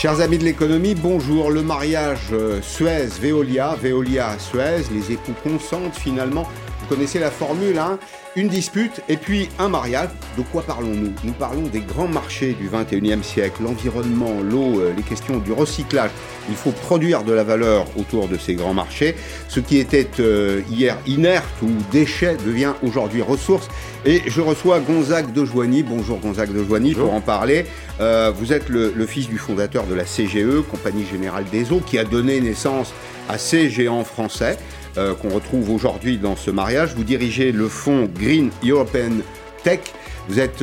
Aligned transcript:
Chers 0.00 0.22
amis 0.22 0.38
de 0.38 0.44
l'économie, 0.44 0.94
bonjour. 0.94 1.50
Le 1.50 1.62
mariage 1.62 2.32
euh, 2.32 2.62
Suez-Veolia, 2.62 3.76
Veolia-Suez, 3.82 4.84
les 4.94 5.12
époux 5.12 5.34
consentent 5.42 5.94
finalement. 5.94 6.48
Vous 6.90 6.96
connaissez 6.96 7.20
la 7.20 7.30
formule, 7.30 7.78
hein 7.78 8.00
Une 8.34 8.48
dispute 8.48 9.00
et 9.08 9.16
puis 9.16 9.48
un 9.60 9.68
mariage. 9.68 10.08
De 10.36 10.42
quoi 10.42 10.62
parlons-nous? 10.62 11.12
Nous 11.22 11.32
parlons 11.32 11.62
des 11.62 11.82
grands 11.82 12.08
marchés 12.08 12.52
du 12.54 12.68
21e 12.68 13.22
siècle, 13.22 13.62
l'environnement, 13.62 14.40
l'eau, 14.42 14.80
euh, 14.80 14.92
les 14.96 15.04
questions 15.04 15.38
du 15.38 15.52
recyclage. 15.52 16.10
Il 16.48 16.56
faut 16.56 16.72
produire 16.72 17.22
de 17.22 17.32
la 17.32 17.44
valeur 17.44 17.86
autour 17.96 18.26
de 18.26 18.36
ces 18.36 18.54
grands 18.54 18.74
marchés. 18.74 19.14
Ce 19.46 19.60
qui 19.60 19.78
était 19.78 20.08
euh, 20.18 20.62
hier 20.68 20.98
inerte 21.06 21.62
ou 21.62 21.68
déchet 21.92 22.36
devient 22.44 22.72
aujourd'hui 22.82 23.22
ressource. 23.22 23.68
Et 24.04 24.22
je 24.26 24.40
reçois 24.40 24.80
Gonzague 24.80 25.32
de 25.32 25.44
Joigny. 25.44 25.84
Bonjour 25.84 26.18
Gonzague 26.18 26.52
de 26.52 26.64
Joigny 26.64 26.94
pour 26.94 27.14
en 27.14 27.20
parler. 27.20 27.66
Euh, 28.00 28.32
vous 28.34 28.52
êtes 28.52 28.68
le, 28.68 29.06
fils 29.06 29.28
du 29.28 29.38
fondateur 29.38 29.86
de 29.86 29.94
la 29.94 30.02
CGE, 30.02 30.60
Compagnie 30.68 31.06
Générale 31.06 31.44
des 31.52 31.70
Eaux, 31.70 31.82
qui 31.86 31.98
a 31.98 32.04
donné 32.04 32.40
naissance 32.40 32.92
à 33.28 33.38
ces 33.38 33.70
géants 33.70 34.02
français 34.02 34.58
euh, 34.96 35.14
qu'on 35.14 35.30
retrouve 35.30 35.70
aujourd'hui 35.70 36.18
dans 36.18 36.36
ce 36.36 36.50
mariage. 36.50 36.94
Vous 36.94 37.04
dirigez 37.04 37.52
le 37.52 37.68
fonds 37.68 38.08
Green 38.14 38.50
European 38.64 39.12
Tech. 39.62 39.80
Vous 40.28 40.38
êtes 40.38 40.62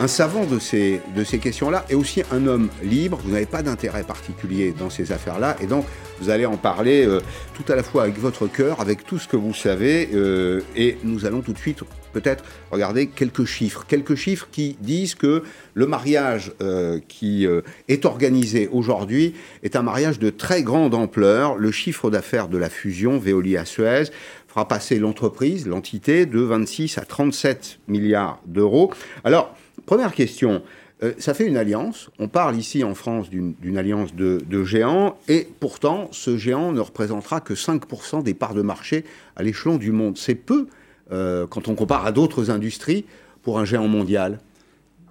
un 0.00 0.06
savant 0.06 0.44
de 0.44 0.58
ces, 0.58 1.00
de 1.16 1.24
ces 1.24 1.38
questions-là 1.38 1.84
et 1.90 1.94
aussi 1.94 2.22
un 2.30 2.46
homme 2.46 2.68
libre. 2.82 3.18
Vous 3.24 3.32
n'avez 3.32 3.46
pas 3.46 3.62
d'intérêt 3.62 4.04
particulier 4.04 4.72
dans 4.78 4.90
ces 4.90 5.12
affaires-là 5.12 5.56
et 5.60 5.66
donc 5.66 5.84
vous 6.20 6.30
allez 6.30 6.46
en 6.46 6.56
parler 6.56 7.04
euh, 7.04 7.20
tout 7.54 7.70
à 7.70 7.76
la 7.76 7.82
fois 7.82 8.02
avec 8.04 8.18
votre 8.18 8.46
cœur, 8.46 8.80
avec 8.80 9.04
tout 9.04 9.18
ce 9.18 9.26
que 9.26 9.36
vous 9.36 9.54
savez 9.54 10.10
euh, 10.14 10.60
et 10.76 10.98
nous 11.04 11.26
allons 11.26 11.40
tout 11.40 11.52
de 11.52 11.58
suite 11.58 11.82
peut-être 12.20 12.44
regarder 12.70 13.06
quelques 13.06 13.44
chiffres. 13.44 13.84
Quelques 13.86 14.14
chiffres 14.14 14.48
qui 14.50 14.76
disent 14.80 15.14
que 15.14 15.42
le 15.74 15.86
mariage 15.86 16.52
euh, 16.60 17.00
qui 17.08 17.46
est 17.88 18.04
organisé 18.04 18.68
aujourd'hui 18.72 19.34
est 19.62 19.76
un 19.76 19.82
mariage 19.82 20.18
de 20.18 20.30
très 20.30 20.62
grande 20.62 20.94
ampleur. 20.94 21.56
Le 21.56 21.70
chiffre 21.70 22.10
d'affaires 22.10 22.48
de 22.48 22.58
la 22.58 22.70
fusion 22.70 23.18
Veolia-Suez 23.18 24.10
fera 24.46 24.66
passer 24.66 24.98
l'entreprise, 24.98 25.66
l'entité, 25.66 26.26
de 26.26 26.40
26 26.40 26.98
à 26.98 27.04
37 27.04 27.80
milliards 27.86 28.40
d'euros. 28.46 28.92
Alors, 29.24 29.54
Première 29.88 30.12
question. 30.12 30.62
Euh, 31.02 31.14
ça 31.16 31.32
fait 31.32 31.46
une 31.46 31.56
alliance. 31.56 32.10
On 32.18 32.28
parle 32.28 32.56
ici 32.56 32.84
en 32.84 32.94
France 32.94 33.30
d'une 33.30 33.78
alliance 33.78 34.14
de, 34.14 34.64
géants, 34.64 35.16
et 35.28 35.48
pourtant, 35.60 36.08
ce 36.12 36.36
géant 36.36 36.72
ne 36.72 36.80
représentera 36.80 37.40
que 37.40 37.54
5% 37.54 38.22
des 38.22 38.34
parts 38.34 38.52
de 38.52 38.60
marché 38.60 39.06
à 39.34 39.42
l'échelon 39.42 39.78
du 39.78 39.92
monde. 39.92 40.18
C'est 40.18 40.34
peu 40.34 40.66
euh, 41.12 41.46
quand 41.46 41.68
on 41.68 41.74
compare 41.74 42.06
à 42.06 42.12
d'autres 42.12 42.50
industries 42.50 43.04
pour 43.42 43.58
un 43.58 43.64
géant 43.64 43.88
mondial. 43.88 44.38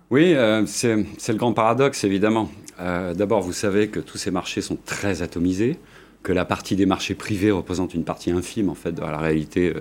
Oui, 0.10 0.34
euh, 0.34 0.66
c'est 0.66 0.96
le 0.96 1.36
grand 1.36 1.54
paradoxe, 1.54 2.04
évidemment. 2.04 2.50
D'abord, 2.80 3.42
vous 3.42 3.54
savez 3.54 3.88
que 3.88 4.00
tous 4.00 4.20
ces 4.20 4.30
marchés 4.30 4.62
sont 4.62 4.78
très 4.86 5.24
atomisés, 5.24 5.80
que 6.22 6.32
la 6.32 6.46
partie 6.46 6.76
des 6.76 6.86
marchés 6.86 7.16
privés 7.16 7.50
représente 7.50 7.96
une 7.96 8.04
partie 8.04 8.30
infime, 8.30 8.70
en 8.70 8.76
fait, 8.76 8.92
de 8.92 9.02
la 9.02 9.18
réalité 9.18 9.74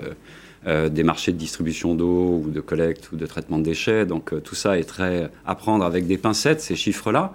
euh, 0.67 0.89
des 0.89 1.05
marchés 1.05 1.31
de 1.31 1.37
distribution 1.37 1.95
d'eau 1.95 2.43
ou 2.45 2.51
de 2.51 2.61
collecte 2.61 3.13
ou 3.13 3.17
de 3.17 3.25
traitement 3.25 3.59
de 3.59 3.63
déchets. 3.63 4.05
Donc 4.05 4.33
euh, 4.33 4.41
tout 4.41 4.57
ça 4.57 4.77
est 4.77 4.83
très 4.83 5.31
à 5.47 5.55
prendre 5.55 5.85
avec 5.85 6.09
des 6.09 6.19
pincettes, 6.19 6.61
ces 6.61 6.75
chiffres-là. 6.75 7.35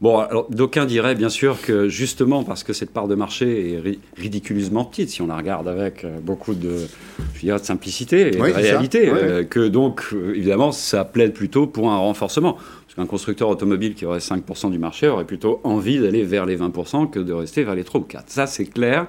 Bon, 0.00 0.16
alors 0.16 0.46
d'aucuns 0.48 0.86
diraient 0.86 1.14
bien 1.14 1.28
sûr 1.28 1.60
que 1.60 1.90
justement 1.90 2.42
parce 2.42 2.64
que 2.64 2.72
cette 2.72 2.90
part 2.90 3.06
de 3.06 3.14
marché 3.14 3.74
est 3.74 3.98
ridiculeusement 4.16 4.86
petite, 4.86 5.10
si 5.10 5.20
on 5.20 5.26
la 5.26 5.36
regarde 5.36 5.68
avec 5.68 6.04
euh, 6.04 6.20
beaucoup 6.22 6.54
de, 6.54 6.86
je 7.34 7.52
de 7.52 7.58
simplicité 7.58 8.28
et 8.28 8.30
de 8.30 8.40
réalité, 8.40 9.12
que 9.50 9.68
donc 9.68 10.14
évidemment 10.34 10.72
ça 10.72 11.04
plaide 11.04 11.34
plutôt 11.34 11.66
pour 11.66 11.90
un 11.90 11.98
renforcement. 11.98 12.54
Parce 12.54 12.94
qu'un 12.96 13.06
constructeur 13.06 13.50
automobile 13.50 13.94
qui 13.94 14.06
aurait 14.06 14.20
5% 14.20 14.70
du 14.70 14.78
marché 14.78 15.06
aurait 15.06 15.26
plutôt 15.26 15.60
envie 15.64 16.00
d'aller 16.00 16.24
vers 16.24 16.46
les 16.46 16.56
20% 16.56 17.10
que 17.10 17.18
de 17.18 17.34
rester 17.34 17.62
vers 17.62 17.74
les 17.74 17.84
3 17.84 18.00
ou 18.00 18.04
4. 18.04 18.30
Ça 18.30 18.46
c'est 18.46 18.64
clair. 18.64 19.06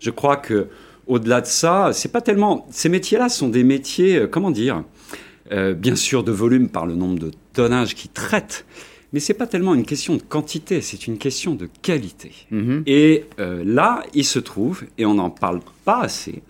Je 0.00 0.10
crois 0.10 0.36
que 0.36 0.66
au-delà 1.06 1.40
de 1.40 1.46
ça, 1.46 1.90
c'est 1.92 2.10
pas 2.10 2.20
tellement. 2.20 2.66
Ces 2.70 2.88
métiers-là 2.88 3.28
sont 3.28 3.48
des 3.48 3.64
métiers, 3.64 4.16
euh, 4.16 4.26
comment 4.26 4.50
dire, 4.50 4.84
euh, 5.52 5.74
bien 5.74 5.96
sûr 5.96 6.24
de 6.24 6.32
volume 6.32 6.68
par 6.68 6.86
le 6.86 6.94
nombre 6.94 7.18
de 7.18 7.30
tonnages 7.52 7.94
qui 7.94 8.08
traitent, 8.08 8.64
mais 9.12 9.20
c'est 9.20 9.34
pas 9.34 9.46
tellement 9.46 9.74
une 9.74 9.84
question 9.84 10.16
de 10.16 10.22
quantité, 10.22 10.80
c'est 10.80 11.06
une 11.06 11.18
question 11.18 11.54
de 11.54 11.68
qualité. 11.82 12.32
Mhm. 12.50 12.82
Et 12.86 13.24
euh, 13.38 13.62
là, 13.64 14.02
il 14.14 14.24
se 14.24 14.38
trouve, 14.38 14.84
et 14.98 15.06
on 15.06 15.14
n'en 15.14 15.30
parle 15.30 15.60
pas 15.84 16.00
assez. 16.00 16.42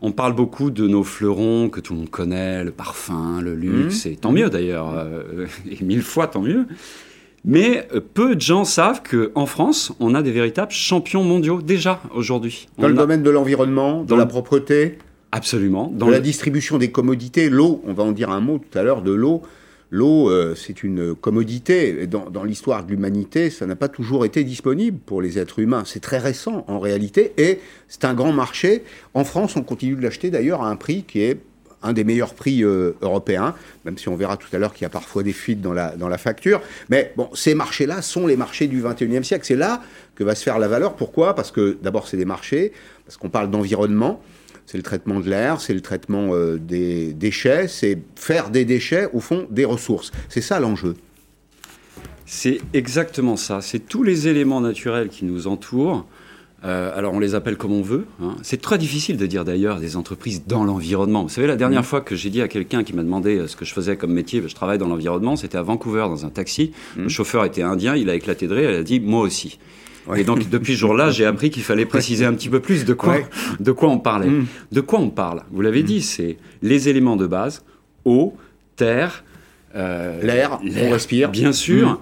On 0.00 0.12
parle 0.12 0.34
beaucoup 0.34 0.70
de 0.70 0.86
nos 0.86 1.02
fleurons 1.02 1.70
que 1.70 1.80
tout 1.80 1.92
le 1.92 2.00
monde 2.00 2.10
connaît, 2.10 2.62
le 2.62 2.70
parfum, 2.70 3.40
le 3.40 3.54
luxe, 3.54 4.04
mhm. 4.04 4.12
et 4.12 4.16
tant 4.16 4.32
mieux 4.32 4.50
d'ailleurs, 4.50 5.06
et 5.70 5.82
mille 5.84 6.02
fois 6.02 6.26
tant 6.28 6.42
mieux. 6.42 6.66
Mais 7.48 7.88
euh, 7.94 8.00
peu 8.00 8.36
de 8.36 8.40
gens 8.42 8.66
savent 8.66 9.00
qu'en 9.02 9.46
France, 9.46 9.90
on 10.00 10.14
a 10.14 10.22
des 10.22 10.32
véritables 10.32 10.70
champions 10.70 11.24
mondiaux 11.24 11.62
déjà 11.62 12.00
aujourd'hui. 12.14 12.68
Dans 12.76 12.88
le 12.88 12.94
domaine 12.94 13.22
de 13.22 13.30
l'environnement, 13.30 14.04
de 14.04 14.14
la 14.14 14.26
propreté 14.26 14.98
Absolument. 15.32 15.90
Dans 15.94 16.08
la 16.08 16.20
distribution 16.20 16.78
des 16.78 16.90
commodités, 16.90 17.50
l'eau, 17.50 17.82
on 17.86 17.92
va 17.92 18.02
en 18.02 18.12
dire 18.12 18.30
un 18.30 18.40
mot 18.40 18.58
tout 18.58 18.78
à 18.78 18.82
l'heure 18.82 19.02
de 19.02 19.12
l'eau. 19.12 19.42
L'eau, 19.90 20.30
euh, 20.30 20.54
c'est 20.54 20.82
une 20.82 21.14
commodité. 21.14 22.06
Dans, 22.06 22.28
dans 22.28 22.44
l'histoire 22.44 22.84
de 22.84 22.90
l'humanité, 22.90 23.48
ça 23.48 23.66
n'a 23.66 23.76
pas 23.76 23.88
toujours 23.88 24.26
été 24.26 24.44
disponible 24.44 24.98
pour 24.98 25.22
les 25.22 25.38
êtres 25.38 25.58
humains. 25.58 25.84
C'est 25.86 26.00
très 26.00 26.18
récent 26.18 26.64
en 26.68 26.78
réalité 26.78 27.32
et 27.38 27.60
c'est 27.88 28.04
un 28.04 28.12
grand 28.12 28.32
marché. 28.32 28.84
En 29.14 29.24
France, 29.24 29.56
on 29.56 29.62
continue 29.62 29.96
de 29.96 30.02
l'acheter 30.02 30.30
d'ailleurs 30.30 30.62
à 30.62 30.70
un 30.70 30.76
prix 30.76 31.04
qui 31.04 31.20
est 31.20 31.38
un 31.82 31.92
des 31.92 32.04
meilleurs 32.04 32.34
prix 32.34 32.64
euh, 32.64 32.92
européens, 33.02 33.54
même 33.84 33.98
si 33.98 34.08
on 34.08 34.16
verra 34.16 34.36
tout 34.36 34.48
à 34.52 34.58
l'heure 34.58 34.72
qu'il 34.72 34.82
y 34.82 34.86
a 34.86 34.90
parfois 34.90 35.22
des 35.22 35.32
fuites 35.32 35.60
dans 35.60 35.72
la, 35.72 35.96
dans 35.96 36.08
la 36.08 36.18
facture. 36.18 36.60
Mais 36.88 37.12
bon, 37.16 37.30
ces 37.34 37.54
marchés-là 37.54 38.02
sont 38.02 38.26
les 38.26 38.36
marchés 38.36 38.66
du 38.66 38.82
21e 38.82 39.22
siècle. 39.22 39.44
C'est 39.46 39.56
là 39.56 39.82
que 40.14 40.24
va 40.24 40.34
se 40.34 40.42
faire 40.42 40.58
la 40.58 40.68
valeur. 40.68 40.94
Pourquoi? 40.94 41.34
Parce 41.34 41.50
que 41.52 41.78
d'abord, 41.82 42.08
c'est 42.08 42.16
des 42.16 42.24
marchés, 42.24 42.72
parce 43.04 43.16
qu'on 43.16 43.30
parle 43.30 43.50
d'environnement. 43.50 44.20
C'est 44.66 44.76
le 44.76 44.82
traitement 44.82 45.20
de 45.20 45.30
l'air, 45.30 45.62
c'est 45.62 45.72
le 45.72 45.80
traitement 45.80 46.34
euh, 46.34 46.58
des 46.58 47.14
déchets, 47.14 47.68
c'est 47.68 47.98
faire 48.16 48.50
des 48.50 48.66
déchets, 48.66 49.08
au 49.14 49.20
fond, 49.20 49.46
des 49.48 49.64
ressources. 49.64 50.12
C'est 50.28 50.42
ça 50.42 50.60
l'enjeu. 50.60 50.94
C'est 52.26 52.60
exactement 52.74 53.36
ça. 53.36 53.62
C'est 53.62 53.78
tous 53.78 54.02
les 54.02 54.28
éléments 54.28 54.60
naturels 54.60 55.08
qui 55.08 55.24
nous 55.24 55.46
entourent 55.46 56.06
euh, 56.64 56.90
alors 56.96 57.14
on 57.14 57.20
les 57.20 57.34
appelle 57.34 57.56
comme 57.56 57.72
on 57.72 57.82
veut. 57.82 58.06
Hein. 58.20 58.34
C'est 58.42 58.60
très 58.60 58.78
difficile 58.78 59.16
de 59.16 59.26
dire 59.26 59.44
d'ailleurs 59.44 59.78
des 59.78 59.96
entreprises 59.96 60.44
dans 60.46 60.64
l'environnement. 60.64 61.22
Vous 61.22 61.28
savez, 61.28 61.46
la 61.46 61.56
dernière 61.56 61.82
mmh. 61.82 61.84
fois 61.84 62.00
que 62.00 62.16
j'ai 62.16 62.30
dit 62.30 62.42
à 62.42 62.48
quelqu'un 62.48 62.82
qui 62.82 62.94
m'a 62.94 63.02
demandé 63.02 63.38
euh, 63.38 63.46
ce 63.46 63.56
que 63.56 63.64
je 63.64 63.72
faisais 63.72 63.96
comme 63.96 64.12
métier, 64.12 64.42
je 64.44 64.54
travaille 64.54 64.78
dans 64.78 64.88
l'environnement, 64.88 65.36
c'était 65.36 65.58
à 65.58 65.62
Vancouver 65.62 66.00
dans 66.08 66.26
un 66.26 66.30
taxi. 66.30 66.72
Mmh. 66.96 67.02
Le 67.02 67.08
chauffeur 67.08 67.44
était 67.44 67.62
indien, 67.62 67.94
il 67.94 68.10
a 68.10 68.14
éclaté 68.14 68.48
de 68.48 68.54
rire, 68.54 68.70
il 68.70 68.76
a 68.76 68.82
dit 68.82 68.98
moi 68.98 69.22
aussi. 69.22 69.58
Et 70.16 70.24
donc 70.24 70.48
depuis 70.48 70.72
ce 70.72 70.78
jour-là, 70.78 71.10
j'ai 71.10 71.26
appris 71.26 71.50
qu'il 71.50 71.62
fallait 71.62 71.84
préciser 71.84 72.24
un 72.24 72.32
petit 72.32 72.48
peu 72.48 72.60
plus 72.60 72.86
de 72.86 72.94
quoi, 72.94 73.18
de 73.60 73.72
quoi 73.72 73.90
on 73.90 73.98
parlait. 73.98 74.28
Mmh. 74.28 74.46
De 74.72 74.80
quoi 74.80 74.98
on 75.00 75.10
parle? 75.10 75.42
Vous 75.52 75.60
l'avez 75.60 75.82
dit, 75.82 76.02
c'est 76.02 76.38
les 76.62 76.88
éléments 76.88 77.16
de 77.16 77.26
base 77.26 77.62
eau, 78.04 78.34
terre, 78.74 79.22
euh, 79.76 80.20
l'air, 80.22 80.58
on 80.64 80.90
respire, 80.90 81.30
bien 81.30 81.52
sûr 81.52 82.00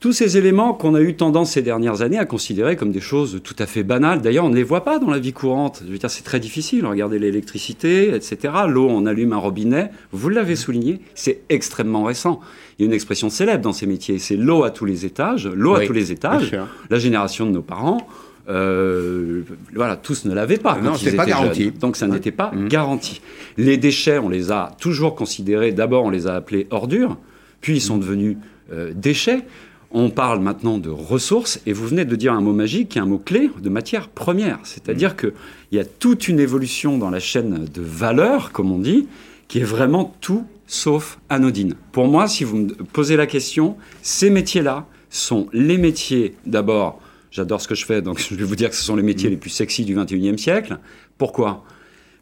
tous 0.00 0.12
ces 0.12 0.36
éléments 0.36 0.74
qu'on 0.74 0.94
a 0.94 1.00
eu 1.00 1.14
tendance 1.14 1.52
ces 1.52 1.62
dernières 1.62 2.02
années 2.02 2.18
à 2.18 2.24
considérer 2.24 2.76
comme 2.76 2.92
des 2.92 3.00
choses 3.00 3.40
tout 3.42 3.56
à 3.58 3.66
fait 3.66 3.82
banales. 3.82 4.22
D'ailleurs, 4.22 4.44
on 4.44 4.48
ne 4.48 4.54
les 4.54 4.62
voit 4.62 4.84
pas 4.84 5.00
dans 5.00 5.10
la 5.10 5.18
vie 5.18 5.32
courante. 5.32 5.82
Je 5.84 5.90
veux 5.90 5.98
dire, 5.98 6.10
c'est 6.10 6.22
très 6.22 6.38
difficile. 6.38 6.86
Regardez 6.86 7.18
l'électricité, 7.18 8.14
etc. 8.14 8.54
L'eau, 8.68 8.88
on 8.88 9.06
allume 9.06 9.32
un 9.32 9.38
robinet. 9.38 9.90
Vous 10.12 10.28
l'avez 10.28 10.54
souligné, 10.54 11.00
c'est 11.14 11.40
extrêmement 11.48 12.04
récent. 12.04 12.40
Il 12.78 12.82
y 12.82 12.84
a 12.84 12.86
une 12.86 12.94
expression 12.94 13.28
célèbre 13.28 13.62
dans 13.62 13.72
ces 13.72 13.86
métiers, 13.86 14.20
c'est 14.20 14.36
l'eau 14.36 14.62
à 14.62 14.70
tous 14.70 14.84
les 14.84 15.04
étages. 15.04 15.48
L'eau 15.48 15.74
à 15.74 15.84
tous 15.84 15.92
les 15.92 16.12
étages. 16.12 16.56
La 16.90 16.98
génération 16.98 17.46
de 17.46 17.50
nos 17.50 17.62
parents. 17.62 18.06
Euh, 18.48 19.42
voilà, 19.74 19.96
tous 19.96 20.24
ne 20.24 20.34
l'avaient 20.34 20.58
pas. 20.58 20.78
Non, 20.80 20.94
c'était 20.94 21.16
pas 21.16 21.26
garanti. 21.26 21.70
donc 21.70 21.96
ça 21.96 22.06
n'était 22.06 22.30
pas 22.30 22.50
mmh. 22.54 22.68
garanti. 22.68 23.20
Les 23.58 23.76
déchets, 23.76 24.18
on 24.18 24.28
les 24.28 24.52
a 24.52 24.70
toujours 24.80 25.14
considérés. 25.16 25.72
D'abord, 25.72 26.04
on 26.04 26.10
les 26.10 26.26
a 26.26 26.36
appelés 26.36 26.66
ordures, 26.70 27.18
puis 27.60 27.76
ils 27.76 27.80
sont 27.80 27.98
devenus 27.98 28.36
euh, 28.72 28.92
déchets. 28.94 29.44
On 29.90 30.10
parle 30.10 30.40
maintenant 30.40 30.76
de 30.76 30.90
ressources, 30.90 31.60
et 31.64 31.72
vous 31.72 31.86
venez 31.86 32.04
de 32.04 32.14
dire 32.14 32.34
un 32.34 32.42
mot 32.42 32.52
magique, 32.52 32.90
qui 32.90 32.98
est 32.98 33.00
un 33.00 33.06
mot 33.06 33.18
clé, 33.18 33.50
de 33.60 33.68
matière 33.70 34.08
première. 34.08 34.58
C'est-à-dire 34.64 35.12
mm. 35.12 35.16
qu'il 35.16 35.32
y 35.72 35.78
a 35.78 35.84
toute 35.84 36.28
une 36.28 36.40
évolution 36.40 36.98
dans 36.98 37.10
la 37.10 37.20
chaîne 37.20 37.64
de 37.64 37.82
valeur, 37.82 38.52
comme 38.52 38.70
on 38.70 38.78
dit, 38.78 39.08
qui 39.48 39.60
est 39.60 39.64
vraiment 39.64 40.14
tout 40.20 40.44
sauf 40.66 41.18
anodine. 41.30 41.74
Pour 41.92 42.06
moi, 42.06 42.28
si 42.28 42.44
vous 42.44 42.58
me 42.58 42.68
posez 42.68 43.16
la 43.16 43.26
question, 43.26 43.76
ces 44.02 44.28
métiers-là 44.28 44.86
sont 45.08 45.48
les 45.54 45.78
métiers, 45.78 46.34
d'abord, 46.44 47.00
j'adore 47.30 47.62
ce 47.62 47.66
que 47.66 47.74
je 47.74 47.86
fais, 47.86 48.02
donc 48.02 48.20
je 48.30 48.34
vais 48.34 48.44
vous 48.44 48.56
dire 48.56 48.68
que 48.68 48.76
ce 48.76 48.84
sont 48.84 48.94
les 48.94 49.02
métiers 49.02 49.30
mm. 49.30 49.32
les 49.32 49.38
plus 49.38 49.50
sexy 49.50 49.86
du 49.86 49.96
21e 49.96 50.36
siècle. 50.36 50.78
Pourquoi? 51.16 51.64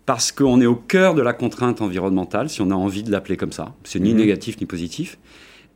Parce 0.06 0.30
qu'on 0.30 0.60
est 0.60 0.66
au 0.66 0.76
cœur 0.76 1.14
de 1.14 1.22
la 1.22 1.32
contrainte 1.32 1.82
environnementale, 1.82 2.48
si 2.48 2.62
on 2.62 2.70
a 2.70 2.74
envie 2.74 3.02
de 3.02 3.10
l'appeler 3.10 3.36
comme 3.36 3.50
ça. 3.50 3.74
C'est 3.82 3.98
ni 3.98 4.14
mm. 4.14 4.18
négatif 4.18 4.60
ni 4.60 4.66
positif. 4.66 5.18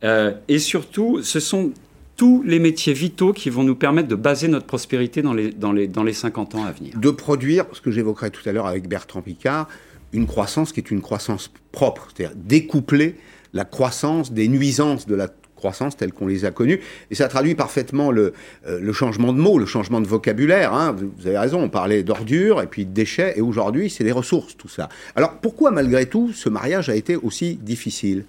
Euh, 0.03 0.33
et 0.47 0.59
surtout, 0.59 1.21
ce 1.21 1.39
sont 1.39 1.71
tous 2.17 2.43
les 2.43 2.59
métiers 2.59 2.93
vitaux 2.93 3.33
qui 3.33 3.49
vont 3.49 3.63
nous 3.63 3.75
permettre 3.75 4.07
de 4.07 4.15
baser 4.15 4.47
notre 4.47 4.65
prospérité 4.65 5.21
dans 5.21 5.33
les, 5.33 5.51
dans 5.51 5.71
les, 5.71 5.87
dans 5.87 6.03
les 6.03 6.13
50 6.13 6.55
ans 6.55 6.65
à 6.65 6.71
venir. 6.71 6.97
De 6.97 7.09
produire, 7.09 7.65
ce 7.73 7.81
que 7.81 7.91
j'évoquerai 7.91 8.29
tout 8.29 8.47
à 8.47 8.51
l'heure 8.51 8.67
avec 8.67 8.87
Bertrand 8.87 9.21
Picard, 9.21 9.67
une 10.13 10.27
croissance 10.27 10.71
qui 10.71 10.79
est 10.79 10.91
une 10.91 11.01
croissance 11.01 11.51
propre, 11.71 12.09
c'est-à-dire 12.15 12.35
découpler 12.35 13.15
la 13.53 13.65
croissance 13.65 14.31
des 14.31 14.47
nuisances 14.47 15.07
de 15.07 15.15
la 15.15 15.29
croissance 15.55 15.95
telles 15.95 16.11
qu'on 16.11 16.27
les 16.27 16.43
a 16.43 16.51
connues. 16.51 16.81
Et 17.11 17.15
ça 17.15 17.27
traduit 17.27 17.55
parfaitement 17.55 18.11
le, 18.11 18.33
euh, 18.67 18.79
le 18.79 18.93
changement 18.93 19.31
de 19.31 19.39
mots, 19.39 19.59
le 19.59 19.65
changement 19.65 20.01
de 20.01 20.07
vocabulaire. 20.07 20.73
Hein. 20.73 20.95
Vous, 20.97 21.27
avez 21.27 21.37
raison, 21.37 21.61
on 21.61 21.69
parlait 21.69 22.03
d'ordures 22.03 22.61
et 22.61 22.67
puis 22.67 22.85
de 22.85 22.91
déchets, 22.91 23.33
et 23.37 23.41
aujourd'hui, 23.41 23.89
c'est 23.89 24.03
des 24.03 24.11
ressources, 24.11 24.57
tout 24.57 24.67
ça. 24.67 24.89
Alors 25.15 25.39
pourquoi, 25.39 25.71
malgré 25.71 26.07
tout, 26.07 26.31
ce 26.33 26.49
mariage 26.49 26.89
a 26.89 26.95
été 26.95 27.15
aussi 27.15 27.55
difficile? 27.55 28.25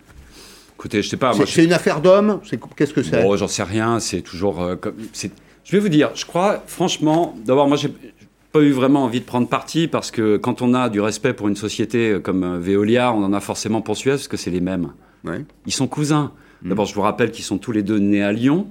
Écoutez, 0.83 1.01
je 1.01 1.09
sais 1.11 1.17
pas. 1.17 1.33
C'est 1.47 1.65
une 1.65 1.73
affaire 1.73 2.01
d'homme 2.01 2.41
Qu'est-ce 2.75 2.93
que 2.93 3.05
c'est? 3.05 3.23
Bon, 3.23 3.37
j'en 3.37 3.47
sais 3.47 3.63
rien. 3.63 4.01
C'est 4.01 4.21
toujours. 4.21 4.61
Euh, 4.61 4.75
comme, 4.75 4.95
je 5.15 5.71
vais 5.71 5.79
vous 5.79 5.89
dire, 5.89 6.11
je 6.17 6.27
crois, 6.27 6.61
franchement, 6.67 7.37
d'abord, 7.47 7.69
moi, 7.69 7.77
j'ai 7.77 7.95
pas 8.51 8.59
eu 8.63 8.73
vraiment 8.73 9.05
envie 9.05 9.21
de 9.21 9.25
prendre 9.25 9.47
parti 9.47 9.87
parce 9.87 10.11
que 10.11 10.39
quand 10.39 10.61
on 10.61 10.75
a 10.75 10.89
du 10.89 11.01
respect 11.01 11.35
pour 11.35 11.47
une 11.47 11.55
société 11.55 12.19
comme 12.21 12.43
euh, 12.43 12.59
Veolia, 12.59 13.13
on 13.13 13.23
en 13.23 13.33
a 13.33 13.39
forcément 13.39 13.81
pour 13.81 13.97
Suez 13.97 14.11
parce 14.11 14.27
que 14.27 14.37
c'est 14.37 14.51
les 14.51 14.61
mêmes. 14.61 14.91
Ils 15.67 15.73
sont 15.73 15.87
cousins. 15.87 16.33
Mm. 16.63 16.71
D'abord, 16.71 16.87
je 16.87 16.97
vous 16.97 17.03
rappelle 17.03 17.31
qu'ils 17.31 17.45
sont 17.45 17.59
tous 17.59 17.71
les 17.71 17.85
deux 17.85 18.01
nés 18.01 18.25
à 18.25 18.33
Lyon. 18.33 18.67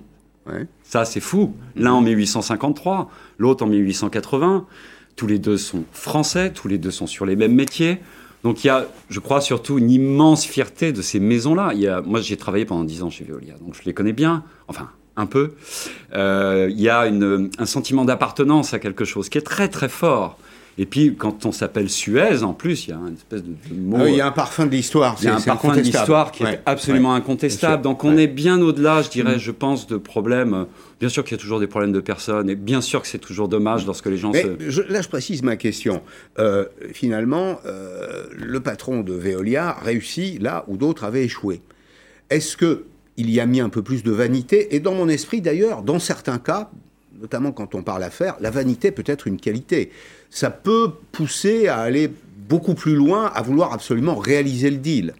Ça, 0.83 1.05
c'est 1.05 1.21
fou. 1.21 1.55
L'un 1.77 1.93
en 1.93 2.01
1853, 2.01 3.09
l'autre 3.37 3.63
en 3.63 3.67
1880. 3.69 4.65
Tous 5.15 5.27
les 5.27 5.39
deux 5.39 5.55
sont 5.55 5.85
français, 5.93 6.51
tous 6.51 6.67
les 6.67 6.77
deux 6.77 6.91
sont 6.91 7.07
sur 7.07 7.25
les 7.25 7.37
mêmes 7.37 7.55
métiers. 7.55 8.01
Donc 8.43 8.63
il 8.63 8.67
y 8.67 8.69
a, 8.69 8.87
je 9.09 9.19
crois, 9.19 9.41
surtout 9.41 9.77
une 9.77 9.91
immense 9.91 10.45
fierté 10.45 10.91
de 10.91 11.01
ces 11.01 11.19
maisons-là. 11.19 11.73
Moi, 12.05 12.21
j'ai 12.21 12.37
travaillé 12.37 12.65
pendant 12.65 12.83
10 12.83 13.03
ans 13.03 13.09
chez 13.09 13.23
Veolia, 13.23 13.53
donc 13.61 13.75
je 13.75 13.83
les 13.85 13.93
connais 13.93 14.13
bien. 14.13 14.43
Enfin, 14.67 14.89
un 15.15 15.25
peu. 15.25 15.53
Euh, 16.13 16.67
il 16.71 16.79
y 16.79 16.89
a 16.89 17.01
un 17.01 17.65
sentiment 17.65 18.05
d'appartenance 18.05 18.73
à 18.73 18.79
quelque 18.79 19.05
chose 19.05 19.29
qui 19.29 19.37
est 19.37 19.41
très 19.41 19.67
très 19.67 19.89
fort. 19.89 20.37
Et 20.77 20.85
puis, 20.85 21.15
quand 21.15 21.45
on 21.45 21.51
s'appelle 21.51 21.89
Suez, 21.89 22.43
en 22.43 22.53
plus, 22.53 22.87
il 22.87 22.91
y 22.91 22.93
a 22.93 22.97
une 22.97 23.15
espèce 23.15 23.43
de, 23.43 23.53
mot. 23.75 23.97
Ah 23.99 24.09
il 24.09 24.15
y 24.15 24.21
a 24.21 24.27
un 24.27 24.31
parfum 24.31 24.65
de 24.65 24.71
l'histoire. 24.71 25.17
Il 25.19 25.25
y 25.25 25.27
a 25.27 25.35
un 25.35 25.41
parfum 25.41 25.75
de 25.75 25.81
l'histoire 25.81 26.31
qui 26.31 26.43
est 26.43 26.61
absolument 26.65 27.13
incontestable. 27.13 27.83
Donc, 27.83 28.03
on 28.03 28.17
est 28.17 28.27
bien 28.27 28.61
au-delà, 28.61 29.01
je 29.01 29.09
dirais, 29.09 29.35
mm. 29.35 29.39
je 29.39 29.51
pense, 29.51 29.87
de 29.87 29.97
problèmes. 29.97 30.65
Bien 30.99 31.09
sûr 31.09 31.23
qu'il 31.23 31.33
y 31.33 31.39
a 31.39 31.41
toujours 31.41 31.59
des 31.59 31.67
problèmes 31.67 31.91
de 31.91 31.99
personnes, 31.99 32.49
et 32.49 32.55
bien 32.55 32.79
sûr 32.79 33.01
que 33.01 33.07
c'est 33.07 33.17
toujours 33.17 33.47
dommage 33.47 33.85
lorsque 33.85 34.05
les 34.05 34.17
gens 34.17 34.31
se. 34.33 34.91
là, 34.91 35.01
je 35.01 35.09
précise 35.09 35.43
ma 35.43 35.55
question. 35.55 36.01
Euh, 36.39 36.65
finalement, 36.93 37.59
euh, 37.65 38.25
le 38.33 38.59
patron 38.59 39.01
de 39.01 39.13
Veolia 39.13 39.77
réussit 39.83 40.41
là 40.41 40.63
où 40.67 40.77
d'autres 40.77 41.03
avaient 41.03 41.25
échoué. 41.25 41.61
Est-ce 42.29 42.55
que 42.55 42.85
il 43.17 43.29
y 43.29 43.39
a 43.39 43.45
mis 43.45 43.59
un 43.59 43.69
peu 43.69 43.81
plus 43.81 44.03
de 44.03 44.11
vanité? 44.11 44.75
Et 44.75 44.79
dans 44.79 44.93
mon 44.93 45.09
esprit, 45.09 45.41
d'ailleurs, 45.41 45.81
dans 45.81 45.99
certains 45.99 46.39
cas, 46.39 46.71
notamment 47.19 47.51
quand 47.51 47.75
on 47.75 47.83
parle 47.83 48.03
affaires, 48.03 48.35
la 48.39 48.49
vanité 48.49 48.91
peut 48.91 49.03
être 49.05 49.27
une 49.27 49.39
qualité. 49.39 49.91
Ça 50.31 50.49
peut 50.49 50.91
pousser 51.11 51.67
à 51.67 51.79
aller 51.79 52.11
beaucoup 52.49 52.73
plus 52.73 52.95
loin, 52.95 53.31
à 53.35 53.41
vouloir 53.41 53.73
absolument 53.73 54.15
réaliser 54.15 54.71
le 54.71 54.77
deal. 54.77 55.13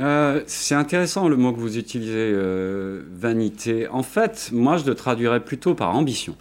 Euh, 0.00 0.42
c'est 0.46 0.74
intéressant 0.74 1.28
le 1.28 1.36
mot 1.36 1.52
que 1.52 1.60
vous 1.60 1.78
utilisez, 1.78 2.12
euh, 2.32 3.02
vanité. 3.12 3.86
En 3.88 4.02
fait, 4.02 4.50
moi, 4.52 4.76
je 4.76 4.84
le 4.86 4.94
traduirais 4.94 5.40
plutôt 5.40 5.74
par 5.74 5.94
ambition. 5.94 6.36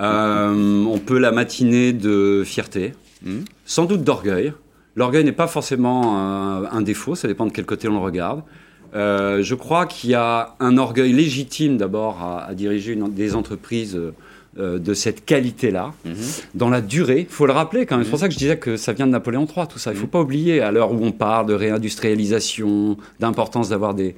Euh, 0.00 0.84
on 0.84 0.98
peut 0.98 1.18
la 1.18 1.30
matiner 1.30 1.92
de 1.92 2.42
fierté, 2.44 2.92
hmm. 3.24 3.40
sans 3.64 3.86
doute 3.86 4.02
d'orgueil. 4.02 4.52
L'orgueil 4.96 5.24
n'est 5.24 5.32
pas 5.32 5.46
forcément 5.46 6.18
un, 6.70 6.82
défaut, 6.82 7.14
ça 7.14 7.26
dépend 7.26 7.46
de 7.46 7.52
quel 7.52 7.64
côté 7.64 7.88
on 7.88 7.94
le 7.94 7.98
regarde. 7.98 8.42
Je 8.92 9.54
crois 9.54 9.86
qu'il 9.86 10.10
y 10.10 10.14
a 10.14 10.54
un 10.60 10.78
orgueil 10.78 11.12
légitime 11.12 11.76
d'abord 11.76 12.22
à, 12.22 12.54
diriger 12.54 12.94
des 12.94 13.34
entreprises 13.34 13.98
euh, 14.56 14.78
de 14.78 14.94
cette 14.94 15.24
qualité-là, 15.24 15.92
mhm. 16.04 16.14
dans 16.54 16.70
la 16.70 16.80
durée. 16.80 17.26
Il 17.28 17.34
faut 17.34 17.46
le 17.46 17.52
rappeler 17.52 17.86
quand 17.86 17.96
même. 17.96 18.04
C'est 18.04 18.10
pour 18.10 18.20
mhm. 18.20 18.22
ça 18.22 18.28
que 18.28 18.34
je 18.34 18.38
disais 18.38 18.56
que 18.56 18.76
ça 18.76 18.92
vient 18.92 19.08
de 19.08 19.10
Napoléon 19.10 19.46
III, 19.46 19.66
tout 19.66 19.80
ça. 19.80 19.90
Il 19.90 19.94
ne 19.94 19.98
faut 19.98 20.04
mhm. 20.04 20.10
pas 20.10 20.20
oublier, 20.20 20.60
à 20.60 20.70
l'heure 20.70 20.92
où 20.92 21.04
on 21.04 21.10
parle 21.10 21.46
de 21.46 21.54
réindustrialisation, 21.54 22.96
d'importance 23.18 23.70
d'avoir 23.70 23.94
des, 23.94 24.14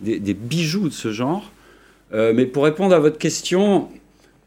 des, 0.00 0.34
bijoux 0.34 0.88
de 0.88 0.94
ce 0.94 1.10
genre. 1.10 1.50
Euh, 2.14 2.32
mais 2.32 2.46
pour 2.46 2.62
répondre 2.62 2.94
à 2.94 3.00
votre 3.00 3.18
question, 3.18 3.88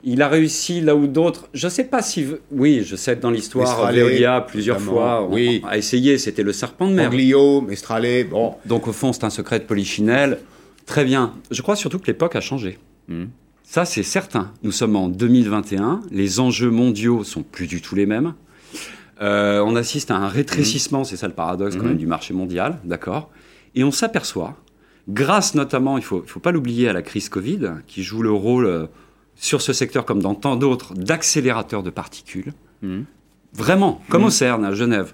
il 0.06 0.22
a 0.22 0.30
réussi 0.30 0.80
là 0.80 0.96
où 0.96 1.06
d'autres. 1.06 1.50
Je 1.54 1.68
ne 1.68 1.72
sais 1.72 1.84
pas 1.84 2.02
si. 2.02 2.26
Oui, 2.52 2.84
je 2.86 2.96
sais 2.96 3.18
que 3.18 3.22
dans 3.22 3.32
l'histoire, 3.32 3.92
Veolia, 3.92 4.40
plusieurs 4.40 4.80
fois, 4.80 5.28
oui. 5.30 5.62
a 5.68 5.78
essayé. 5.78 6.18
C'était 6.18 6.44
le 6.44 6.54
serpent 6.54 6.88
de 6.88 6.94
mer. 6.94 7.08
Anglio, 7.08 7.60
Mestralé, 7.60 8.24
bon. 8.24 8.54
Donc 8.66 8.88
au 8.88 8.94
fond, 8.94 9.12
c'est 9.12 9.26
un 9.26 9.30
secret 9.30 9.60
de 9.60 9.66
Polichinelle. 9.66 10.40
Très 10.86 11.04
bien. 11.04 11.34
Je 11.52 11.62
crois 11.62 11.76
surtout 11.76 12.00
que 12.00 12.08
l'époque 12.08 12.38
a 12.38 12.42
changé. 12.42 12.78
Hmm. 13.10 13.26
Ça, 13.66 13.84
c'est 13.84 14.04
certain. 14.04 14.52
Nous 14.64 14.72
sommes 14.72 14.96
en 14.96 15.10
2021. 15.10 16.02
Les 16.12 16.40
enjeux 16.40 16.70
mondiaux 16.70 17.24
sont 17.24 17.44
plus 17.44 17.68
du 17.68 17.82
tout 17.82 17.96
les 17.96 18.06
mêmes. 18.06 18.34
Euh, 19.22 19.60
on 19.66 19.76
assiste 19.76 20.12
à 20.12 20.16
un 20.16 20.28
rétrécissement, 20.28 21.04
c'est 21.04 21.18
ça 21.18 21.28
le 21.28 21.34
paradoxe 21.34 21.76
quand 21.76 21.84
même 21.84 21.98
du 21.98 22.08
marché 22.08 22.34
mondial, 22.34 22.80
d'accord? 22.84 23.30
Et 23.74 23.84
on 23.84 23.92
s'aperçoit, 23.92 24.56
grâce 25.10 25.56
notamment, 25.56 25.98
il 25.98 26.02
ne 26.02 26.06
faut, 26.06 26.24
faut 26.26 26.40
pas 26.40 26.52
l'oublier, 26.52 26.90
à 26.90 26.94
la 26.94 27.02
crise 27.02 27.28
Covid, 27.30 27.72
qui 27.88 28.04
joue 28.04 28.22
le 28.22 28.32
rôle 28.32 28.66
euh, 28.66 28.86
sur 29.36 29.62
ce 29.62 29.74
secteur 29.74 30.06
comme 30.06 30.22
dans 30.22 30.36
tant 30.36 30.56
d'autres 30.56 30.94
d'accélérateurs 30.94 31.84
de 31.84 31.90
particules. 31.90 32.54
Mmh. 32.82 33.02
Vraiment, 33.54 34.02
comme 34.10 34.24
mmh. 34.24 34.26
au 34.26 34.30
CERN 34.30 34.66
à 34.66 34.74
Genève. 34.74 35.14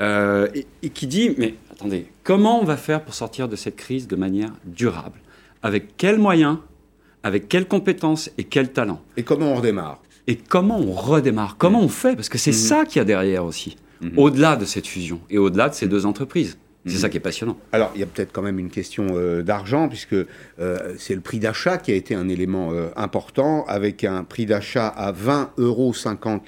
Euh, 0.00 0.48
et, 0.82 0.90
qui 0.90 1.06
dit, 1.06 1.34
mais 1.38 1.54
attendez, 1.72 2.06
comment 2.22 2.60
on 2.60 2.64
va 2.64 2.76
faire 2.76 3.02
pour 3.02 3.14
sortir 3.14 3.48
de 3.48 3.56
cette 3.56 3.76
crise 3.76 4.06
de 4.06 4.16
manière 4.16 4.52
durable? 4.64 5.18
Avec 5.62 5.96
quels 5.96 6.18
moyens? 6.18 6.58
Avec 7.28 7.46
quelles 7.46 7.68
compétences 7.68 8.30
et 8.38 8.44
quels 8.44 8.72
talents 8.72 9.02
Et 9.18 9.22
comment 9.22 9.52
on 9.52 9.56
redémarre? 9.56 10.00
Et 10.28 10.36
comment 10.36 10.78
on 10.78 10.92
redémarre? 10.92 11.56
Comment 11.58 11.82
mmh. 11.82 11.84
on 11.84 11.88
fait? 11.88 12.16
Parce 12.16 12.30
que 12.30 12.38
c'est 12.38 12.52
ça 12.52 12.86
qu'il 12.86 13.00
y 13.00 13.02
a 13.02 13.04
derrière 13.04 13.44
aussi, 13.44 13.76
au-delà 14.16 14.56
de 14.56 14.64
cette 14.64 14.86
fusion 14.86 15.20
et 15.28 15.36
au-delà 15.36 15.68
de 15.68 15.74
ces 15.74 15.88
deux 15.88 16.06
entreprises. 16.06 16.56
C'est 16.88 16.98
ça 16.98 17.08
qui 17.08 17.16
est 17.16 17.20
passionnant. 17.20 17.58
Alors, 17.72 17.90
il 17.94 18.00
y 18.00 18.02
a 18.02 18.06
peut-être 18.06 18.32
quand 18.32 18.42
même 18.42 18.58
une 18.58 18.70
question 18.70 19.06
euh, 19.12 19.42
d'argent, 19.42 19.88
puisque 19.88 20.14
euh, 20.14 20.94
c'est 20.98 21.14
le 21.14 21.20
prix 21.20 21.38
d'achat 21.38 21.78
qui 21.78 21.92
a 21.92 21.94
été 21.94 22.14
un 22.14 22.28
élément 22.28 22.72
euh, 22.72 22.88
important, 22.96 23.64
avec 23.66 24.04
un 24.04 24.24
prix 24.24 24.46
d'achat 24.46 24.88
à 24.88 25.12
20,50 25.12 25.48
euros 25.58 25.92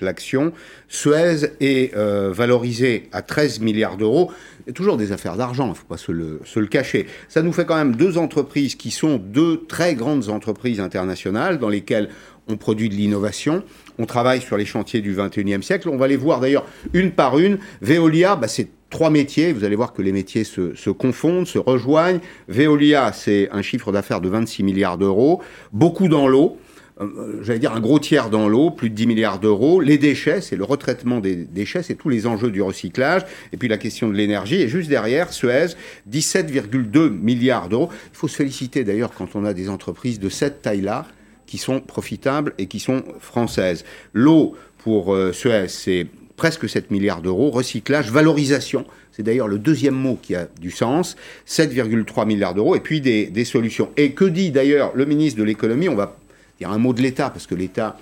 l'action. 0.00 0.52
Suez 0.88 1.52
est 1.60 1.94
valorisé 1.94 3.08
à 3.12 3.22
13 3.22 3.60
milliards 3.60 3.96
d'euros. 3.96 4.32
Toujours 4.74 4.96
des 4.96 5.12
affaires 5.12 5.36
d'argent, 5.36 5.66
il 5.66 5.70
ne 5.70 5.74
faut 5.74 5.86
pas 5.86 5.96
se 5.96 6.12
le, 6.12 6.40
se 6.44 6.60
le, 6.60 6.66
cacher. 6.66 7.06
Ça 7.28 7.42
nous 7.42 7.52
fait 7.52 7.64
quand 7.64 7.76
même 7.76 7.96
deux 7.96 8.18
entreprises 8.18 8.74
qui 8.74 8.90
sont 8.90 9.16
deux 9.16 9.64
très 9.66 9.94
grandes 9.94 10.28
entreprises 10.28 10.80
internationales 10.80 11.58
dans 11.58 11.68
lesquelles 11.68 12.08
on 12.48 12.56
produit 12.56 12.88
de 12.88 12.94
l'innovation. 12.94 13.62
On 13.98 14.06
travaille 14.06 14.40
sur 14.40 14.56
les 14.56 14.64
chantiers 14.64 15.00
du 15.00 15.14
21e 15.14 15.62
siècle. 15.62 15.88
On 15.88 15.96
va 15.96 16.08
les 16.08 16.16
voir 16.16 16.40
d'ailleurs 16.40 16.66
une 16.92 17.12
par 17.12 17.38
une. 17.38 17.58
Veolia, 17.80 18.36
bah, 18.36 18.48
c'est 18.48 18.68
trois 18.90 19.10
métiers. 19.10 19.52
Vous 19.52 19.64
allez 19.64 19.76
voir 19.76 19.92
que 19.92 20.02
les 20.02 20.12
métiers 20.12 20.44
se, 20.44 20.90
confondent, 20.90 21.46
se 21.46 21.58
rejoignent. 21.58 22.20
Veolia, 22.48 23.12
c'est 23.12 23.48
un 23.52 23.62
chiffre 23.62 23.92
d'affaires 23.92 24.20
de 24.20 24.28
26 24.28 24.62
milliards 24.62 24.98
d'euros. 24.98 25.40
Beaucoup 25.72 26.08
dans 26.08 26.28
l'eau. 26.28 26.58
Euh, 27.00 27.40
j'allais 27.42 27.58
dire 27.58 27.72
un 27.72 27.80
gros 27.80 27.98
tiers 27.98 28.28
dans 28.28 28.46
l'eau, 28.48 28.70
plus 28.70 28.90
de 28.90 28.94
10 28.94 29.06
milliards 29.06 29.38
d'euros. 29.38 29.80
Les 29.80 29.96
déchets, 29.96 30.42
c'est 30.42 30.56
le 30.56 30.64
retraitement 30.64 31.20
des 31.20 31.34
déchets, 31.36 31.82
c'est 31.82 31.94
tous 31.94 32.10
les 32.10 32.26
enjeux 32.26 32.50
du 32.50 32.60
recyclage. 32.60 33.22
Et 33.52 33.56
puis 33.56 33.68
la 33.68 33.78
question 33.78 34.08
de 34.08 34.14
l'énergie. 34.14 34.56
Et 34.56 34.68
juste 34.68 34.90
derrière, 34.90 35.32
Suez, 35.32 35.68
17,2 36.10 37.08
milliards 37.08 37.68
d'euros. 37.68 37.88
Il 38.12 38.16
faut 38.16 38.28
se 38.28 38.36
féliciter 38.36 38.84
d'ailleurs 38.84 39.12
quand 39.12 39.34
on 39.34 39.44
a 39.44 39.54
des 39.54 39.70
entreprises 39.70 40.18
de 40.18 40.28
cette 40.28 40.60
taille-là 40.60 41.06
qui 41.46 41.58
sont 41.58 41.80
profitables 41.80 42.54
et 42.58 42.66
qui 42.66 42.80
sont 42.80 43.02
françaises. 43.18 43.84
L'eau, 44.12 44.54
pour 44.78 45.14
euh, 45.14 45.32
Suez, 45.32 45.66
c'est 45.68 46.06
presque 46.40 46.70
7 46.70 46.90
milliards 46.90 47.20
d'euros. 47.20 47.50
Recyclage, 47.50 48.10
valorisation, 48.10 48.86
c'est 49.12 49.22
d'ailleurs 49.22 49.46
le 49.46 49.58
deuxième 49.58 49.94
mot 49.94 50.18
qui 50.22 50.34
a 50.34 50.48
du 50.58 50.70
sens, 50.70 51.16
7,3 51.46 52.26
milliards 52.26 52.54
d'euros, 52.54 52.74
et 52.74 52.80
puis 52.80 53.02
des, 53.02 53.44
solutions. 53.44 53.90
Et 53.98 54.12
que 54.12 54.24
dit 54.24 54.50
d'ailleurs 54.50 54.92
le 54.94 55.04
ministre 55.04 55.38
de 55.38 55.44
l'économie? 55.44 55.90
On 55.90 55.96
va 55.96 56.16
dire 56.58 56.70
un 56.70 56.78
mot 56.78 56.94
de 56.94 57.02
l'État, 57.02 57.28
parce 57.28 57.46
que 57.46 57.54
l'État 57.54 57.98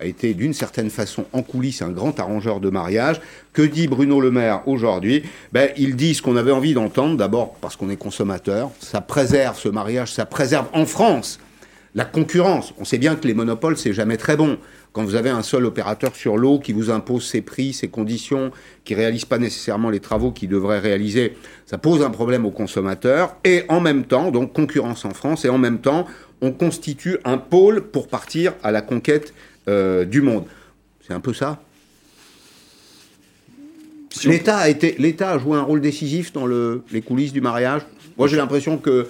a 0.00 0.06
été 0.06 0.32
d'une 0.32 0.54
certaine 0.54 0.88
façon 0.88 1.26
en 1.34 1.42
coulisses 1.42 1.82
un 1.82 1.90
grand 1.90 2.18
arrangeur 2.18 2.60
de 2.60 2.70
mariage. 2.70 3.20
Que 3.52 3.60
dit 3.60 3.88
Bruno 3.88 4.22
Le 4.22 4.30
Maire 4.30 4.62
aujourd'hui? 4.64 5.24
Ben, 5.52 5.68
Il 5.76 5.94
dit 5.94 6.14
ce 6.14 6.22
qu'on 6.22 6.36
avait 6.36 6.50
envie 6.50 6.72
d'entendre, 6.72 7.18
d'abord 7.18 7.56
parce 7.60 7.76
qu'on 7.76 7.90
est 7.90 7.96
consommateur, 7.96 8.70
ça 8.80 9.02
préserve 9.02 9.58
ce 9.58 9.68
mariage, 9.68 10.10
ça 10.14 10.24
préserve 10.24 10.68
en 10.72 10.86
France 10.86 11.40
la 11.94 12.04
concurrence. 12.04 12.72
On 12.78 12.84
sait 12.84 12.98
bien 12.98 13.16
que 13.16 13.26
les 13.26 13.34
monopoles, 13.34 13.76
c'est 13.76 13.92
jamais 13.92 14.16
très 14.16 14.36
bon. 14.36 14.58
Quand 14.92 15.04
vous 15.04 15.14
avez 15.14 15.30
un 15.30 15.42
seul 15.42 15.64
opérateur 15.66 16.14
sur 16.14 16.36
l'eau 16.36 16.58
qui 16.58 16.72
vous 16.72 16.90
impose 16.90 17.26
ses 17.26 17.42
prix, 17.42 17.72
ses 17.72 17.88
conditions, 17.88 18.50
qui 18.84 18.94
réalise 18.94 19.24
pas 19.24 19.38
nécessairement 19.38 19.90
les 19.90 20.00
travaux 20.00 20.32
qu'il 20.32 20.48
devrait 20.48 20.78
réaliser, 20.78 21.36
ça 21.66 21.78
pose 21.78 22.02
un 22.02 22.10
problème 22.10 22.44
aux 22.44 22.50
consommateurs. 22.50 23.36
Et 23.44 23.64
en 23.68 23.80
même 23.80 24.04
temps, 24.04 24.30
donc 24.30 24.52
concurrence 24.52 25.04
en 25.04 25.14
France, 25.14 25.44
et 25.44 25.48
en 25.48 25.58
même 25.58 25.80
temps, 25.80 26.06
on 26.40 26.52
constitue 26.52 27.18
un 27.24 27.38
pôle 27.38 27.82
pour 27.82 28.08
partir 28.08 28.54
à 28.62 28.70
la 28.70 28.82
conquête 28.82 29.32
euh, 29.68 30.04
du 30.04 30.22
monde. 30.22 30.44
C'est 31.06 31.14
un 31.14 31.20
peu 31.20 31.32
ça? 31.32 31.62
L'État 34.24 34.58
a 34.58 34.68
été, 34.68 34.94
l'État 34.98 35.30
a 35.30 35.38
joué 35.38 35.56
un 35.56 35.62
rôle 35.62 35.80
décisif 35.80 36.32
dans 36.32 36.44
le, 36.46 36.82
les 36.92 37.00
coulisses 37.00 37.32
du 37.32 37.40
mariage? 37.40 37.82
Moi, 38.18 38.28
j'ai 38.28 38.36
l'impression 38.36 38.76
que 38.76 39.06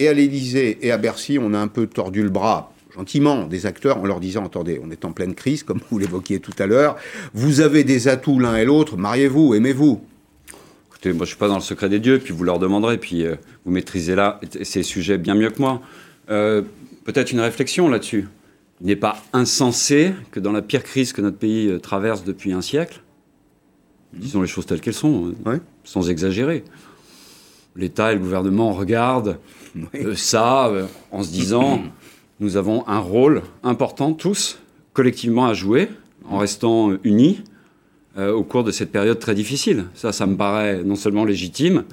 et 0.00 0.08
à 0.08 0.12
l'Élysée 0.12 0.78
et 0.82 0.90
à 0.90 0.98
Bercy, 0.98 1.38
on 1.40 1.54
a 1.54 1.58
un 1.58 1.68
peu 1.68 1.86
tordu 1.86 2.22
le 2.22 2.30
bras 2.30 2.72
gentiment 2.92 3.46
des 3.46 3.66
acteurs 3.66 3.98
en 3.98 4.06
leur 4.06 4.18
disant 4.18 4.44
attendez, 4.44 4.80
on 4.82 4.90
est 4.90 5.04
en 5.04 5.12
pleine 5.12 5.34
crise, 5.34 5.62
comme 5.62 5.80
vous 5.90 5.98
l'évoquiez 5.98 6.40
tout 6.40 6.54
à 6.58 6.66
l'heure, 6.66 6.96
vous 7.34 7.60
avez 7.60 7.84
des 7.84 8.08
atouts 8.08 8.40
l'un 8.40 8.56
et 8.56 8.64
l'autre, 8.64 8.96
mariez-vous, 8.96 9.54
aimez-vous. 9.54 10.02
Écoutez, 10.88 11.12
moi 11.12 11.24
je 11.24 11.30
suis 11.30 11.38
pas 11.38 11.48
dans 11.48 11.54
le 11.54 11.60
secret 11.60 11.88
des 11.88 12.00
dieux, 12.00 12.18
puis 12.18 12.32
vous 12.32 12.42
leur 12.42 12.58
demanderez, 12.58 12.98
puis 12.98 13.24
euh, 13.24 13.36
vous 13.64 13.70
maîtrisez 13.70 14.14
là 14.14 14.40
ces 14.62 14.82
sujets 14.82 15.18
bien 15.18 15.34
mieux 15.34 15.50
que 15.50 15.60
moi. 15.60 15.82
Euh, 16.30 16.62
peut-être 17.04 17.30
une 17.30 17.40
réflexion 17.40 17.88
là-dessus. 17.88 18.26
Il 18.80 18.86
n'est 18.86 18.96
pas 18.96 19.22
insensé 19.32 20.12
que 20.30 20.40
dans 20.40 20.52
la 20.52 20.62
pire 20.62 20.82
crise 20.82 21.12
que 21.12 21.20
notre 21.20 21.36
pays 21.36 21.68
euh, 21.68 21.78
traverse 21.78 22.24
depuis 22.24 22.52
un 22.52 22.62
siècle, 22.62 23.02
disons 24.12 24.40
les 24.40 24.48
choses 24.48 24.66
telles 24.66 24.80
qu'elles 24.80 24.94
sont, 24.94 25.32
sans 25.84 26.10
exagérer, 26.10 26.64
l'État 27.76 28.12
et 28.12 28.14
le 28.14 28.20
gouvernement 28.20 28.72
regardent 28.72 29.38
ça 30.14 30.70
en 31.10 31.22
se 31.22 31.30
disant 31.30 31.82
nous 32.40 32.56
avons 32.56 32.86
un 32.88 32.98
rôle 32.98 33.42
important 33.62 34.12
tous 34.12 34.58
collectivement 34.92 35.46
à 35.46 35.54
jouer 35.54 35.88
en 36.28 36.38
restant 36.38 36.92
unis 37.04 37.42
euh, 38.18 38.32
au 38.32 38.42
cours 38.42 38.64
de 38.64 38.72
cette 38.72 38.90
période 38.90 39.18
très 39.20 39.34
difficile. 39.34 39.84
Ça, 39.94 40.12
ça 40.12 40.26
me 40.26 40.36
paraît 40.36 40.82
non 40.82 40.96
seulement 40.96 41.24
légitime, 41.24 41.84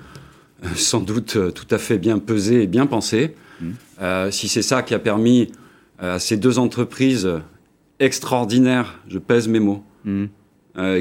euh, 0.64 0.68
sans 0.76 1.00
doute 1.00 1.36
euh, 1.36 1.52
tout 1.52 1.68
à 1.70 1.78
fait 1.78 2.00
bien 2.00 2.18
pesé 2.18 2.64
et 2.64 2.68
bien 2.68 2.88
pensé. 2.88 3.36
Mmh. 3.60 4.30
si 4.30 4.48
c'est 4.48 4.62
ça 4.62 4.84
qui 4.84 4.94
a 4.94 5.00
permis 5.00 5.52
à 5.98 6.20
ces 6.20 6.38
deux 6.38 6.60
entreprises 6.60 7.28
extraordinaires, 8.00 9.00
je 9.08 9.18
pèse 9.18 9.48
mes 9.48 9.60
mots, 9.60 9.84
mmh. 10.06 10.26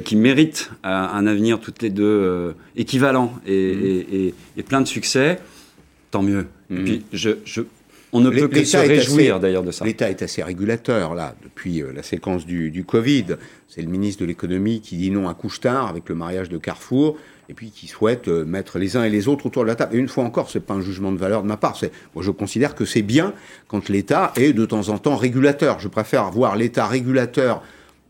Qui 0.04 0.16
méritent 0.16 0.70
un 0.82 1.26
avenir 1.26 1.60
toutes 1.60 1.82
les 1.82 1.90
deux 1.90 2.54
équivalent 2.76 3.34
mmh. 3.46 3.50
et, 3.50 4.34
plein 4.66 4.80
de 4.80 4.86
succès, 4.86 5.38
tant 6.10 6.22
mieux. 6.22 6.46
Et 6.70 6.76
puis, 6.76 7.04
je, 7.12 7.30
je, 7.44 7.62
on 8.12 8.20
ne 8.20 8.30
peut 8.30 8.48
que 8.48 8.64
se 8.64 8.76
réjouir 8.76 9.40
d'ailleurs 9.40 9.62
de 9.62 9.70
ça. 9.70 9.84
L'État 9.84 10.08
est 10.08 10.22
assez 10.22 10.42
régulateur, 10.42 11.14
là, 11.14 11.34
depuis 11.42 11.82
euh, 11.82 11.92
la 11.94 12.02
séquence 12.02 12.46
du, 12.46 12.84
Covid. 12.86 13.36
C'est 13.68 13.82
le 13.82 13.88
ministre 13.88 14.22
de 14.22 14.26
l'économie 14.26 14.80
qui 14.80 14.96
dit 14.96 15.10
non 15.10 15.28
à 15.28 15.34
Couchetard 15.34 15.88
avec 15.88 16.08
le 16.08 16.14
mariage 16.14 16.48
de 16.48 16.56
Carrefour, 16.56 17.18
et 17.48 17.54
puis 17.54 17.70
qui 17.70 17.88
souhaite 17.88 18.28
euh, 18.28 18.44
mettre 18.44 18.78
les 18.78 18.96
uns 18.96 19.04
et 19.04 19.10
les 19.10 19.28
autres 19.28 19.46
autour 19.46 19.62
de 19.62 19.68
la 19.68 19.74
table. 19.74 19.96
Et 19.96 19.98
une 19.98 20.08
fois 20.08 20.24
encore, 20.24 20.50
c'est 20.50 20.60
pas 20.60 20.74
un 20.74 20.80
jugement 20.80 21.12
de 21.12 21.18
valeur 21.18 21.42
de 21.42 21.48
ma 21.48 21.56
part. 21.56 21.78
Moi, 22.14 22.24
je 22.24 22.30
considère 22.30 22.74
que 22.74 22.84
c'est 22.84 23.02
bien 23.02 23.34
quand 23.68 23.88
l'État 23.88 24.32
est 24.36 24.52
de 24.52 24.64
temps 24.64 24.88
en 24.88 24.98
temps 24.98 25.16
régulateur. 25.16 25.80
Je 25.80 25.88
préfère 25.88 26.30
voir 26.30 26.56
l'État 26.56 26.86
régulateur 26.86 27.62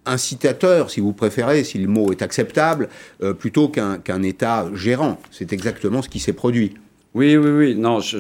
incitateur, 0.07 0.91
si 0.91 1.01
vous 1.01 1.13
préférez, 1.13 1.65
si 1.65 1.79
le 1.79 1.89
mot 1.89 2.13
est 2.13 2.23
acceptable, 2.23 2.89
euh, 3.23 3.33
plutôt 3.33 3.69
qu'un 3.69 4.23
État 4.23 4.69
gérant. 4.75 5.21
C'est 5.31 5.53
exactement 5.53 6.03
ce 6.03 6.09
qui 6.09 6.21
s'est 6.21 6.33
produit. 6.33 6.75
Oui, 7.17 7.35
oui, 7.35 7.49
oui. 7.49 7.75
Non, 7.75 8.01
je, 8.01 8.19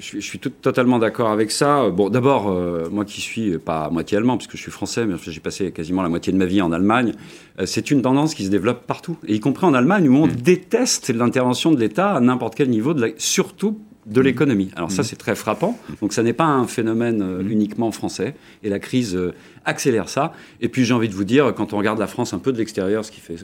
suis 0.00 0.38
tout, 0.38 0.48
totalement 0.48 0.98
d'accord 0.98 1.28
avec 1.28 1.50
ça. 1.50 1.90
Bon, 1.90 2.08
d'abord, 2.08 2.48
euh, 2.48 2.88
moi 2.90 3.04
qui 3.04 3.20
suis 3.20 3.58
pas 3.58 3.90
moitié 3.90 4.16
allemand, 4.16 4.38
puisque 4.38 4.56
je 4.56 4.62
suis 4.62 4.70
français, 4.70 5.04
mais 5.04 5.16
j'ai 5.22 5.40
passé 5.40 5.72
quasiment 5.72 6.00
la 6.00 6.08
moitié 6.08 6.32
de 6.32 6.38
ma 6.38 6.46
vie 6.46 6.62
en 6.62 6.72
Allemagne, 6.72 7.12
euh, 7.60 7.66
c'est 7.66 7.90
une 7.90 8.00
tendance 8.00 8.34
qui 8.34 8.46
se 8.46 8.50
développe 8.50 8.86
partout, 8.86 9.18
et 9.26 9.34
y 9.34 9.40
compris 9.40 9.66
en 9.66 9.74
Allemagne, 9.74 10.08
où 10.08 10.16
on 10.16 10.26
mm. 10.26 10.36
déteste 10.36 11.10
l'intervention 11.10 11.70
de 11.70 11.78
l'État 11.78 12.14
à 12.14 12.20
n'importe 12.20 12.54
quel 12.54 12.70
niveau, 12.70 12.94
de 12.94 13.12
surtout 13.18 13.78
de 14.08 14.20
mm. 14.20 14.24
l'économie. 14.24 14.70
Alors 14.76 14.90
ça, 14.90 15.02
mm. 15.02 15.04
c'est 15.04 15.16
très 15.16 15.34
frappant. 15.34 15.78
Donc 16.00 16.12
ça 16.12 16.22
n'est 16.22 16.32
pas 16.32 16.46
un 16.46 16.66
phénomène 16.66 17.22
euh, 17.22 17.42
uniquement 17.48 17.90
français, 17.92 18.34
et 18.62 18.68
la 18.68 18.78
crise 18.78 19.18
accélère 19.64 20.08
ça. 20.08 20.32
Et 20.60 20.68
puis 20.68 20.84
j'ai 20.84 20.94
envie 20.94 21.08
de 21.08 21.14
vous 21.14 21.24
dire, 21.24 21.54
quand 21.54 21.72
on 21.72 21.78
regarde 21.78 21.98
la 21.98 22.06
France 22.06 22.32
un 22.32 22.38
peu 22.38 22.52
de 22.52 22.58
l'extérieur, 22.58 23.04
ce 23.04 23.10
qui 23.10 23.20
fait 23.20 23.36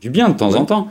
du 0.00 0.10
bien 0.10 0.28
de 0.28 0.36
temps 0.36 0.54
en 0.54 0.64
temps. 0.64 0.90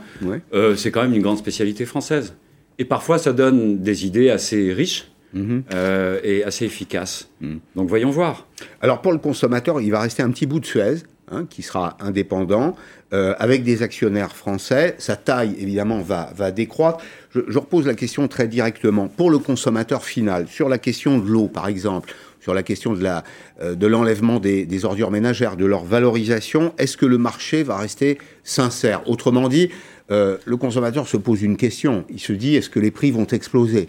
Euh, 0.52 0.76
c'est 0.76 0.90
quand 0.90 1.02
même 1.02 1.14
une 1.14 1.22
grande 1.22 1.38
spécialité 1.38 1.84
française. 1.84 2.34
Et 2.78 2.84
parfois, 2.84 3.18
ça 3.18 3.32
donne 3.32 3.78
des 3.78 4.06
idées 4.06 4.30
assez 4.30 4.72
riches. 4.72 5.08
Mhm. 5.32 5.64
Euh, 5.74 6.20
et 6.22 6.44
assez 6.44 6.64
efficaces. 6.64 7.28
Mhm. 7.40 7.58
Donc 7.74 7.88
voyons 7.88 8.10
voir. 8.10 8.46
Alors 8.80 9.02
pour 9.02 9.12
le 9.12 9.18
consommateur, 9.18 9.80
il 9.80 9.90
va 9.90 10.00
rester 10.00 10.22
un 10.22 10.30
petit 10.30 10.46
bout 10.46 10.60
de 10.60 10.64
Suez, 10.64 11.02
hein, 11.30 11.46
qui 11.48 11.62
sera 11.62 11.96
indépendant, 12.00 12.76
euh, 13.12 13.34
avec 13.38 13.62
des 13.62 13.82
actionnaires 13.82 14.34
français. 14.34 14.94
Sa 14.98 15.16
taille, 15.16 15.54
évidemment, 15.58 16.00
va, 16.00 16.32
va 16.36 16.50
décroître. 16.50 17.04
Je, 17.30 17.58
repose 17.58 17.86
la 17.86 17.94
question 17.94 18.28
très 18.28 18.48
directement. 18.48 19.08
Pour 19.08 19.30
le 19.30 19.38
consommateur 19.38 20.04
final, 20.04 20.48
sur 20.48 20.68
la 20.68 20.78
question 20.78 21.18
de 21.18 21.28
l'eau, 21.28 21.48
par 21.48 21.68
exemple, 21.68 22.12
sur 22.40 22.54
la 22.54 22.62
question 22.62 22.94
de 22.94 23.02
la 23.02 23.24
euh, 23.62 23.74
de 23.74 23.86
l'enlèvement 23.86 24.38
des, 24.38 24.84
ordures 24.84 25.10
ménagères, 25.10 25.56
de 25.56 25.64
leur 25.64 25.84
valorisation, 25.84 26.74
est-ce 26.78 26.96
que 26.96 27.06
le 27.06 27.18
marché 27.18 27.62
va 27.62 27.78
rester 27.78 28.18
sincère? 28.44 29.08
Autrement 29.08 29.48
dit, 29.48 29.70
euh, 30.10 30.36
le 30.44 30.56
consommateur 30.56 31.08
se 31.08 31.16
pose 31.16 31.42
une 31.42 31.56
question. 31.56 32.04
Il 32.10 32.20
se 32.20 32.32
dit 32.32 32.54
est-ce 32.54 32.70
que 32.70 32.80
les 32.80 32.90
prix 32.90 33.10
vont 33.10 33.26
exploser? 33.26 33.88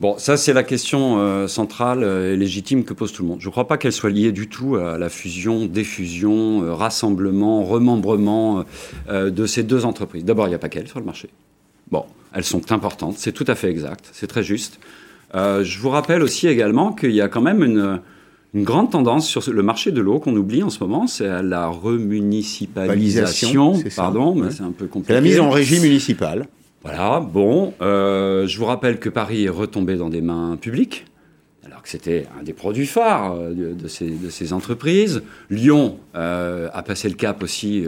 Bon, 0.00 0.18
ça 0.18 0.36
c'est 0.36 0.52
la 0.52 0.62
question 0.62 1.18
euh, 1.18 1.48
centrale 1.48 2.04
et 2.04 2.36
légitime 2.36 2.84
que 2.84 2.92
pose 2.92 3.12
tout 3.12 3.22
le 3.22 3.28
monde. 3.28 3.40
Je 3.40 3.46
ne 3.46 3.50
crois 3.50 3.66
pas 3.66 3.78
qu'elle 3.78 3.92
soit 3.92 4.10
liée 4.10 4.32
du 4.32 4.48
tout 4.48 4.76
à 4.76 4.98
la 4.98 5.08
fusion, 5.08 5.66
diffusion, 5.66 6.76
rassemblement, 6.76 7.64
remembrement 7.64 8.64
de 9.08 9.46
ces 9.46 9.62
deux 9.62 9.84
entreprises. 9.84 10.24
D'abord, 10.24 10.46
il 10.46 10.50
n'y 10.50 10.54
a 10.54 10.58
pas 10.58 10.68
qu'elles 10.68 10.88
sur 10.88 11.00
le 11.00 11.06
marché. 11.06 11.30
Bon, 11.90 12.04
elles 12.34 12.44
sont 12.44 12.72
importantes, 12.72 13.14
c'est 13.16 13.32
tout 13.32 13.44
à 13.46 13.54
fait 13.54 13.70
exact, 13.70 14.10
c'est 14.12 14.26
très 14.26 14.42
juste. 14.42 14.78
Euh, 15.34 15.64
je 15.64 15.80
vous 15.80 15.88
rappelle 15.90 16.22
aussi 16.22 16.48
également 16.48 16.92
qu'il 16.92 17.12
y 17.12 17.20
a 17.20 17.28
quand 17.28 17.40
même 17.40 17.62
une, 17.62 18.00
grande 18.54 18.90
tendance 18.90 19.28
sur 19.28 19.42
le 19.50 19.62
marché 19.62 19.92
de 19.92 20.00
l'eau 20.00 20.18
qu'on 20.18 20.34
oublie 20.34 20.62
en 20.62 20.70
ce 20.70 20.80
moment, 20.80 21.06
c'est 21.06 21.42
la 21.42 21.68
remunicipalisation. 21.68 23.74
Pardon, 23.94 24.34
mais 24.34 24.50
c'est 24.50 24.62
un 24.62 24.72
peu 24.72 24.86
compliqué. 24.86 25.12
la 25.12 25.20
mise 25.20 25.38
en 25.40 25.50
régie 25.50 25.78
municipale. 25.78 26.48
Voilà, 26.82 27.20
bon, 27.20 27.74
euh, 27.80 28.46
je 28.46 28.58
vous 28.58 28.64
rappelle 28.64 28.98
que 28.98 29.08
Paris 29.08 29.44
est 29.44 29.50
retombé 29.50 29.96
dans 29.96 30.08
des 30.08 30.20
mains 30.20 30.56
publiques, 30.60 31.06
alors 31.64 31.82
que 31.82 31.88
c'était 31.88 32.26
un 32.38 32.44
des 32.44 32.52
produits 32.52 32.86
phares 32.86 33.34
euh, 33.34 33.74
de, 33.74 33.88
ces, 33.88 34.52
entreprises. 34.52 35.22
Lyon 35.50 35.98
a 36.14 36.82
passé 36.86 37.08
le 37.08 37.16
cap 37.16 37.42
aussi 37.42 37.84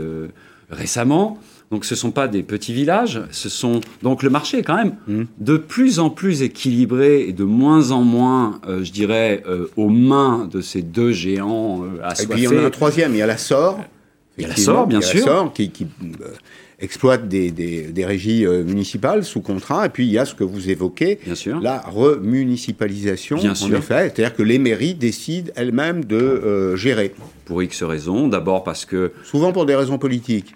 récemment. 0.70 1.38
Donc 1.70 1.84
ce 1.84 1.92
ne 1.94 1.98
sont 1.98 2.10
pas 2.12 2.28
des 2.28 2.42
petits 2.42 2.72
villages, 2.72 3.20
ce 3.30 3.50
sont 3.50 3.80
donc 4.02 4.22
le 4.22 4.30
marché 4.30 4.62
quand 4.62 4.76
même 4.76 4.94
mmh. 5.06 5.24
de 5.38 5.56
plus 5.58 5.98
en 5.98 6.08
plus 6.08 6.40
équilibré 6.40 7.28
et 7.28 7.32
de 7.34 7.44
moins 7.44 7.90
en 7.90 8.02
moins, 8.02 8.60
euh, 8.66 8.82
je 8.82 8.90
dirais, 8.90 9.42
euh, 9.46 9.66
aux 9.76 9.90
mains 9.90 10.48
de 10.50 10.62
ces 10.62 10.80
deux 10.80 11.12
géants 11.12 11.82
euh, 11.82 12.02
assoiffés. 12.02 12.22
Et 12.22 12.26
puis 12.26 12.40
il 12.40 12.44
y 12.44 12.48
en 12.48 12.62
a 12.62 12.66
un 12.66 12.70
troisième, 12.70 13.12
il 13.12 13.18
y 13.18 13.22
a 13.22 13.26
la 13.26 13.36
SOR. 13.36 13.80
Il 14.38 14.42
y 14.42 14.44
a 14.46 14.48
la 14.48 14.56
SOR, 14.56 14.86
bien 14.86 15.02
sûr. 15.02 15.26
La 15.26 15.32
SOR 15.32 15.52
qui, 15.52 15.70
exploite 16.80 17.28
des, 17.28 17.50
des, 17.50 18.04
régies 18.04 18.46
municipales 18.46 19.24
sous 19.24 19.40
contrat. 19.40 19.86
Et 19.86 19.88
puis 19.88 20.06
il 20.06 20.12
y 20.12 20.18
a 20.18 20.24
ce 20.24 20.34
que 20.34 20.44
vous 20.44 20.70
évoquez, 20.70 21.18
bien 21.24 21.34
sûr. 21.34 21.60
la 21.60 21.80
remunicipalisation, 21.80 23.36
bien 23.36 23.54
en 23.60 23.72
effet. 23.72 24.12
C'est-à-dire 24.14 24.34
que 24.34 24.42
les 24.42 24.58
mairies 24.58 24.94
décident 24.94 25.50
elles-mêmes 25.56 26.04
de 26.04 26.76
gérer. 26.76 27.14
Pour 27.44 27.62
X 27.62 27.82
raisons. 27.82 28.28
D'abord 28.28 28.62
parce 28.62 28.84
que... 28.84 29.12
Souvent 29.24 29.52
pour 29.52 29.66
des 29.66 29.74
raisons 29.74 29.98
politiques. 29.98 30.54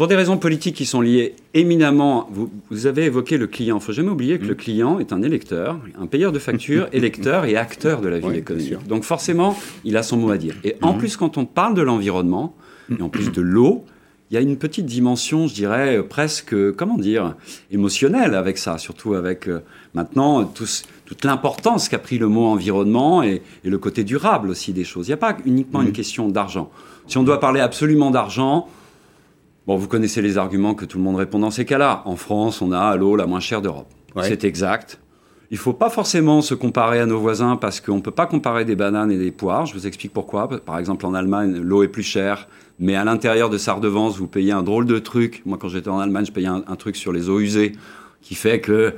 Pour 0.00 0.08
des 0.08 0.16
raisons 0.16 0.38
politiques 0.38 0.76
qui 0.76 0.86
sont 0.86 1.02
liées 1.02 1.34
éminemment, 1.52 2.30
vous, 2.32 2.86
avez 2.86 3.04
évoqué 3.04 3.36
le 3.36 3.46
client. 3.46 3.76
Il 3.76 3.80
ne 3.80 3.84
faut 3.84 3.92
jamais 3.92 4.08
oublier 4.08 4.38
que 4.38 4.46
le 4.46 4.54
mm. 4.54 4.56
client 4.56 4.98
est 4.98 5.12
un 5.12 5.20
électeur, 5.20 5.78
un 6.00 6.06
payeur 6.06 6.32
de 6.32 6.38
factures, 6.38 6.88
électeur 6.94 7.44
et 7.44 7.54
acteur 7.54 8.00
de 8.00 8.08
la 8.08 8.18
vie 8.18 8.38
économique. 8.38 8.86
Donc 8.88 9.04
forcément, 9.04 9.58
il 9.84 9.98
a 9.98 10.02
son 10.02 10.16
mot 10.16 10.30
à 10.30 10.38
dire. 10.38 10.54
Et 10.64 10.76
en 10.80 10.94
mm. 10.94 10.98
plus, 10.98 11.18
quand 11.18 11.36
on 11.36 11.44
parle 11.44 11.74
de 11.74 11.82
l'environnement, 11.82 12.56
et 12.90 13.02
en 13.02 13.10
plus 13.10 13.30
de 13.30 13.42
l'eau, 13.42 13.84
il 14.30 14.34
y 14.34 14.36
a 14.36 14.40
une 14.40 14.56
petite 14.56 14.86
dimension, 14.86 15.48
je 15.48 15.54
dirais, 15.54 16.02
presque, 16.08 16.54
comment 16.76 16.96
dire, 16.96 17.34
émotionnelle 17.72 18.34
avec 18.34 18.58
ça, 18.58 18.78
surtout 18.78 19.14
avec 19.14 19.48
euh, 19.48 19.60
maintenant 19.92 20.44
toute 20.44 21.24
l'importance 21.24 21.88
qu'a 21.88 21.98
pris 21.98 22.18
le 22.18 22.28
mot 22.28 22.46
environnement 22.46 23.24
et, 23.24 23.42
le 23.64 23.78
côté 23.78 24.04
durable 24.04 24.50
aussi 24.50 24.72
des 24.72 24.84
choses. 24.84 25.08
Il 25.08 25.10
n'y 25.10 25.14
a 25.14 25.18
pas 25.18 25.36
uniquement 25.44 25.82
une 25.82 25.88
mm. 25.88 25.92
question 25.92 26.28
d'argent. 26.28 26.70
Si 27.08 27.18
on 27.18 27.24
doit 27.24 27.40
parler 27.40 27.60
absolument 27.60 28.10
d'argent, 28.10 28.68
Bon, 29.66 29.76
vous 29.76 29.88
connaissez 29.88 30.22
les 30.22 30.38
arguments 30.38 30.74
que 30.74 30.84
tout 30.84 30.98
le 30.98 31.04
monde 31.04 31.16
répond 31.16 31.38
dans 31.38 31.50
ces 31.50 31.64
cas-là. 31.64 32.02
En 32.06 32.16
France, 32.16 32.60
on 32.62 32.72
a 32.72 32.96
l'eau 32.96 33.14
la 33.14 33.26
moins 33.26 33.40
chère 33.40 33.62
d'Europe. 33.62 33.86
C'est 34.22 34.42
exact. 34.42 34.98
Il 35.50 35.54
ne 35.54 35.58
faut 35.60 35.72
pas 35.72 35.90
forcément 35.90 36.42
se 36.42 36.54
comparer 36.54 36.98
à 36.98 37.06
nos 37.06 37.20
voisins 37.20 37.56
parce 37.56 37.80
qu'on 37.80 37.96
ne 37.96 38.00
peut 38.00 38.10
pas 38.10 38.26
comparer 38.26 38.64
des 38.64 38.74
bananes 38.74 39.12
et 39.12 39.18
des 39.18 39.30
poires. 39.30 39.66
Je 39.66 39.74
vous 39.74 39.86
explique 39.86 40.12
pourquoi. 40.12 40.48
Par 40.48 40.78
exemple, 40.78 41.04
en 41.06 41.14
Allemagne, 41.14 41.56
l'eau 41.58 41.82
est 41.82 41.88
plus 41.88 42.02
chère, 42.02 42.48
mais 42.80 42.96
à 42.96 43.04
l'intérieur 43.04 43.50
de 43.50 43.58
sa 43.58 43.74
redevance, 43.74 44.16
vous 44.16 44.26
payez 44.26 44.52
un 44.52 44.62
drôle 44.62 44.86
de 44.86 44.98
truc. 44.98 45.42
Moi, 45.44 45.58
quand 45.60 45.68
j'étais 45.68 45.90
en 45.90 45.98
Allemagne, 45.98 46.24
je 46.24 46.32
payais 46.32 46.48
un, 46.48 46.76
truc 46.76 46.96
sur 46.96 47.12
les 47.12 47.28
eaux 47.28 47.38
usées 47.38 47.72
qui 48.22 48.34
fait 48.34 48.60
que 48.60 48.94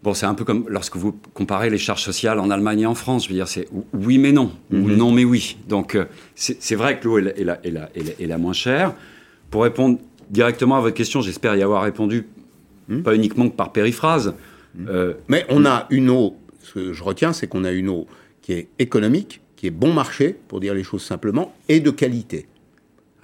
Bon, 0.00 0.14
c'est 0.14 0.26
un 0.26 0.34
peu 0.34 0.44
comme 0.44 0.64
lorsque 0.68 0.94
vous 0.94 1.12
comparez 1.34 1.70
les 1.70 1.78
charges 1.78 2.04
sociales 2.04 2.38
en 2.38 2.50
Allemagne 2.50 2.80
et 2.82 2.86
en 2.86 2.94
France. 2.94 3.24
Je 3.24 3.30
veux 3.30 3.34
dire, 3.34 3.48
c'est 3.48 3.68
oui 3.92 4.18
mais 4.18 4.30
non, 4.30 4.52
ou 4.70 4.76
mhm. 4.76 4.96
non 4.96 5.10
mais 5.10 5.24
oui. 5.24 5.56
Donc, 5.68 5.96
euh, 5.96 6.04
c'est 6.36 6.76
vrai 6.76 7.00
que 7.00 7.08
l'eau 7.08 7.18
est, 7.18 7.34
est, 7.36 8.26
la 8.26 8.38
moins 8.38 8.52
chère. 8.52 8.94
Pour 9.50 9.64
répondre 9.64 9.98
directement 10.30 10.76
à 10.76 10.80
votre 10.80 10.94
question, 10.94 11.20
j'espère 11.20 11.56
y 11.56 11.62
avoir 11.62 11.82
répondu, 11.82 12.28
hmm. 12.88 13.02
pas 13.02 13.16
uniquement 13.16 13.48
par 13.48 13.72
périphrase. 13.72 14.34
Hmm. 14.76 14.86
Euh, 14.88 15.14
Mais 15.26 15.44
on 15.48 15.64
a 15.66 15.86
une 15.90 16.10
eau, 16.10 16.36
ce 16.62 16.74
que 16.74 16.92
je 16.92 17.02
retiens, 17.02 17.32
c'est 17.32 17.48
qu'on 17.48 17.64
a 17.64 17.72
une 17.72 17.88
eau 17.88 18.06
qui 18.40 18.52
est 18.52 18.68
économique, 18.78 19.40
qui 19.56 19.66
est 19.66 19.72
bon 19.72 19.92
marché, 19.92 20.36
pour 20.46 20.60
dire 20.60 20.74
les 20.74 20.84
choses 20.84 21.02
simplement, 21.02 21.52
et 21.68 21.80
de 21.80 21.90
qualité. 21.90 22.46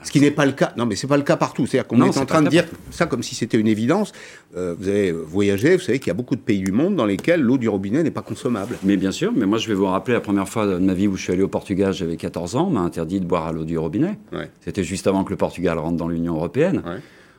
Ce 0.04 0.11
qui 0.11 0.20
n'est 0.20 0.30
pas 0.30 0.46
le 0.46 0.52
cas. 0.52 0.73
Non, 0.76 0.87
mais 0.87 0.96
c'est 0.96 1.06
pas 1.06 1.16
le 1.16 1.23
cas 1.23 1.37
partout. 1.37 1.66
C'est-à-dire 1.66 1.88
qu'on 1.88 2.00
est, 2.02 2.18
en 2.18 2.26
train 2.26 2.42
de 2.42 2.49
dire 2.49 2.64
ça 2.90 3.06
comme 3.06 3.23
si 3.23 3.34
c'était 3.34 3.58
une 3.58 3.66
évidence. 3.66 4.12
Euh, 4.56 4.75
vous 4.78 4.88
avez 4.88 5.11
voyagé, 5.12 5.76
vous 5.76 5.82
savez 5.82 5.99
qu'il 5.99 6.08
y 6.08 6.11
a 6.11 6.14
beaucoup 6.14 6.37
de 6.37 6.40
pays 6.40 6.61
du 6.61 6.73
monde 6.73 6.94
dans 6.94 7.06
lesquels 7.06 7.40
l'eau 7.40 7.58
du 7.58 7.68
robinet 7.68 8.02
n'est 8.02 8.11
pas 8.11 8.23
consommable. 8.23 8.76
Mais 8.82 8.96
bien 8.96 9.11
sûr, 9.11 9.32
mais 9.34 9.46
moi 9.46 9.58
je 9.58 9.68
vais 9.68 9.75
vous 9.75 9.87
rappeler 9.87 10.14
la 10.14 10.20
première 10.20 10.49
fois 10.49 10.66
de 10.66 10.78
ma 10.78 10.94
vie 10.94 11.08
où 11.08 11.16
je 11.16 11.23
suis 11.23 11.32
allé 11.32 11.42
au 11.42 11.49
Portugal, 11.49 11.92
j'avais 11.92 12.16
14 12.16 12.56
ans, 12.56 12.68
on 12.68 12.70
m'a 12.70 12.80
interdit 12.80 13.20
de 13.20 13.25
boire 13.25 13.46
à 13.46 13.52
l'eau 13.52 13.64
du 13.64 13.78
robinet. 13.78 14.18
C'était 14.61 14.84
juste 14.84 15.06
avant 15.06 15.25
que 15.25 15.30
le 15.30 15.37
Portugal 15.37 15.78
rentre 15.78 15.96
dans 15.96 16.08
l'Union 16.08 16.37
européenne. 16.37 16.82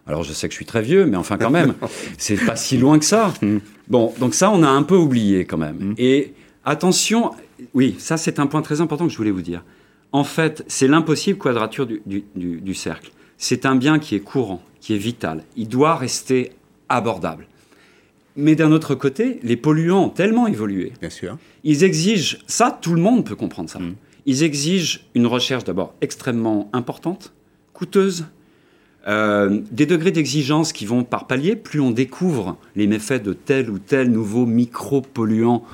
Alors 0.07 0.23
je 0.23 0.33
sais 0.33 0.47
que 0.47 0.53
je 0.53 0.57
suis 0.57 0.65
très 0.65 0.81
vieux, 0.81 1.05
mais 1.05 1.17
enfin 1.17 1.37
quand 1.37 1.49
même, 1.49 1.73
c'est 2.17 2.37
pas 2.37 2.55
si 2.55 2.77
loin 2.77 2.99
que 2.99 3.05
ça. 3.05 3.33
Mm. 3.41 3.57
Bon, 3.87 4.13
donc 4.19 4.35
ça, 4.35 4.51
on 4.51 4.61
a 4.61 4.67
un 4.67 4.83
peu 4.83 4.95
oublié 4.95 5.45
quand 5.45 5.57
même. 5.57 5.77
Mm. 5.77 5.95
Et 5.97 6.33
attention, 6.63 7.31
oui, 7.73 7.95
ça 7.97 8.17
c'est 8.17 8.39
un 8.39 8.45
point 8.45 8.61
très 8.61 8.81
important 8.81 9.07
que 9.07 9.11
je 9.11 9.17
voulais 9.17 9.31
vous 9.31 9.41
dire. 9.41 9.63
En 10.15 10.23
fait, 10.23 10.63
c'est 10.67 10.87
l'impossible 10.87 11.37
quadrature 11.37 11.85
du, 11.85 12.23
du 12.35 12.73
cercle. 12.73 13.11
C'est 13.37 13.65
un 13.65 13.75
bien 13.75 13.99
qui 13.99 14.15
est 14.15 14.21
courant, 14.21 14.61
qui 14.79 14.95
est 14.95 14.97
vital. 14.97 15.43
Il 15.57 15.67
doit 15.67 15.97
rester 15.97 16.53
abordable. 16.87 17.47
Mais 18.37 18.55
d'un 18.55 18.71
autre 18.71 18.95
côté, 18.95 19.41
les 19.43 19.57
polluants 19.57 20.05
ont 20.05 20.09
tellement 20.09 20.47
évolué. 20.47 20.93
Bien 21.01 21.09
sûr. 21.09 21.37
Ils 21.65 21.83
exigent, 21.83 22.37
ça, 22.47 22.79
tout 22.81 22.93
le 22.93 23.01
monde 23.01 23.25
peut 23.25 23.35
comprendre 23.35 23.69
ça. 23.69 23.79
Mm. 23.79 23.95
Ils 24.25 24.43
exigent 24.43 25.01
une 25.15 25.27
recherche 25.27 25.65
d'abord 25.65 25.93
extrêmement 25.99 26.69
importante, 26.71 27.33
coûteuse, 27.73 28.27
euh, 29.09 29.59
des 29.69 29.85
degrés 29.85 30.11
d'exigence 30.11 30.71
qui 30.71 30.85
vont 30.85 31.03
par 31.03 31.27
palier. 31.27 31.57
Plus 31.57 31.81
on 31.81 31.91
découvre 31.91 32.55
les 32.77 32.87
méfaits 32.87 33.21
de 33.21 33.33
tel 33.33 33.69
ou 33.69 33.79
tel 33.79 34.09
nouveau 34.13 34.45
micro-polluant, 34.45 35.65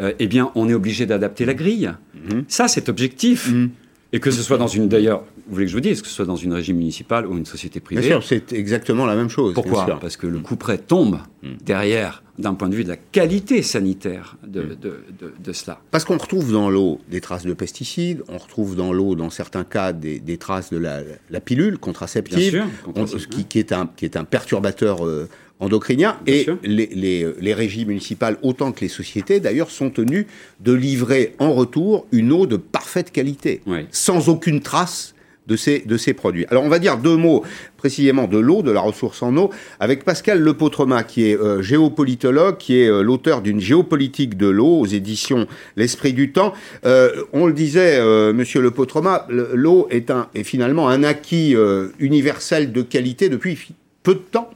euh, 0.00 0.12
eh 0.18 0.26
bien, 0.26 0.52
on 0.54 0.68
est 0.68 0.74
obligé 0.74 1.06
d'adapter 1.06 1.46
la 1.46 1.54
grille. 1.54 1.94
Mm-hmm. 2.14 2.44
Ça, 2.48 2.68
c'est 2.68 2.90
objectif. 2.90 3.50
Mm. 3.50 3.70
Et 4.12 4.20
que 4.20 4.30
ce 4.30 4.42
soit 4.42 4.58
dans 4.58 4.68
une, 4.68 4.88
d'ailleurs, 4.88 5.24
vous 5.46 5.54
voulez 5.54 5.66
que 5.66 5.70
je 5.70 5.76
vous 5.76 5.80
dise, 5.80 6.00
que 6.00 6.08
ce 6.08 6.14
soit 6.14 6.24
dans 6.24 6.36
une 6.36 6.52
régie 6.52 6.72
municipale 6.72 7.26
ou 7.26 7.36
une 7.36 7.46
société 7.46 7.80
privée. 7.80 8.02
Bien 8.02 8.10
sûr, 8.10 8.24
c'est 8.24 8.52
exactement 8.52 9.04
la 9.04 9.16
même 9.16 9.28
chose. 9.28 9.54
Pourquoi 9.54 9.98
Parce 10.00 10.16
que 10.16 10.26
le 10.26 10.38
coup 10.38 10.56
près 10.56 10.78
tombe 10.78 11.18
mm. 11.42 11.48
derrière, 11.64 12.22
d'un 12.38 12.54
point 12.54 12.68
de 12.68 12.74
vue 12.74 12.84
de 12.84 12.88
la 12.88 12.96
qualité 12.96 13.62
sanitaire 13.62 14.36
de, 14.46 14.62
mm. 14.62 14.76
de, 14.80 15.34
de, 15.38 15.52
cela. 15.52 15.80
Parce 15.90 16.04
qu'on 16.04 16.18
retrouve 16.18 16.52
dans 16.52 16.70
l'eau 16.70 17.00
des 17.08 17.20
traces 17.20 17.46
de 17.46 17.52
pesticides, 17.52 18.22
on 18.28 18.38
retrouve 18.38 18.76
dans 18.76 18.92
l'eau, 18.92 19.16
dans 19.16 19.30
certains 19.30 19.64
cas, 19.64 19.92
des, 19.92 20.20
des 20.20 20.38
traces 20.38 20.70
de 20.70 20.78
la, 20.78 21.00
la 21.30 21.40
pilule 21.40 21.78
contraceptive, 21.78 22.64
Bien 22.94 23.06
sûr, 23.06 23.28
qui, 23.28 23.44
qui, 23.44 23.58
est 23.58 23.72
un, 23.72 23.88
qui 23.96 24.04
est 24.04 24.16
un 24.16 24.24
perturbateur 24.24 25.04
euh, 25.04 25.28
endocriniens. 25.60 26.18
et 26.26 26.46
les, 26.62 26.86
les, 26.92 27.26
les, 27.40 27.54
régies 27.54 27.86
municipales, 27.86 28.36
autant 28.42 28.72
que 28.72 28.80
les 28.80 28.88
sociétés, 28.88 29.40
d'ailleurs, 29.40 29.70
sont 29.70 29.90
tenues 29.90 30.26
de 30.60 30.72
livrer 30.72 31.34
en 31.38 31.52
retour 31.52 32.06
une 32.12 32.32
eau 32.32 32.46
de 32.46 32.56
parfaite 32.56 33.10
qualité, 33.10 33.62
sans 33.90 34.28
aucune 34.28 34.60
trace 34.60 35.14
de 35.46 35.56
ces, 35.56 35.80
de 35.80 35.96
ces 35.96 36.12
produits. 36.12 36.44
Alors 36.50 36.64
on 36.64 36.68
va 36.68 36.78
dire 36.78 36.98
deux 36.98 37.16
mots 37.16 37.44
précisément 37.76 38.26
de 38.26 38.38
l'eau, 38.38 38.62
de 38.62 38.70
la 38.70 38.80
ressource 38.80 39.22
en 39.22 39.36
eau, 39.36 39.50
avec 39.78 40.04
Pascal 40.04 40.40
Lepotrema, 40.40 41.04
qui 41.04 41.30
est 41.30 41.38
euh, 41.38 41.62
géopolitologue, 41.62 42.56
qui 42.56 42.80
est 42.80 42.88
euh, 42.88 43.02
l'auteur 43.02 43.42
d'une 43.42 43.60
géopolitique 43.60 44.36
de 44.36 44.48
l'eau 44.48 44.80
aux 44.80 44.86
éditions 44.86 45.46
L'Esprit 45.76 46.12
du 46.12 46.32
Temps. 46.32 46.52
Euh, 46.84 47.22
on 47.32 47.46
le 47.46 47.52
disait, 47.52 48.02
Monsieur 48.32 48.60
Lepotrema, 48.60 49.26
l'eau 49.28 49.86
est, 49.90 50.10
un, 50.10 50.28
est 50.34 50.42
finalement 50.42 50.88
un 50.88 51.02
acquis 51.04 51.54
universel 51.98 52.72
de 52.72 52.82
qualité 52.82 53.28
depuis 53.28 53.72
peu 54.02 54.14
de 54.14 54.20
temps. 54.20 54.50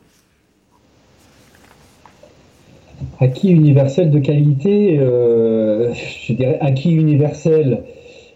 Acquis 3.18 3.50
universel 3.50 4.10
de 4.10 4.18
qualité, 4.18 4.98
euh, 4.98 5.92
je 5.94 6.32
dirais 6.32 6.58
acquis 6.60 6.92
universel, 6.92 7.82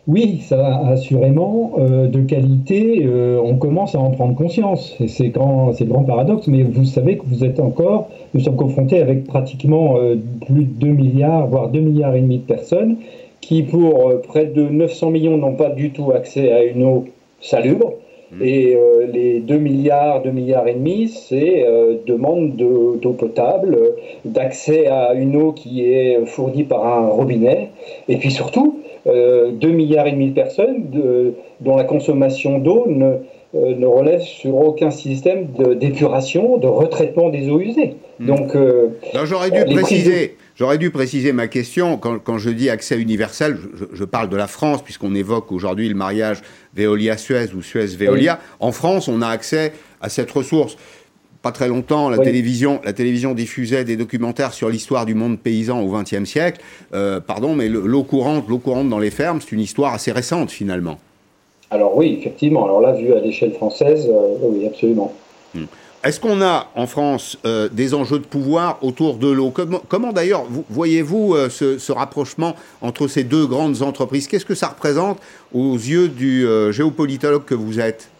oui, 0.06 0.40
ça 0.42 0.86
assurément. 0.86 1.72
Euh, 1.78 2.08
de 2.08 2.20
qualité, 2.20 3.04
euh, 3.04 3.40
on 3.42 3.56
commence 3.56 3.94
à 3.94 3.98
en 3.98 4.10
prendre 4.10 4.34
conscience. 4.34 4.94
Et 5.00 5.08
c'est 5.08 5.32
le 5.34 5.84
grand 5.86 6.02
paradoxe, 6.04 6.46
mais 6.46 6.62
vous 6.62 6.84
savez 6.84 7.16
que 7.16 7.24
vous 7.26 7.44
êtes 7.44 7.60
encore, 7.60 8.10
nous 8.34 8.40
sommes 8.40 8.56
confrontés 8.56 9.00
avec 9.00 9.24
pratiquement 9.24 9.96
plus 10.46 10.64
de 10.64 10.72
2 10.72 10.86
milliards, 10.88 11.46
voire 11.46 11.68
2 11.68 11.80
milliards 11.80 12.14
et 12.14 12.20
demi 12.20 12.38
de 12.38 12.44
personnes 12.44 12.96
qui, 13.40 13.62
pour 13.62 14.12
près 14.28 14.46
de 14.46 14.62
900 14.62 15.10
millions, 15.10 15.36
n'ont 15.36 15.54
pas 15.54 15.70
du 15.70 15.90
tout 15.90 16.12
accès 16.12 16.52
à 16.52 16.64
une 16.64 16.84
eau 16.84 17.04
salubre. 17.40 17.94
Mmh. 18.38 18.42
Et 18.44 18.74
euh, 18.74 19.06
les 19.12 19.40
2 19.40 19.58
milliards, 19.58 20.22
2 20.22 20.30
milliards 20.30 20.66
et 20.66 20.74
demi, 20.74 21.08
c'est 21.08 21.64
euh, 21.66 21.96
demande 22.06 22.56
d'eau 22.56 23.12
potable, 23.12 23.78
d'accès 24.24 24.86
à 24.86 25.14
une 25.14 25.36
eau 25.36 25.52
qui 25.52 25.84
est 25.84 26.24
fournie 26.26 26.64
par 26.64 26.86
un 26.86 27.08
robinet, 27.08 27.70
et 28.08 28.16
puis 28.16 28.30
surtout, 28.30 28.80
euh, 29.06 29.50
2 29.52 29.68
milliards 29.68 30.06
et 30.06 30.12
demi 30.12 30.28
de 30.28 30.34
personnes 30.34 30.86
dont 31.60 31.76
la 31.76 31.84
consommation 31.84 32.58
d'eau 32.58 32.84
ne, 32.86 33.18
euh, 33.54 33.74
ne 33.76 33.86
relève 33.86 34.22
sur 34.22 34.56
aucun 34.56 34.90
système 34.90 35.46
d'épuration, 35.76 36.56
de, 36.56 36.66
retraitement 36.66 37.28
des 37.28 37.50
eaux 37.50 37.60
usées. 37.60 37.94
Mmh. 38.18 38.26
Donc, 38.26 38.56
j'aurais 39.24 39.50
dû 39.50 39.64
préciser. 39.64 40.36
J'aurais 40.56 40.78
dû 40.78 40.90
préciser 40.90 41.32
ma 41.32 41.48
question. 41.48 41.96
Quand, 41.98 42.38
je 42.38 42.50
dis 42.50 42.70
accès 42.70 42.96
universel, 42.96 43.58
je, 43.92 44.04
parle 44.04 44.28
de 44.28 44.36
la 44.36 44.46
France, 44.46 44.82
puisqu'on 44.82 45.14
évoque 45.14 45.50
aujourd'hui 45.50 45.88
le 45.88 45.96
mariage 45.96 46.42
Veolia-Suez 46.76 47.52
ou 47.56 47.62
Suez-Veolia. 47.62 48.38
En 48.60 48.70
France, 48.70 49.08
on 49.08 49.20
a 49.20 49.26
accès 49.26 49.72
à 50.00 50.08
cette 50.08 50.30
ressource. 50.30 50.76
Pas 51.42 51.50
très 51.50 51.68
longtemps, 51.68 52.08
la, 52.08 52.18
télévision, 52.18 52.80
la 52.84 52.92
télévision 52.92 53.34
diffusait 53.34 53.84
des 53.84 53.96
documentaires 53.96 54.54
sur 54.54 54.70
l'histoire 54.70 55.04
du 55.04 55.14
monde 55.14 55.38
paysan 55.38 55.82
au 55.82 55.92
XXe 55.92 56.24
siècle. 56.24 56.60
Euh, 56.94 57.20
pardon, 57.20 57.54
mais 57.54 57.68
l'eau 57.68 58.04
courante, 58.04 58.48
l'eau 58.48 58.58
courante 58.58 58.88
dans 58.88 59.00
les 59.00 59.10
fermes, 59.10 59.40
c'est 59.40 59.52
une 59.52 59.60
histoire 59.60 59.92
assez 59.92 60.12
récente 60.12 60.50
finalement. 60.50 60.98
Alors 61.70 61.96
oui, 61.96 62.16
effectivement. 62.18 62.64
Alors 62.64 62.80
là, 62.80 62.92
vu 62.92 63.12
à 63.12 63.18
l'échelle 63.18 63.52
française, 63.52 64.08
euh, 64.08 64.36
oui, 64.40 64.66
absolument. 64.66 65.12
Hmm. 65.54 65.64
Est-ce 66.04 66.20
qu'on 66.20 66.42
a 66.42 66.66
en 66.76 66.86
France 66.86 67.38
euh, 67.46 67.70
des 67.72 67.94
enjeux 67.94 68.18
de 68.18 68.26
pouvoir 68.26 68.78
autour 68.82 69.14
de 69.14 69.30
l'eau 69.30 69.50
Comment, 69.50 70.12
d'ailleurs 70.12 70.44
voyez-vous 70.68 71.34
euh, 71.34 71.48
ce, 71.48 71.92
rapprochement 71.92 72.52
entre 72.82 73.08
ces 73.08 73.24
deux 73.24 73.46
grandes 73.46 73.80
entreprises 73.80 74.28
Qu'est-ce 74.28 74.44
que 74.44 74.54
ça 74.54 74.68
représente 74.68 75.16
aux 75.54 75.72
yeux 75.72 76.08
du 76.08 76.46
euh, 76.46 76.72
géopolitologue 76.72 77.46
que 77.46 77.54
vous 77.54 77.80
êtes 77.80 78.10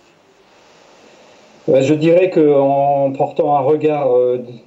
Je 1.69 1.93
dirais 1.93 2.31
qu'en 2.31 3.13
portant 3.13 3.55
un 3.55 3.61
regard 3.61 4.09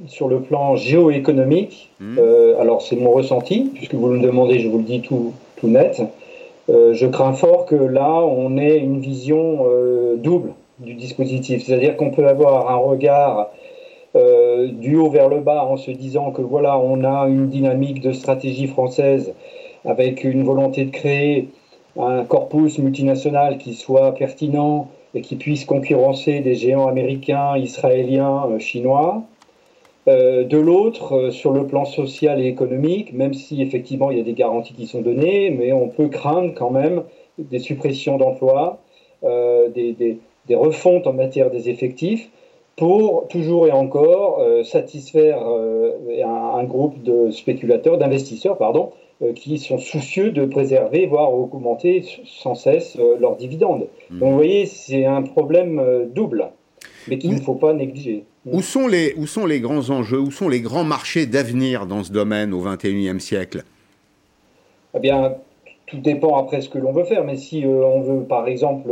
sur 0.05 0.27
le 0.27 0.39
plan 0.41 0.75
géoéconomique, 0.75 1.89
hmm. 1.99 2.19
alors 2.59 2.83
c'est 2.83 2.97
mon 2.97 3.11
ressenti, 3.11 3.71
puisque 3.73 3.95
vous 3.95 4.09
me 4.09 4.21
demandez, 4.21 4.59
je 4.59 4.67
vous 4.67 4.77
le 4.77 4.83
dis 4.83 5.01
tout, 5.01 5.33
tout 5.55 5.67
net, 5.67 6.01
je 6.69 7.05
crains 7.07 7.33
fort 7.33 7.65
que 7.65 7.75
là, 7.75 8.11
on 8.11 8.57
ait 8.57 8.77
une 8.77 8.99
vision 8.99 9.65
double 10.17 10.51
du 10.79 10.93
dispositif. 10.93 11.63
C'est-à-dire 11.63 11.97
qu'on 11.97 12.11
peut 12.11 12.27
avoir 12.27 12.69
un 12.69 12.75
regard 12.75 13.49
euh, 14.15 14.67
du 14.67 14.95
haut 14.95 15.09
vers 15.09 15.27
le 15.27 15.41
bas 15.41 15.63
en 15.65 15.77
se 15.77 15.91
disant 15.91 16.31
que 16.31 16.41
voilà, 16.41 16.77
on 16.77 17.03
a 17.03 17.27
une 17.27 17.47
dynamique 17.49 18.01
de 18.01 18.11
stratégie 18.11 18.67
française 18.67 19.33
avec 19.85 20.23
une 20.23 20.43
volonté 20.43 20.85
de 20.85 20.91
créer 20.91 21.49
un 21.99 22.23
corpus 22.23 22.77
multinational 22.77 23.57
qui 23.57 23.73
soit 23.73 24.13
pertinent 24.13 24.89
et 25.13 25.21
qui 25.21 25.35
puisse 25.35 25.65
concurrencer 25.65 26.41
des 26.41 26.55
géants 26.55 26.87
américains, 26.87 27.57
israéliens, 27.57 28.45
euh, 28.49 28.59
chinois. 28.59 29.23
Euh, 30.07 30.45
de 30.45 30.57
l'autre, 30.57 31.31
sur 31.31 31.51
le 31.51 31.67
plan 31.67 31.83
social 31.83 32.39
et 32.39 32.47
économique, 32.47 33.11
même 33.13 33.33
si 33.33 33.61
effectivement 33.61 34.09
il 34.09 34.17
y 34.17 34.21
a 34.21 34.23
des 34.23 34.33
garanties 34.33 34.73
qui 34.73 34.87
sont 34.87 35.01
données, 35.01 35.49
mais 35.49 35.73
on 35.73 35.89
peut 35.89 36.07
craindre 36.07 36.53
quand 36.55 36.69
même 36.69 37.03
des 37.37 37.59
suppressions 37.59 38.17
d'emplois, 38.17 38.79
des, 39.21 39.91
des 39.93 40.17
refontes 40.55 41.07
en 41.07 41.13
matière 41.13 41.49
des 41.49 41.69
effectifs 41.69 42.29
pour 42.77 43.27
toujours 43.27 43.67
et 43.67 43.71
encore 43.71 44.39
euh, 44.39 44.63
satisfaire 44.63 45.39
euh, 45.45 45.91
un, 46.23 46.63
groupe 46.63 47.01
de 47.01 47.31
spéculateurs, 47.31 47.97
d'investisseurs, 47.97 48.57
pardon, 48.57 48.91
euh, 49.23 49.33
qui 49.33 49.57
sont 49.57 49.79
soucieux 49.79 50.31
de 50.31 50.45
préserver, 50.45 51.07
voire 51.07 51.33
augmenter 51.33 52.05
sans 52.25 52.53
cesse 52.53 52.97
leurs 53.19 53.35
dividendes. 53.35 53.87
Mmh. 54.09 54.19
Donc 54.19 54.29
vous 54.29 54.35
voyez, 54.35 54.65
c'est 54.67 55.05
un 55.05 55.23
problème 55.23 56.07
double, 56.13 56.49
mais 57.07 57.17
qu'il 57.17 57.33
ne 57.33 57.41
faut 57.41 57.55
pas 57.55 57.73
négliger. 57.73 58.25
Où 58.45 58.61
sont, 58.61 58.87
les, 58.87 59.13
où 59.17 59.25
sont 59.25 59.45
les 59.45 59.59
grands 59.59 59.89
enjeux, 59.89 60.19
où 60.19 60.31
sont 60.31 60.47
les 60.47 60.61
grands 60.61 60.85
marchés 60.85 61.25
d'avenir 61.25 61.87
dans 61.87 62.03
ce 62.03 62.13
domaine 62.13 62.53
au 62.53 62.61
XXIe 62.61 63.19
siècle? 63.19 63.63
Eh 64.95 64.99
bien, 64.99 65.33
tout 65.87 65.97
dépend 65.97 66.37
après 66.37 66.61
ce 66.61 66.69
que 66.69 66.77
l'on 66.77 66.93
veut 66.93 67.03
faire, 67.03 67.25
mais 67.25 67.35
si 67.35 67.65
on 67.65 68.01
veut, 68.01 68.23
par 68.23 68.47
exemple, 68.47 68.89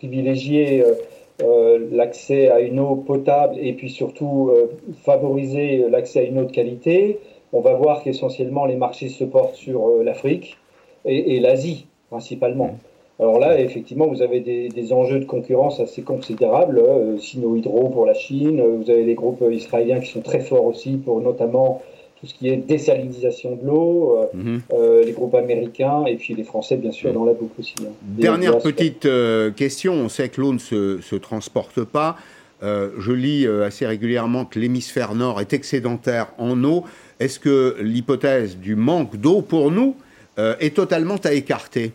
privilégier 0.00 0.82
euh, 0.82 0.94
euh, 1.42 1.88
l'accès 1.92 2.48
à 2.48 2.60
une 2.60 2.80
eau 2.80 2.96
potable 2.96 3.56
et 3.60 3.74
puis 3.74 3.90
surtout 3.90 4.50
euh, 4.50 4.66
favoriser 5.04 5.86
l'accès 5.90 6.20
à 6.20 6.22
une 6.22 6.38
eau 6.38 6.44
de 6.44 6.52
qualité, 6.52 7.18
on 7.52 7.60
va 7.60 7.74
voir 7.74 8.02
qu'essentiellement 8.02 8.64
les 8.64 8.76
marchés 8.76 9.10
se 9.10 9.24
portent 9.24 9.56
sur 9.56 10.02
l'Afrique 10.02 10.56
et, 11.04 11.38
l'Asie 11.40 11.86
principalement. 12.08 12.76
Alors 13.18 13.38
là, 13.38 13.60
effectivement, 13.60 14.06
vous 14.06 14.22
avez 14.22 14.40
des, 14.40 14.92
enjeux 14.92 15.18
de 15.18 15.24
concurrence 15.24 15.80
assez 15.80 16.02
considérables. 16.02 16.80
Sino 17.18 17.56
Hydro 17.56 17.88
pour 17.88 18.06
la 18.06 18.14
Chine, 18.14 18.62
vous 18.62 18.88
avez 18.88 19.04
les 19.04 19.14
groupes 19.14 19.42
israéliens 19.50 19.98
qui 19.98 20.10
sont 20.10 20.22
très 20.22 20.40
forts 20.40 20.64
aussi 20.64 20.96
pour 20.96 21.20
notamment 21.20 21.82
tout 22.20 22.26
ce 22.26 22.34
qui 22.34 22.48
est 22.48 22.56
désalinisation 22.56 23.56
de 23.56 23.66
l'eau, 23.66 24.18
euh, 24.18 24.26
mhm. 24.34 24.60
euh, 24.74 25.04
les 25.04 25.12
groupes 25.12 25.34
américains 25.34 26.04
et 26.04 26.16
puis 26.16 26.34
les 26.34 26.44
Français, 26.44 26.76
bien 26.76 26.92
sûr, 26.92 27.12
dans 27.14 27.24
la 27.24 27.32
boucle 27.32 27.58
aussi. 27.58 27.74
Hein. 27.80 27.92
Dernière 28.02 28.58
petite 28.58 29.06
euh, 29.06 29.50
question, 29.50 29.94
on 29.94 30.08
sait 30.10 30.28
que 30.28 30.40
l'eau 30.40 30.52
ne 30.52 30.58
se, 30.58 31.00
se 31.00 31.16
transporte 31.16 31.82
pas. 31.84 32.16
je 32.62 33.12
lis 33.12 33.46
assez 33.46 33.86
régulièrement 33.86 34.44
que 34.44 34.58
l'hémisphère 34.58 35.14
nord 35.14 35.40
est 35.40 35.54
excédentaire 35.54 36.26
en 36.36 36.62
eau. 36.62 36.84
Est-ce 37.18 37.40
que 37.40 37.76
l'hypothèse 37.80 38.58
du 38.58 38.76
manque 38.76 39.16
d'eau 39.16 39.40
pour 39.40 39.70
nous 39.70 39.94
est 40.36 40.76
totalement 40.76 41.16
à 41.24 41.32
écarter? 41.32 41.92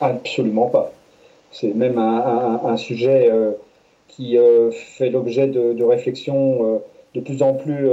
Absolument 0.00 0.68
pas. 0.68 0.94
C'est 1.52 1.74
même 1.74 1.98
un, 1.98 2.60
un, 2.64 2.68
un 2.70 2.76
sujet 2.78 3.30
qui 4.08 4.38
fait 4.96 5.10
l'objet 5.10 5.46
de, 5.46 5.74
de 5.74 5.84
réflexions 5.84 6.80
de 7.14 7.20
plus 7.20 7.42
en 7.42 7.52
plus 7.52 7.86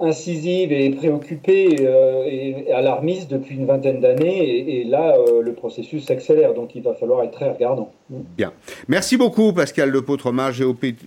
incisive 0.00 0.72
et 0.72 0.90
préoccupée 0.90 1.76
euh, 1.80 2.24
et 2.26 2.72
alarmiste 2.72 3.30
depuis 3.30 3.56
une 3.56 3.66
vingtaine 3.66 4.00
d'années. 4.00 4.80
Et, 4.80 4.84
là, 4.84 5.14
euh, 5.16 5.42
le 5.42 5.52
processus 5.52 6.06
s'accélère. 6.06 6.54
Donc, 6.54 6.74
il 6.74 6.82
va 6.82 6.94
falloir 6.94 7.22
être 7.22 7.32
très 7.32 7.50
regardant. 7.50 7.92
Bien. 8.08 8.52
Merci 8.88 9.16
beaucoup, 9.16 9.52
Pascal 9.52 9.90
Lepôtre-Mars, 9.90 10.60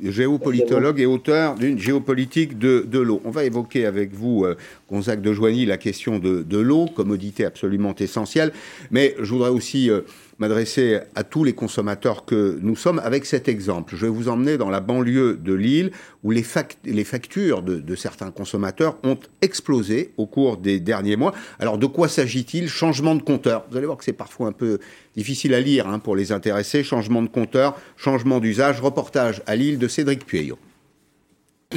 géopolitologue 0.03 0.99
et 0.99 1.05
auteur 1.05 1.55
d'une 1.55 1.79
géopolitique 1.79 2.57
de, 2.57 2.85
de 2.87 2.99
l'eau. 2.99 3.21
On 3.25 3.31
va 3.31 3.43
évoquer 3.43 3.85
avec 3.85 4.13
vous, 4.13 4.45
euh, 4.45 4.55
Gonzague 4.89 5.21
de 5.21 5.33
Joigny, 5.33 5.65
la 5.65 5.77
question 5.77 6.19
de, 6.19 6.43
de 6.43 6.57
l'eau, 6.57 6.85
commodité 6.85 7.45
absolument 7.45 7.95
essentielle. 7.95 8.51
Mais 8.91 9.15
je 9.19 9.33
voudrais 9.33 9.49
aussi 9.49 9.89
m'adresser 10.43 10.99
à 11.15 11.23
tous 11.23 11.45
les 11.45 11.53
consommateurs 11.53 12.25
que 12.25 12.59
nous 12.61 12.75
sommes 12.75 12.99
avec 12.99 13.25
cet 13.25 13.47
exemple. 13.47 13.95
Je 13.95 14.05
vais 14.05 14.11
vous 14.11 14.27
emmener 14.27 14.57
dans 14.57 14.69
la 14.69 14.81
banlieue 14.81 15.37
de 15.41 15.53
Lille 15.53 15.91
où 16.21 16.31
les, 16.31 16.43
les 16.83 17.03
factures 17.05 17.61
de, 17.61 17.95
certains 17.95 18.29
consommateurs 18.29 18.97
ont 19.03 19.17
explosé 19.41 20.11
au 20.17 20.25
cours 20.25 20.57
des 20.57 20.81
derniers 20.81 21.15
mois. 21.15 21.33
Alors 21.59 21.77
de 21.77 21.85
quoi 21.85 22.09
s'agit-il? 22.09 22.67
Changement 22.67 23.15
de 23.15 23.21
compteur. 23.21 23.65
Vous 23.71 23.77
allez 23.77 23.85
voir 23.85 23.97
que 23.97 24.03
c'est 24.03 24.11
parfois 24.11 24.49
un 24.49 24.51
peu 24.51 24.79
difficile 25.15 25.53
à 25.53 25.61
lire 25.61 25.87
hein, 25.87 25.99
pour 25.99 26.17
les 26.17 26.33
intéressés. 26.33 26.83
Changement 26.83 27.21
de 27.21 27.29
compteur, 27.29 27.77
changement 27.95 28.41
d'usage. 28.41 28.81
Reportage 28.81 29.41
à 29.47 29.55
Lille 29.55 29.79
de 29.79 29.87
Cédric 29.87 30.25
Pueyo. 30.25 30.57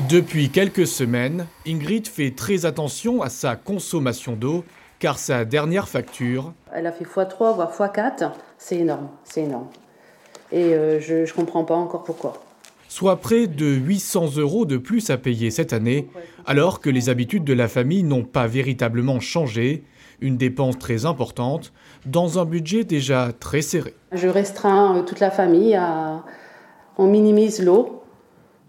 Depuis 0.09 0.51
quelques 0.51 0.89
semaines, 0.89 1.47
Ingrid 1.69 2.09
fait 2.09 2.33
très 2.33 2.67
attention 2.67 3.23
à 3.23 3.29
sa 3.29 3.55
consommation 3.55 4.35
d'eau 4.35 4.65
car 4.99 5.19
sa 5.19 5.45
dernière 5.45 5.89
facture... 5.89 6.53
Elle 6.73 6.87
a 6.87 6.93
fait 6.93 7.05
x3, 7.05 7.55
voire 7.55 7.73
x4. 7.73 8.33
C'est 8.59 8.77
énorme, 8.77 9.09
c'est 9.25 9.43
énorme. 9.43 9.69
Et 10.53 10.75
euh, 10.75 11.01
je 11.01 11.15
ne 11.15 11.33
comprends 11.33 11.65
pas 11.65 11.75
encore 11.75 12.05
pourquoi. 12.05 12.43
Soit 12.89 13.17
près 13.17 13.47
de 13.47 13.67
800 13.67 14.37
euros 14.39 14.65
de 14.65 14.77
plus 14.77 15.11
à 15.11 15.19
payer 15.19 15.51
cette 15.51 15.73
année, 15.73 16.09
alors 16.47 16.81
que 16.81 16.89
les 16.89 17.09
habitudes 17.09 17.45
de 17.45 17.53
la 17.53 17.69
famille 17.69 18.05
n'ont 18.05 18.25
pas 18.25 18.47
véritablement 18.47 19.21
changé, 19.21 19.85
une 20.21 20.37
dépense 20.37 20.79
très 20.79 21.05
importante, 21.05 21.73
dans 22.07 22.39
un 22.39 22.45
budget 22.45 22.85
déjà 22.85 23.33
très 23.39 23.61
serré. 23.61 23.95
Je 24.13 24.29
restreins 24.29 24.99
euh, 24.99 25.03
toute 25.03 25.21
la 25.21 25.31
famille, 25.31 25.75
à... 25.75 26.25
on 26.97 27.07
minimise 27.07 27.63
l'eau, 27.63 28.03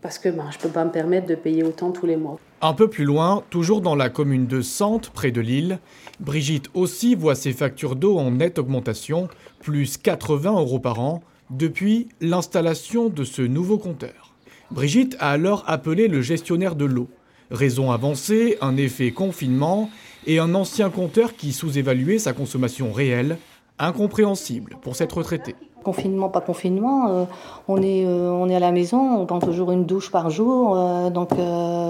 parce 0.02 0.20
que 0.20 0.30
ben, 0.30 0.46
je 0.52 0.58
ne 0.58 0.62
peux 0.64 0.70
pas 0.70 0.84
me 0.84 0.92
permettre 0.92 1.28
de 1.28 1.36
payer 1.36 1.64
autant 1.64 1.92
tous 1.92 2.06
les 2.06 2.18
mois. 2.18 2.38
Un 2.60 2.74
peu 2.74 2.90
plus 2.90 3.06
loin, 3.06 3.44
toujours 3.52 3.82
dans 3.82 3.94
la 3.94 4.10
commune 4.10 4.48
de 4.48 4.62
Sante, 4.62 5.12
près 5.12 5.30
de 5.30 5.42
Lille, 5.42 5.78
Brigitte 6.20 6.72
aussi 6.74 7.14
voit 7.14 7.36
ses 7.36 7.54
factures 7.54 7.96
d'eau 7.96 8.18
en 8.18 8.32
nette 8.32 8.58
augmentation, 8.58 9.28
plus 9.60 9.98
80 9.98 10.54
euros 10.54 10.80
par 10.80 11.00
an, 11.00 11.22
depuis 11.52 12.10
l'installation 12.20 13.10
de 13.10 13.24
ce 13.24 13.44
nouveau 13.44 13.78
compteur. 13.78 14.34
Brigitte 14.72 15.16
a 15.20 15.30
alors 15.30 15.66
appelé 15.68 16.08
le 16.08 16.24
gestionnaire 16.24 16.76
de 16.76 16.86
l'eau. 16.86 17.10
Raison 17.52 17.92
avancée, 17.92 18.58
un 18.60 18.76
effet 18.76 19.12
confinement 19.12 19.92
et 20.26 20.40
un 20.40 20.56
ancien 20.56 20.90
compteur 20.90 21.36
qui 21.36 21.54
sous-évaluait 21.54 22.18
sa 22.18 22.34
consommation 22.34 22.92
réelle, 22.92 23.38
incompréhensible 23.78 24.78
pour 24.82 24.96
cette 24.96 25.12
retraitée 25.12 25.56
confinement, 25.88 26.28
pas 26.28 26.42
confinement, 26.42 27.10
euh, 27.10 27.24
on, 27.70 27.82
est, 27.82 28.06
euh, 28.06 28.30
on 28.30 28.50
est 28.50 28.56
à 28.56 28.60
la 28.60 28.74
maison, 28.74 29.22
on 29.22 29.26
prend 29.26 29.40
toujours 29.40 29.72
une 29.72 29.86
douche 29.86 30.12
par 30.12 30.30
jour, 30.30 30.76
euh, 30.76 31.10
donc 31.10 31.30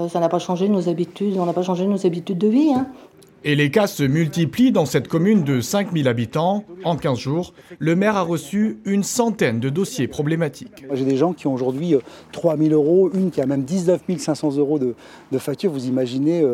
ça 0.08 0.20
n'a 0.20 0.28
pas 0.28 0.38
changé 0.38 0.68
nos 0.68 0.88
habitudes, 0.88 1.36
on 1.36 1.46
n'a 1.46 1.52
pas 1.52 1.64
changé 1.64 1.84
nos 1.84 2.06
habitudes 2.06 2.38
de 2.38 2.46
vie. 2.46 2.70
Hein. 2.72 2.86
Et 3.42 3.56
les 3.56 3.72
cas 3.72 3.88
se 3.88 4.04
multiplient 4.04 4.70
dans 4.70 4.86
cette 4.86 5.08
commune 5.08 5.42
de 5.42 5.60
5000 5.60 6.06
habitants. 6.06 6.64
En 6.84 6.96
15 6.96 7.18
jours, 7.18 7.54
le 7.78 7.96
maire 7.96 8.16
a 8.16 8.22
reçu 8.22 8.78
une 8.84 9.02
centaine 9.02 9.58
de 9.58 9.68
dossiers 9.68 10.06
problématiques. 10.06 10.84
J'ai 10.92 11.04
des 11.04 11.16
gens 11.16 11.32
qui 11.32 11.46
ont 11.48 11.54
aujourd'hui 11.54 11.96
3000 12.32 12.72
euros, 12.72 13.10
une 13.14 13.30
qui 13.30 13.40
a 13.40 13.46
même 13.46 13.62
19 13.62 14.02
500 14.16 14.56
euros 14.56 14.78
de, 14.78 14.94
de 15.32 15.38
facture. 15.38 15.70
Vous 15.70 15.86
imaginez 15.86 16.44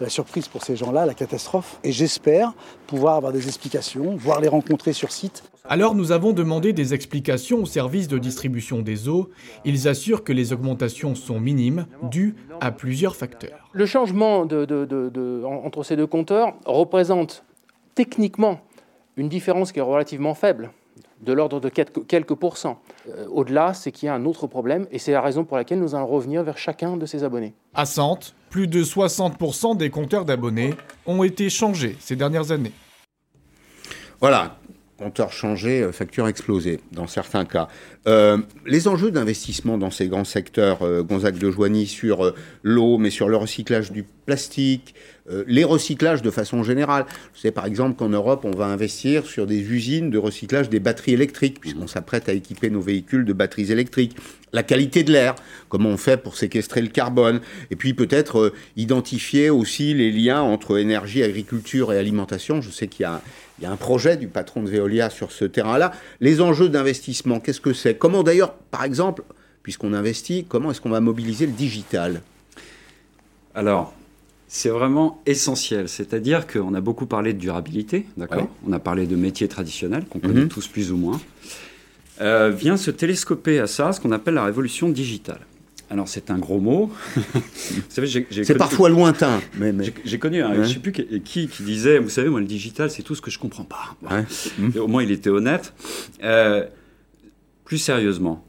la 0.00 0.08
surprise 0.08 0.46
pour 0.46 0.62
ces 0.62 0.76
gens-là, 0.76 1.06
la 1.06 1.14
catastrophe. 1.14 1.80
Et 1.82 1.90
j'espère 1.90 2.54
pouvoir 2.86 3.16
avoir 3.16 3.32
des 3.32 3.46
explications, 3.46 4.14
voire 4.16 4.40
les 4.40 4.48
rencontrer 4.48 4.92
sur 4.92 5.10
site. 5.10 5.42
Alors 5.70 5.94
nous 5.94 6.12
avons 6.12 6.32
demandé 6.32 6.72
des 6.72 6.94
explications 6.94 7.58
au 7.58 7.66
service 7.66 8.08
de 8.08 8.16
distribution 8.16 8.80
des 8.80 9.06
eaux. 9.06 9.28
Ils 9.66 9.86
assurent 9.86 10.24
que 10.24 10.32
les 10.32 10.54
augmentations 10.54 11.14
sont 11.14 11.38
minimes, 11.38 11.86
dues 12.02 12.36
à 12.60 12.70
plusieurs 12.70 13.14
facteurs. 13.14 13.68
Le 13.72 13.84
changement 13.84 14.40
entre 14.40 15.82
ces 15.82 15.96
deux 15.96 16.06
compteurs 16.06 16.54
représente 16.64 17.44
techniquement 17.94 18.60
une 19.18 19.28
différence 19.28 19.72
qui 19.72 19.80
est 19.80 19.82
relativement 19.82 20.32
faible, 20.32 20.70
de 21.20 21.32
l'ordre 21.34 21.60
de 21.60 21.68
quelques 21.68 22.34
pourcents. 22.34 22.80
Euh, 23.08 23.26
au-delà, 23.30 23.74
c'est 23.74 23.90
qu'il 23.90 24.06
y 24.06 24.08
a 24.08 24.14
un 24.14 24.24
autre 24.24 24.46
problème, 24.46 24.86
et 24.92 24.98
c'est 24.98 25.12
la 25.12 25.20
raison 25.20 25.44
pour 25.44 25.56
laquelle 25.56 25.80
nous 25.80 25.94
allons 25.94 26.06
revenir 26.06 26.44
vers 26.44 26.56
chacun 26.56 26.96
de 26.96 27.04
ces 27.04 27.24
abonnés. 27.24 27.54
À 27.74 27.84
Sante, 27.84 28.36
plus 28.50 28.68
de 28.68 28.82
60% 28.84 29.76
des 29.76 29.90
compteurs 29.90 30.24
d'abonnés 30.24 30.74
ont 31.06 31.24
été 31.24 31.50
changés 31.50 31.96
ces 31.98 32.14
dernières 32.14 32.52
années. 32.52 32.72
Voilà, 34.20 34.56
compteur 34.98 35.32
changé, 35.32 35.82
euh, 35.82 35.92
facture 35.92 36.28
explosée, 36.28 36.80
dans 36.92 37.06
certains 37.06 37.44
cas. 37.44 37.68
Euh, 38.08 38.38
les 38.66 38.88
enjeux 38.88 39.10
d'investissement 39.10 39.78
dans 39.78 39.90
ces 39.90 40.08
grands 40.08 40.24
secteurs, 40.24 40.82
euh, 40.82 41.02
Gonzague 41.02 41.38
de 41.38 41.50
Joigny, 41.50 41.86
sur 41.86 42.34
l'eau, 42.64 42.98
mais 42.98 43.10
sur 43.10 43.28
le 43.28 43.36
recyclage 43.36 43.92
du 43.92 44.04
plastique, 44.26 44.94
les 45.46 45.64
recyclages 45.64 46.22
de 46.22 46.30
façon 46.30 46.62
générale. 46.62 47.04
Sais 47.34 47.50
par 47.50 47.66
exemple 47.66 47.96
qu'en 47.96 48.08
Europe, 48.08 48.46
on 48.46 48.56
va 48.56 48.64
investir 48.64 49.26
sur 49.26 49.46
des 49.46 49.58
usines 49.58 50.08
de 50.08 50.16
recyclage 50.16 50.70
des 50.70 50.80
batteries 50.80 51.12
électriques, 51.12 51.60
puisqu'on 51.60 51.86
s'apprête 51.86 52.30
à 52.30 52.32
équiper 52.32 52.70
nos 52.70 52.80
véhicules 52.80 53.26
de 53.26 53.34
batteries 53.34 53.70
électriques. 53.70 54.16
La 54.54 54.62
qualité 54.62 55.02
de 55.02 55.12
l'air, 55.12 55.34
comment 55.68 55.90
on 55.90 55.98
fait 55.98 56.16
pour 56.16 56.36
séquestrer 56.36 56.80
le 56.80 56.88
carbone, 56.88 57.40
et 57.70 57.76
puis 57.76 57.92
peut-être 57.92 58.54
identifier 58.76 59.50
aussi 59.50 59.92
les 59.92 60.10
liens 60.10 60.40
entre 60.40 60.78
énergie, 60.78 61.22
agriculture 61.22 61.92
et 61.92 61.98
alimentation. 61.98 62.62
Je 62.62 62.70
sais 62.70 62.88
qu'il 62.88 63.06
y 63.60 63.66
a 63.66 63.70
un 63.70 63.76
projet 63.76 64.16
du 64.16 64.28
patron 64.28 64.62
de 64.62 64.70
Veolia 64.70 65.10
sur 65.10 65.30
ce 65.30 65.44
terrain-là. 65.44 65.92
Les 66.20 66.40
enjeux 66.40 66.70
d'investissement, 66.70 67.38
qu'est-ce 67.40 67.60
que 67.60 67.74
c'est? 67.74 67.97
Comment 67.98 68.22
d'ailleurs, 68.22 68.54
par 68.70 68.84
exemple, 68.84 69.22
puisqu'on 69.62 69.92
investit, 69.92 70.44
comment 70.48 70.70
est-ce 70.70 70.80
qu'on 70.80 70.90
va 70.90 71.00
mobiliser 71.00 71.46
le 71.46 71.52
digital? 71.52 72.22
Alors, 73.54 73.94
c'est 74.48 74.70
vraiment 74.70 75.20
essentiel. 75.26 75.88
C'est-à-dire 75.88 76.46
qu'on 76.46 76.74
a 76.74 76.80
beaucoup 76.80 77.06
parlé 77.06 77.34
de 77.34 77.38
durabilité, 77.38 78.06
d'accord? 78.16 78.48
On 78.66 78.72
a 78.72 78.78
parlé 78.78 79.06
de 79.06 79.14
métiers 79.14 79.48
traditionnels 79.48 80.06
qu'on 80.06 80.20
connaît 80.20 80.42
mhm. 80.42 80.48
tous 80.48 80.66
plus 80.66 80.90
ou 80.90 80.96
moins. 80.96 81.20
Euh, 82.20 82.50
vient 82.50 82.76
se 82.76 82.90
télescoper 82.90 83.60
à 83.60 83.66
ça 83.66 83.92
ce 83.92 84.00
qu'on 84.00 84.10
appelle 84.10 84.34
la 84.34 84.44
révolution 84.44 84.88
digitale. 84.88 85.40
Alors 85.90 86.08
c'est 86.08 86.30
un 86.30 86.38
gros 86.38 86.60
mot. 86.60 86.90
c'est 87.88 88.56
parfois 88.56 88.88
lointain. 88.88 89.40
Mais, 89.58 89.72
J'ai 90.04 90.18
connu, 90.18 90.42
un, 90.42 90.54
je 90.54 90.60
ne 90.60 90.66
sais 90.66 90.78
plus 90.80 90.92
qui, 90.92 91.48
qui 91.48 91.62
disait, 91.62 91.98
vous 91.98 92.10
savez, 92.10 92.28
moi 92.28 92.40
le 92.40 92.46
digital 92.46 92.90
c'est 92.90 93.02
tout 93.02 93.14
ce 93.14 93.22
que 93.22 93.30
je 93.30 93.38
comprends 93.38 93.64
pas. 93.64 93.96
Au 94.78 94.86
moins 94.86 95.02
il 95.02 95.10
était 95.10 95.30
honnête. 95.30 95.72
Euh, 96.22 96.64
plus 97.68 97.76
sérieusement, 97.76 98.42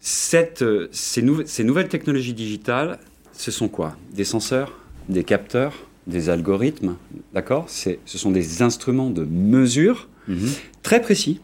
cette, 0.00 0.62
ces, 0.92 1.24
ces, 1.46 1.64
nouvelles 1.64 1.88
technologies 1.88 2.34
digitales, 2.34 2.98
ce 3.32 3.50
sont 3.50 3.68
quoi? 3.68 3.96
Des 4.12 4.24
senseurs, 4.24 4.78
des 5.08 5.24
capteurs, 5.24 5.72
des 6.06 6.28
algorithmes, 6.28 6.96
d'accord? 7.32 7.70
Ce 7.70 7.96
sont 8.04 8.30
des 8.30 8.60
instruments 8.60 9.08
de 9.08 9.24
mesure 9.24 10.10
mhm. 10.28 10.50
très 10.82 11.00
précis 11.00 11.40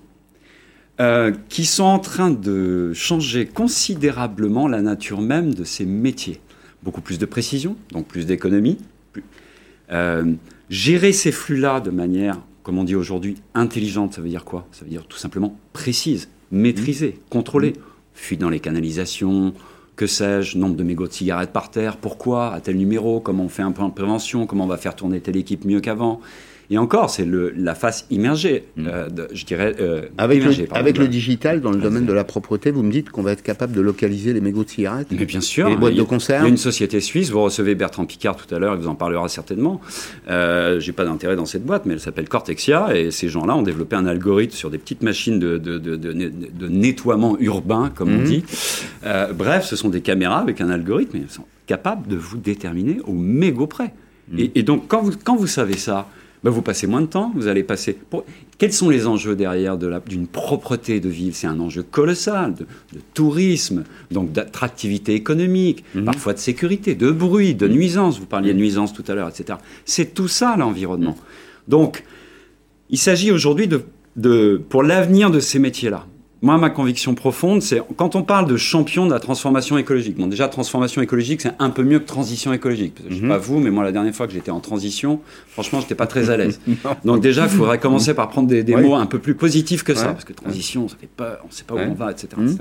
euh, 1.00 1.32
qui 1.48 1.64
sont 1.64 1.84
en 1.84 1.98
train 1.98 2.30
de 2.30 2.92
changer 2.92 3.46
considérablement 3.46 4.68
la 4.68 4.82
nature 4.82 5.22
même 5.22 5.54
de 5.54 5.64
ces 5.64 5.86
métiers. 5.86 6.38
Beaucoup 6.82 7.00
plus 7.00 7.18
de 7.18 7.24
précision, 7.24 7.78
donc 7.92 8.06
plus 8.06 8.26
d'économie. 8.26 8.76
Euh, 9.90 10.34
gérer 10.68 11.12
ces 11.12 11.32
flux-là 11.32 11.80
de 11.80 11.90
manière, 11.90 12.40
comme 12.62 12.76
on 12.76 12.84
dit 12.84 12.94
aujourd'hui, 12.94 13.36
intelligente, 13.54 14.12
ça 14.12 14.20
veut 14.20 14.28
dire 14.28 14.44
quoi? 14.44 14.68
Ça 14.70 14.84
veut 14.84 14.90
dire 14.90 15.06
tout 15.06 15.16
simplement 15.16 15.56
précise, 15.72 16.28
maîtrisée, 16.52 17.16
mmh. 17.18 17.28
contrôlée. 17.30 17.70
Mmh. 17.70 17.82
Fuite 18.14 18.40
dans 18.40 18.50
les 18.50 18.60
canalisations, 18.60 19.54
que 19.96 20.06
sais-je, 20.06 20.58
nombre 20.58 20.76
de 20.76 20.82
mégots 20.82 21.08
de 21.08 21.12
cigarettes 21.12 21.52
par 21.52 21.70
terre, 21.70 21.96
pourquoi, 21.96 22.52
à 22.52 22.60
tel 22.60 22.76
numéro, 22.76 23.20
comment 23.20 23.44
on 23.44 23.48
fait 23.48 23.62
un 23.62 23.72
plan 23.72 23.88
de 23.88 23.94
prévention, 23.94 24.46
comment 24.46 24.64
on 24.64 24.68
va 24.68 24.76
faire 24.76 24.94
tourner 24.94 25.20
telle 25.20 25.36
équipe 25.36 25.64
mieux 25.64 25.80
qu'avant? 25.80 26.20
Et 26.72 26.78
encore, 26.78 27.11
c'est 27.11 27.28
la 27.54 27.74
face 27.74 28.06
immergée, 28.11 28.64
mm. 28.76 28.87
euh, 28.87 29.08
je 29.35 29.44
dirais. 29.44 29.74
Euh, 29.78 30.06
avec 30.16 30.42
le, 30.42 30.52
avec 30.74 30.96
le 30.96 31.06
digital, 31.06 31.61
dans 31.61 31.70
le 31.70 31.76
domaine 31.76 32.06
de 32.06 32.14
la 32.14 32.24
propreté, 32.24 32.70
vous 32.70 32.82
me 32.82 32.90
dites 32.90 33.11
qu'on 33.11 33.20
va 33.20 33.32
être 33.32 33.42
capable 33.42 33.74
de 33.74 33.82
localiser 33.82 34.32
les 34.32 34.40
mégots 34.40 34.64
de 34.64 34.70
cigarettes 34.70 35.08
Mais 35.11 35.26
bien 35.26 35.42
sûr. 35.42 35.68
Les 35.68 35.76
boîtes 35.76 35.92
de 35.92 36.02
conserve 36.02 36.40
Il 36.40 36.44
y 36.44 36.46
a 36.46 36.48
une 36.48 36.56
société 36.56 37.00
suisse, 37.00 37.28
vous 37.28 37.42
recevez 37.42 37.74
Bertrand 37.74 38.06
Picard 38.06 38.37
tout 38.37 38.52
à 38.54 38.58
l'heure, 38.58 38.74
il 38.74 38.80
vous 38.80 38.88
en 38.88 38.94
parlera 38.94 39.28
certainement. 39.28 39.82
Euh, 40.30 40.80
J'ai 40.80 40.92
pas 40.92 41.04
d'intérêt 41.04 41.37
dans 41.37 41.44
cette 41.44 41.62
boîte, 41.62 41.85
mais 41.85 41.92
elle 41.92 42.00
s'appelle 42.00 42.26
Cortexia, 42.26 42.96
et 42.96 43.11
ces 43.11 43.28
gens-là 43.28 43.54
ont 43.54 43.62
développé 43.62 43.94
un 43.96 44.06
algorithme 44.06 44.54
sur 44.56 44.70
des 44.70 44.78
petites 44.78 45.02
machines 45.02 45.38
de, 45.38 45.58
de, 45.58 46.68
nettoiement 46.68 47.37
urbain, 47.38 47.92
comme 47.94 48.14
on 48.14 48.22
mm. 48.22 48.24
dit. 48.24 48.44
Euh, 49.04 49.30
bref, 49.35 49.66
ce 49.66 49.76
sont 49.76 49.90
des 49.90 50.00
caméras 50.00 50.38
avec 50.38 50.62
un 50.62 50.70
algorithme, 50.70 51.18
et 51.18 51.20
ils 51.20 51.30
sont 51.30 51.44
capables 51.66 52.08
de 52.08 52.16
vous 52.16 52.38
déterminer 52.38 53.00
au 53.04 53.12
mégot 53.12 53.66
près. 53.66 53.92
Mm. 54.30 54.38
Et, 54.38 54.52
et, 54.54 54.62
donc, 54.62 54.88
quand 54.88 55.02
vous, 55.02 55.12
quand 55.22 55.37
vous 55.37 55.46
savez 55.46 55.76
ça, 55.76 56.08
ben, 56.44 56.50
vous 56.50 56.62
passez 56.62 56.87
moins 56.87 57.00
de 57.00 57.07
temps, 57.07 57.33
vous 57.35 57.46
allez 57.46 57.62
passer... 57.62 57.98
Quels 58.59 58.72
sont 58.72 58.90
les 58.90 59.07
enjeux 59.07 59.37
derrière 59.37 59.76
d'une 59.76 60.26
propreté 60.26 61.00
de 61.00 61.09
ville? 61.09 61.35
C'est 61.35 61.46
un 61.46 61.61
enjeu 61.61 61.83
colossal 61.83 62.55
de, 62.55 62.66
tourisme, 63.14 63.85
donc 64.11 64.33
d'attractivité 64.33 65.14
économique, 65.14 65.85
mhm. 65.94 66.05
parfois 66.05 66.33
de 66.33 66.38
sécurité, 66.38 66.94
de 66.94 67.11
bruit, 67.11 67.55
de 67.55 67.68
nuisance. 67.68 68.18
Vous 68.18 68.26
parliez 68.26 68.52
de 68.52 68.59
nuisance 68.59 68.92
tout 68.92 69.05
à 69.09 69.14
l'heure, 69.14 69.28
etc. 69.28 69.59
C'est 69.85 70.14
tout 70.14 70.28
ça 70.28 70.57
l'environnement. 70.57 71.16
Donc, 71.68 72.05
il 72.90 72.98
s'agit 72.98 73.31
aujourd'hui 73.31 73.68
de, 73.68 73.83
de, 74.16 74.61
pour 74.68 74.83
l'avenir 74.83 75.31
de 75.31 75.40
ces 75.40 75.59
métiers-là, 75.59 76.07
moi, 76.42 76.59
ma 76.59 76.70
conviction 76.70 77.14
profonde, 77.14 77.62
c'est 77.62 77.81
quand 77.96 78.16
on 78.16 78.24
parle 78.24 78.48
de 78.48 78.57
champion 78.57 79.07
de 79.07 79.12
la 79.12 79.20
transformation 79.20 79.78
écologique. 79.78 80.16
Bon, 80.16 80.26
déjà, 80.26 80.48
transformation 80.48 81.00
écologique, 81.00 81.40
c'est 81.40 81.52
un 81.61 81.70
peu 81.70 81.85
mieux 81.85 82.00
que 82.00 82.05
transition 82.05 82.52
écologique. 82.52 82.96
Je 83.09 83.14
ne 83.14 83.14
sais 83.14 83.22
mhm. 83.22 83.28
pas 83.28 83.38
vous, 83.38 83.61
mais 83.61 83.70
moi, 83.70 83.85
la 83.85 83.92
dernière 83.92 84.12
fois 84.12 84.26
que 84.26 84.33
j'étais 84.33 84.50
en 84.50 84.59
transition, 84.59 85.20
franchement, 85.46 85.78
je 85.78 85.85
n'étais 85.85 85.94
pas 85.94 86.09
très 86.09 86.31
à 86.31 86.37
l'aise. 86.37 86.61
Donc, 87.05 87.20
déjà, 87.20 87.44
il 87.44 87.48
faudrait 87.48 87.78
commencer 87.78 88.12
par 88.12 88.28
prendre 88.28 88.48
des, 88.48 88.64
mots 88.74 88.96
un 88.96 89.07
peu 89.07 89.20
plus 89.20 89.37
positifs 89.37 89.85
que 89.85 89.94
ça, 89.94 90.09
parce 90.09 90.24
que 90.24 90.33
transition, 90.33 90.88
ça 90.88 90.96
fait 91.00 91.09
peur, 91.09 91.38
on 91.44 91.46
ne 91.46 91.52
sait 91.52 91.64
pas 91.64 91.74
où 91.74 91.78
on 91.78 91.94
va, 91.94 92.11
etc. 92.11 92.28
Mhm. 92.37 92.59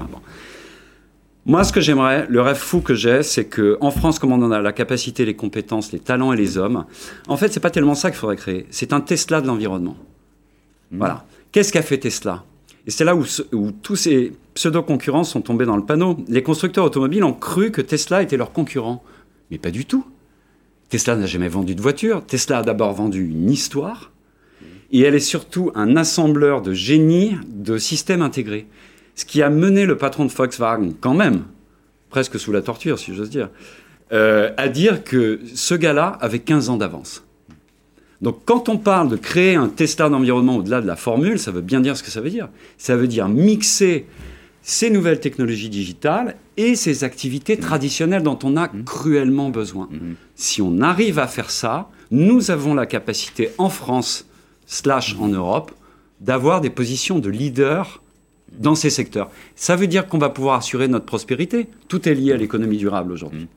Moi, 1.47 1.63
ce 1.63 1.73
que 1.73 1.81
j'aimerais, 1.81 2.27
le 2.29 2.39
rêve 2.39 2.57
fou 2.57 2.81
que 2.81 2.93
j'ai, 2.93 3.23
c'est 3.23 3.45
qu'en 3.45 3.89
France, 3.89 4.19
comme 4.19 4.31
on 4.31 4.43
en 4.43 4.51
a 4.51 4.61
la 4.61 4.73
capacité, 4.73 5.25
les 5.25 5.35
compétences, 5.35 5.91
les 5.91 5.97
talents 5.97 6.33
et 6.33 6.37
les 6.37 6.59
hommes, 6.59 6.85
en 7.27 7.35
fait, 7.35 7.51
c'est 7.51 7.59
pas 7.59 7.71
tellement 7.71 7.95
ça 7.95 8.11
qu'il 8.11 8.19
faudrait 8.19 8.35
créer. 8.35 8.67
C'est 8.69 8.93
un 8.93 9.01
Tesla 9.01 9.41
de 9.41 9.47
l'environnement. 9.47 9.97
Mhm. 10.91 10.99
Voilà. 10.99 11.25
Qu'est-ce 11.51 11.73
qu'a 11.73 11.81
fait 11.81 11.97
Tesla? 11.97 12.43
Et 12.87 12.91
c'est 12.91 13.03
là 13.03 13.15
où, 13.15 13.23
tous 13.83 13.95
ces 13.95 14.33
pseudo-concurrents 14.55 15.23
sont 15.23 15.41
tombés 15.41 15.65
dans 15.65 15.77
le 15.77 15.85
panneau. 15.85 16.17
Les 16.27 16.41
constructeurs 16.41 16.85
automobiles 16.85 17.23
ont 17.23 17.33
cru 17.33 17.71
que 17.71 17.81
Tesla 17.81 18.23
était 18.23 18.37
leur 18.37 18.51
concurrent. 18.51 19.03
Mais 19.51 19.57
pas 19.57 19.71
du 19.71 19.85
tout. 19.85 20.05
Tesla 20.89 21.15
n'a 21.15 21.27
jamais 21.27 21.47
vendu 21.47 21.75
de 21.75 21.81
voiture. 21.81 22.25
Tesla 22.25 22.59
a 22.59 22.63
d'abord 22.63 22.93
vendu 22.93 23.29
une 23.29 23.51
histoire. 23.51 24.11
Et 24.91 25.01
elle 25.01 25.15
est 25.15 25.19
surtout 25.19 25.71
un 25.75 25.95
assembleur 25.95 26.61
de 26.61 26.73
génie 26.73 27.37
de 27.47 27.77
systèmes 27.77 28.21
intégrés. 28.21 28.67
Ce 29.15 29.25
qui 29.25 29.41
a 29.41 29.49
mené 29.49 29.85
le 29.85 29.97
patron 29.97 30.25
de 30.25 30.31
Volkswagen, 30.31 30.93
quand 30.99 31.13
même, 31.13 31.43
presque 32.09 32.39
sous 32.39 32.51
la 32.51 32.61
torture, 32.61 32.97
si 32.97 33.13
j'ose 33.13 33.29
dire, 33.29 33.49
euh, 34.11 34.51
à 34.57 34.67
dire 34.67 35.03
que 35.03 35.39
ce 35.53 35.75
gars-là 35.75 36.17
avait 36.19 36.39
15 36.39 36.69
ans 36.69 36.77
d'avance. 36.77 37.23
Donc 38.21 38.41
quand 38.45 38.69
on 38.69 38.77
parle 38.77 39.09
de 39.09 39.15
créer 39.15 39.55
un 39.55 39.67
Tesla 39.67 40.09
d'environnement 40.09 40.57
au-delà 40.57 40.81
de 40.81 40.87
la 40.87 40.95
formule, 40.95 41.39
ça 41.39 41.51
veut 41.51 41.61
bien 41.61 41.81
dire 41.81 41.97
ce 41.97 42.03
que 42.03 42.11
ça 42.11 42.21
veut 42.21 42.29
dire. 42.29 42.49
Ça 42.77 42.95
veut 42.95 43.07
dire 43.07 43.27
mixer 43.27 44.05
ces 44.61 44.91
nouvelles 44.91 45.19
technologies 45.19 45.69
digitales 45.69 46.35
et 46.55 46.75
ces 46.75 47.03
activités 47.03 47.57
mmh. 47.57 47.61
traditionnelles 47.61 48.23
dont 48.23 48.37
on 48.43 48.57
a 48.57 48.67
mmh. 48.67 48.83
cruellement 48.83 49.49
besoin. 49.49 49.89
Mmh. 49.91 50.13
Si 50.35 50.61
on 50.61 50.81
arrive 50.81 51.17
à 51.17 51.27
faire 51.27 51.49
ça, 51.49 51.89
nous 52.11 52.51
avons 52.51 52.75
la 52.75 52.85
capacité 52.85 53.49
en 53.57 53.69
France, 53.69 54.27
slash 54.67 55.15
en 55.19 55.27
Europe, 55.27 55.71
d'avoir 56.19 56.61
des 56.61 56.69
positions 56.69 57.17
de 57.17 57.29
leader 57.29 58.03
dans 58.59 58.75
ces 58.75 58.91
secteurs. 58.91 59.31
Ça 59.55 59.75
veut 59.75 59.87
dire 59.87 60.07
qu'on 60.07 60.19
va 60.19 60.29
pouvoir 60.29 60.57
assurer 60.57 60.87
notre 60.87 61.05
prospérité. 61.05 61.67
Tout 61.87 62.07
est 62.07 62.13
lié 62.13 62.33
à 62.33 62.37
l'économie 62.37 62.77
durable 62.77 63.11
aujourd'hui. 63.11 63.47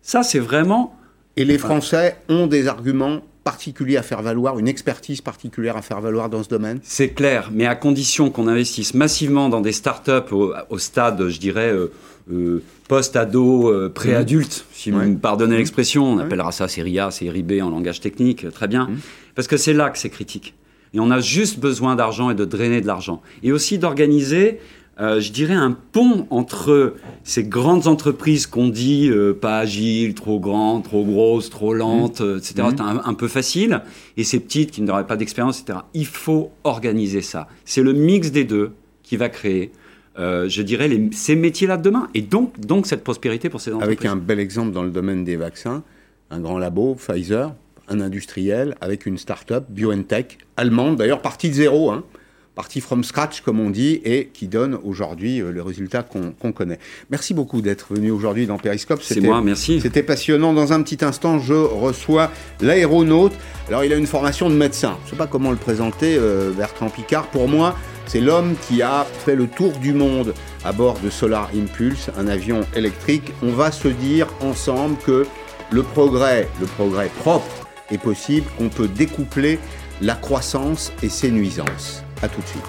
Ça, 0.00 0.22
c'est 0.22 0.38
vraiment... 0.38 0.96
Et 1.36 1.44
les 1.44 1.58
Français 1.58 2.18
ont 2.28 2.46
des 2.46 2.68
arguments 2.68 3.22
particulier 3.44 3.96
à 3.96 4.02
faire 4.02 4.22
valoir, 4.22 4.58
une 4.58 4.68
expertise 4.68 5.20
particulière 5.20 5.76
à 5.76 5.82
faire 5.82 6.00
valoir 6.00 6.28
dans 6.28 6.42
ce 6.42 6.48
domaine 6.48 6.78
C'est 6.82 7.10
clair, 7.10 7.50
mais 7.52 7.66
à 7.66 7.74
condition 7.74 8.30
qu'on 8.30 8.48
investisse 8.48 8.94
massivement 8.94 9.48
dans 9.48 9.60
des 9.60 9.72
startups 9.72 10.32
au, 10.32 10.52
au 10.70 10.78
stade, 10.78 11.28
je 11.28 11.38
dirais, 11.38 11.70
euh, 11.72 11.92
euh, 12.32 12.62
post-ado, 12.88 13.68
euh, 13.68 13.88
pré-adulte, 13.88 14.64
si 14.72 14.90
vous 14.90 15.00
me 15.00 15.16
pardonnez 15.16 15.56
l'expression, 15.56 16.04
on 16.04 16.18
appellera 16.18 16.52
ça 16.52 16.68
série 16.68 16.98
A, 16.98 17.10
série 17.10 17.42
B 17.42 17.60
en 17.62 17.70
langage 17.70 18.00
technique, 18.00 18.48
très 18.50 18.68
bien, 18.68 18.90
parce 19.34 19.48
que 19.48 19.56
c'est 19.56 19.72
là 19.72 19.90
que 19.90 19.98
c'est 19.98 20.10
critique. 20.10 20.54
Et 20.94 21.00
on 21.00 21.10
a 21.10 21.20
juste 21.20 21.58
besoin 21.58 21.96
d'argent 21.96 22.30
et 22.30 22.34
de 22.34 22.44
drainer 22.44 22.80
de 22.80 22.86
l'argent. 22.86 23.22
Et 23.42 23.50
aussi 23.50 23.78
d'organiser 23.78 24.60
euh, 25.00 25.20
je 25.20 25.32
dirais, 25.32 25.54
un 25.54 25.72
pont 25.72 26.26
entre 26.28 26.94
ces 27.24 27.44
grandes 27.44 27.86
entreprises 27.86 28.46
qu'on 28.46 28.68
dit 28.68 29.08
euh, 29.08 29.32
pas 29.32 29.58
agiles, 29.58 30.14
trop 30.14 30.38
grandes, 30.38 30.84
trop 30.84 31.04
grosses, 31.04 31.48
trop 31.48 31.72
lentes, 31.72 32.20
mmh. 32.20 32.36
etc., 32.36 32.54
mmh. 32.58 32.82
un, 32.82 33.02
un, 33.04 33.14
peu 33.14 33.26
facile, 33.26 33.80
et 34.18 34.24
ces 34.24 34.38
petites 34.38 34.70
qui 34.70 34.82
n'auraient 34.82 35.06
pas 35.06 35.16
d'expérience, 35.16 35.60
etc. 35.60 35.78
Il 35.94 36.04
faut 36.04 36.50
organiser 36.64 37.22
ça. 37.22 37.48
C'est 37.64 37.82
le 37.82 37.94
mix 37.94 38.32
des 38.32 38.44
deux 38.44 38.72
qui 39.02 39.16
va 39.16 39.30
créer, 39.30 39.72
euh, 40.18 40.48
je 40.50 40.60
dirais, 40.60 40.88
les, 40.88 41.08
ces 41.12 41.36
métiers-là 41.36 41.78
de 41.78 41.82
demain, 41.82 42.08
et 42.12 42.20
donc, 42.20 42.60
donc 42.60 42.86
cette 42.86 43.02
prospérité 43.02 43.48
pour 43.48 43.62
ces 43.62 43.72
entreprises. 43.72 43.98
Avec 43.98 44.04
un 44.04 44.16
bel 44.16 44.40
exemple 44.40 44.72
dans 44.72 44.82
le 44.82 44.90
domaine 44.90 45.24
des 45.24 45.36
vaccins, 45.36 45.82
un 46.30 46.40
grand 46.40 46.58
labo, 46.58 46.96
Pfizer, 46.96 47.54
un 47.88 48.00
industriel, 48.00 48.76
avec 48.82 49.06
une 49.06 49.16
start-up, 49.16 49.64
BioNTech, 49.70 50.38
allemande, 50.58 50.96
d'ailleurs 50.96 51.22
partie 51.22 51.48
de 51.48 51.54
zéro, 51.54 51.90
hein, 51.90 52.04
parti 52.54 52.80
from 52.80 53.02
scratch, 53.02 53.40
comme 53.40 53.60
on 53.60 53.70
dit, 53.70 54.00
et 54.04 54.30
qui 54.32 54.46
donne 54.46 54.78
aujourd'hui 54.84 55.40
euh, 55.40 55.52
le 55.52 55.62
résultat 55.62 56.02
qu'on 56.02 56.52
connaît. 56.52 56.78
Merci 57.10 57.34
beaucoup 57.34 57.62
d'être 57.62 57.94
venu 57.94 58.10
aujourd'hui 58.10 58.46
dans 58.46 58.58
Periscope. 58.58 59.00
C'est 59.02 59.20
moi, 59.20 59.40
merci. 59.40 59.80
C'était 59.80 60.02
passionnant. 60.02 60.52
Dans 60.52 60.72
un 60.72 60.82
petit 60.82 61.04
instant, 61.04 61.38
je 61.38 61.54
reçois 61.54 62.30
l'aéronaute. 62.60 63.32
Alors, 63.68 63.84
il 63.84 63.92
a 63.92 63.96
une 63.96 64.06
formation 64.06 64.50
de 64.50 64.54
médecin. 64.54 64.96
Je 65.02 65.06
ne 65.06 65.10
sais 65.10 65.16
pas 65.16 65.26
comment 65.26 65.50
le 65.50 65.56
présenter, 65.56 66.16
euh, 66.18 66.52
Bertrand 66.52 66.90
Picard. 66.90 67.28
Pour 67.28 67.48
moi, 67.48 67.74
c'est 68.06 68.20
l'homme 68.20 68.54
qui 68.68 68.82
a 68.82 69.06
fait 69.24 69.36
le 69.36 69.46
tour 69.46 69.72
du 69.72 69.94
monde 69.94 70.34
à 70.64 70.72
bord 70.72 70.98
de 71.00 71.08
Solar 71.08 71.50
Impulse, 71.54 72.10
un 72.18 72.26
avion 72.26 72.62
électrique. 72.76 73.32
On 73.42 73.52
va 73.52 73.72
se 73.72 73.88
dire 73.88 74.26
ensemble 74.40 74.96
que 75.06 75.26
le 75.70 75.82
progrès, 75.82 76.48
le 76.60 76.66
progrès 76.66 77.10
propre, 77.20 77.46
est 77.90 77.98
possible, 77.98 78.46
qu'on 78.58 78.68
peut 78.68 78.88
découpler 78.88 79.58
la 80.00 80.14
croissance 80.14 80.92
et 81.02 81.08
ses 81.08 81.30
nuisances. 81.30 82.02
A 82.22 82.28
tout 82.28 82.40
de 82.40 82.46
suite. 82.46 82.62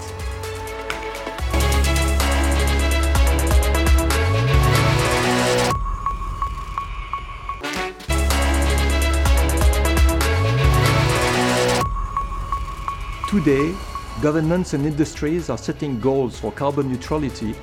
Today, 13.30 13.76
governments 14.22 14.74
and 14.74 14.86
industries 14.86 15.50
are 15.50 15.58
setting 15.58 16.00
goals 16.00 16.39
for 16.39 16.52
carbon 16.52 16.89
neutrality, 16.89 17.54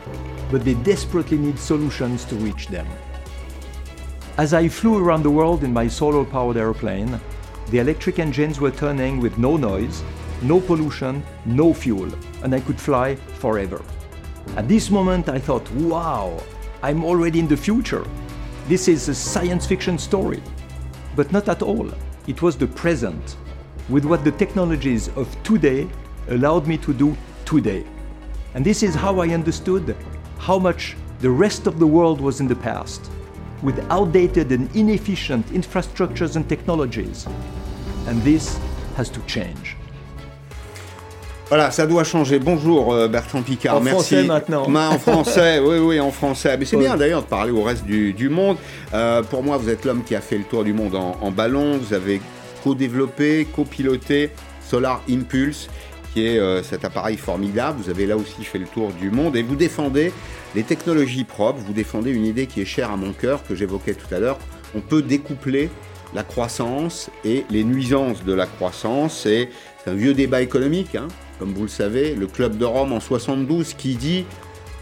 but 0.50 0.64
they 0.64 0.74
desperately 0.74 1.38
need 1.38 1.58
solutions 1.58 2.24
to 2.26 2.36
reach 2.36 2.68
them. 2.68 2.86
As 4.36 4.54
I 4.54 4.68
flew 4.68 4.98
around 4.98 5.24
the 5.24 5.30
world 5.30 5.64
in 5.64 5.72
my 5.72 5.88
solar 5.88 6.24
powered 6.24 6.56
airplane, 6.56 7.20
the 7.70 7.78
electric 7.78 8.20
engines 8.20 8.60
were 8.60 8.70
turning 8.70 9.20
with 9.20 9.38
no 9.38 9.56
noise 9.56 10.02
no 10.42 10.60
pollution, 10.60 11.22
no 11.44 11.72
fuel, 11.72 12.10
and 12.42 12.54
I 12.54 12.60
could 12.60 12.80
fly 12.80 13.16
forever. 13.16 13.82
At 14.56 14.68
this 14.68 14.90
moment, 14.90 15.28
I 15.28 15.38
thought, 15.38 15.70
wow, 15.72 16.42
I'm 16.82 17.04
already 17.04 17.38
in 17.38 17.48
the 17.48 17.56
future. 17.56 18.06
This 18.68 18.88
is 18.88 19.08
a 19.08 19.14
science 19.14 19.66
fiction 19.66 19.98
story. 19.98 20.42
But 21.16 21.32
not 21.32 21.48
at 21.48 21.62
all. 21.62 21.90
It 22.26 22.42
was 22.42 22.56
the 22.56 22.66
present, 22.66 23.36
with 23.88 24.04
what 24.04 24.24
the 24.24 24.32
technologies 24.32 25.08
of 25.16 25.26
today 25.42 25.88
allowed 26.28 26.66
me 26.66 26.78
to 26.78 26.92
do 26.92 27.16
today. 27.44 27.84
And 28.54 28.64
this 28.64 28.82
is 28.82 28.94
how 28.94 29.20
I 29.20 29.28
understood 29.28 29.96
how 30.38 30.58
much 30.58 30.96
the 31.18 31.30
rest 31.30 31.66
of 31.66 31.78
the 31.78 31.86
world 31.86 32.20
was 32.20 32.40
in 32.40 32.48
the 32.48 32.56
past, 32.56 33.10
with 33.62 33.78
outdated 33.90 34.52
and 34.52 34.74
inefficient 34.74 35.46
infrastructures 35.48 36.36
and 36.36 36.48
technologies. 36.48 37.26
And 38.06 38.22
this 38.22 38.58
has 38.96 39.10
to 39.10 39.20
change. 39.26 39.76
Voilà, 41.50 41.72
ça 41.72 41.84
doit 41.84 42.04
changer. 42.04 42.38
Bonjour 42.38 42.92
euh, 42.92 43.08
Bertrand 43.08 43.42
Picard, 43.42 43.78
en 43.78 43.82
Français 43.82 44.22
maintenant. 44.22 44.72
en 44.72 44.98
français, 45.00 45.58
oui, 45.64 45.78
oui, 45.78 45.98
en 45.98 46.12
français. 46.12 46.56
Mais 46.56 46.64
c'est 46.64 46.76
bien 46.76 46.96
d'ailleurs 46.96 47.22
de 47.22 47.26
parler 47.26 47.50
au 47.50 47.64
reste 47.64 47.84
du, 47.84 48.28
monde. 48.28 48.56
Euh, 48.94 49.24
pour 49.24 49.42
moi, 49.42 49.56
vous 49.56 49.68
êtes 49.68 49.84
l'homme 49.84 50.04
qui 50.04 50.14
a 50.14 50.20
fait 50.20 50.38
le 50.38 50.44
tour 50.44 50.62
du 50.62 50.72
monde 50.72 50.94
en, 50.94 51.30
ballon. 51.32 51.76
Vous 51.76 51.92
avez 51.92 52.20
co-développé, 52.62 53.48
co-piloté 53.52 54.30
Solar 54.64 55.02
Impulse, 55.10 55.68
qui 56.14 56.24
est 56.24 56.38
euh, 56.38 56.62
cet 56.62 56.84
appareil 56.84 57.16
formidable. 57.16 57.80
Vous 57.82 57.90
avez 57.90 58.06
là 58.06 58.16
aussi 58.16 58.44
fait 58.44 58.58
le 58.58 58.66
tour 58.66 58.92
du 58.92 59.10
monde 59.10 59.34
et 59.34 59.42
vous 59.42 59.56
défendez 59.56 60.12
les 60.54 60.62
technologies 60.62 61.24
propres. 61.24 61.58
Vous 61.66 61.72
défendez 61.72 62.12
une 62.12 62.26
idée 62.26 62.46
qui 62.46 62.60
est 62.60 62.64
chère 62.64 62.92
à 62.92 62.96
mon 62.96 63.12
cœur, 63.12 63.42
que 63.42 63.56
j'évoquais 63.56 63.94
tout 63.94 64.14
à 64.14 64.20
l'heure. 64.20 64.38
On 64.76 64.80
peut 64.80 65.02
découpler 65.02 65.68
la 66.14 66.22
croissance 66.22 67.10
et 67.24 67.44
les 67.50 67.64
nuisances 67.64 68.22
de 68.22 68.34
la 68.34 68.46
croissance. 68.46 69.22
C'est 69.24 69.48
un 69.88 69.94
vieux 69.94 70.14
débat 70.14 70.42
économique. 70.42 70.94
Hein 70.94 71.08
comme 71.40 71.54
vous 71.54 71.62
le 71.62 71.68
savez, 71.68 72.14
le 72.14 72.26
Club 72.26 72.58
de 72.58 72.66
Rome 72.66 72.92
en 72.92 73.00
72 73.00 73.74
qui 73.74 73.96
dit 73.96 74.26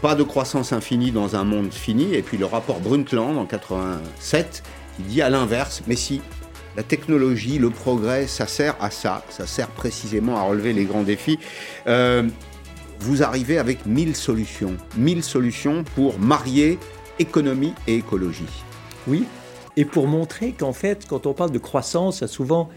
pas 0.01 0.13
de 0.13 0.23
croissance 0.23 0.73
infinie 0.73 1.11
dans 1.11 1.37
un 1.37 1.45
monde 1.45 1.71
fini, 1.71 2.13
et 2.13 2.21
puis 2.21 2.37
le 2.37 2.45
rapport 2.45 2.79
Brundtland 2.81 3.37
en 3.37 3.45
87 3.45 4.63
qui 4.97 5.03
dit 5.03 5.21
à 5.21 5.29
l'inverse, 5.29 5.81
mais 5.87 5.95
si 5.95 6.21
la 6.75 6.83
technologie, 6.83 7.59
le 7.59 7.69
progrès, 7.69 8.27
ça 8.27 8.45
sert 8.45 8.75
à 8.81 8.91
ça, 8.91 9.23
ça 9.29 9.47
sert 9.47 9.69
précisément 9.69 10.37
à 10.37 10.43
relever 10.43 10.73
les 10.73 10.83
grands 10.83 11.03
défis. 11.03 11.39
Euh, 11.87 12.23
vous 12.99 13.23
arrivez 13.23 13.57
avec 13.57 13.85
mille 13.85 14.15
solutions, 14.15 14.75
mille 14.97 15.23
solutions 15.23 15.85
pour 15.95 16.19
marier 16.19 16.77
économie 17.19 17.73
et 17.87 17.95
écologie. 17.95 18.63
Oui, 19.07 19.25
et 19.77 19.85
pour 19.85 20.07
montrer 20.07 20.51
qu'en 20.51 20.73
fait, 20.73 21.07
quand 21.07 21.25
on 21.25 21.33
parle 21.33 21.51
de 21.51 21.57
croissance, 21.57 22.19
il 22.19 22.21
y 22.21 22.25
a 22.25 22.27
souvent 22.27 22.69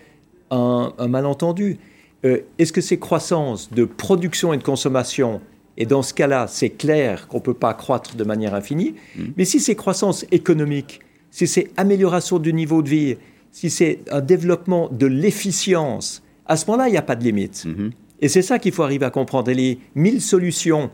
un, 0.50 0.92
malentendu. 1.08 1.78
Euh, 2.24 2.38
est-ce 2.58 2.72
que 2.72 2.80
c'est 2.80 2.98
croissance 2.98 3.72
de 3.72 3.84
production 3.84 4.52
et 4.52 4.58
de 4.58 4.62
consommation 4.62 5.40
et 5.76 5.86
dans 5.86 6.02
ce 6.02 6.12
cas-là, 6.12 6.46
c'est 6.48 6.70
clair 6.70 7.28
qu'on 7.28 7.38
ne 7.38 7.42
peut 7.42 7.54
pas 7.54 7.74
croître 7.74 8.14
de 8.14 8.24
manière 8.24 8.54
infinie. 8.54 8.94
Mmh. 9.16 9.22
Mais 9.36 9.44
si 9.44 9.58
c'est 9.58 9.74
croissance 9.74 10.26
économique, 10.30 11.00
si 11.30 11.46
c'est 11.46 11.70
amélioration 11.76 12.38
du 12.38 12.52
niveau 12.52 12.82
de 12.82 12.88
vie, 12.90 13.16
si 13.50 13.70
c'est 13.70 14.00
un 14.10 14.20
développement 14.20 14.88
de 14.90 15.06
l'efficience, 15.06 16.22
à 16.46 16.56
ce 16.56 16.66
moment-là, 16.66 16.88
il 16.88 16.92
n'y 16.92 16.98
a 16.98 17.02
pas 17.02 17.16
de 17.16 17.24
limite. 17.24 17.64
Mmh. 17.64 17.90
Et 18.20 18.28
c'est 18.28 18.42
ça 18.42 18.58
qu'il 18.58 18.72
faut 18.72 18.82
arriver 18.82 19.06
à 19.06 19.10
comprendre. 19.10 19.50
Et 19.50 19.54
les 19.54 19.78
mille 19.94 20.20
solutions 20.20 20.90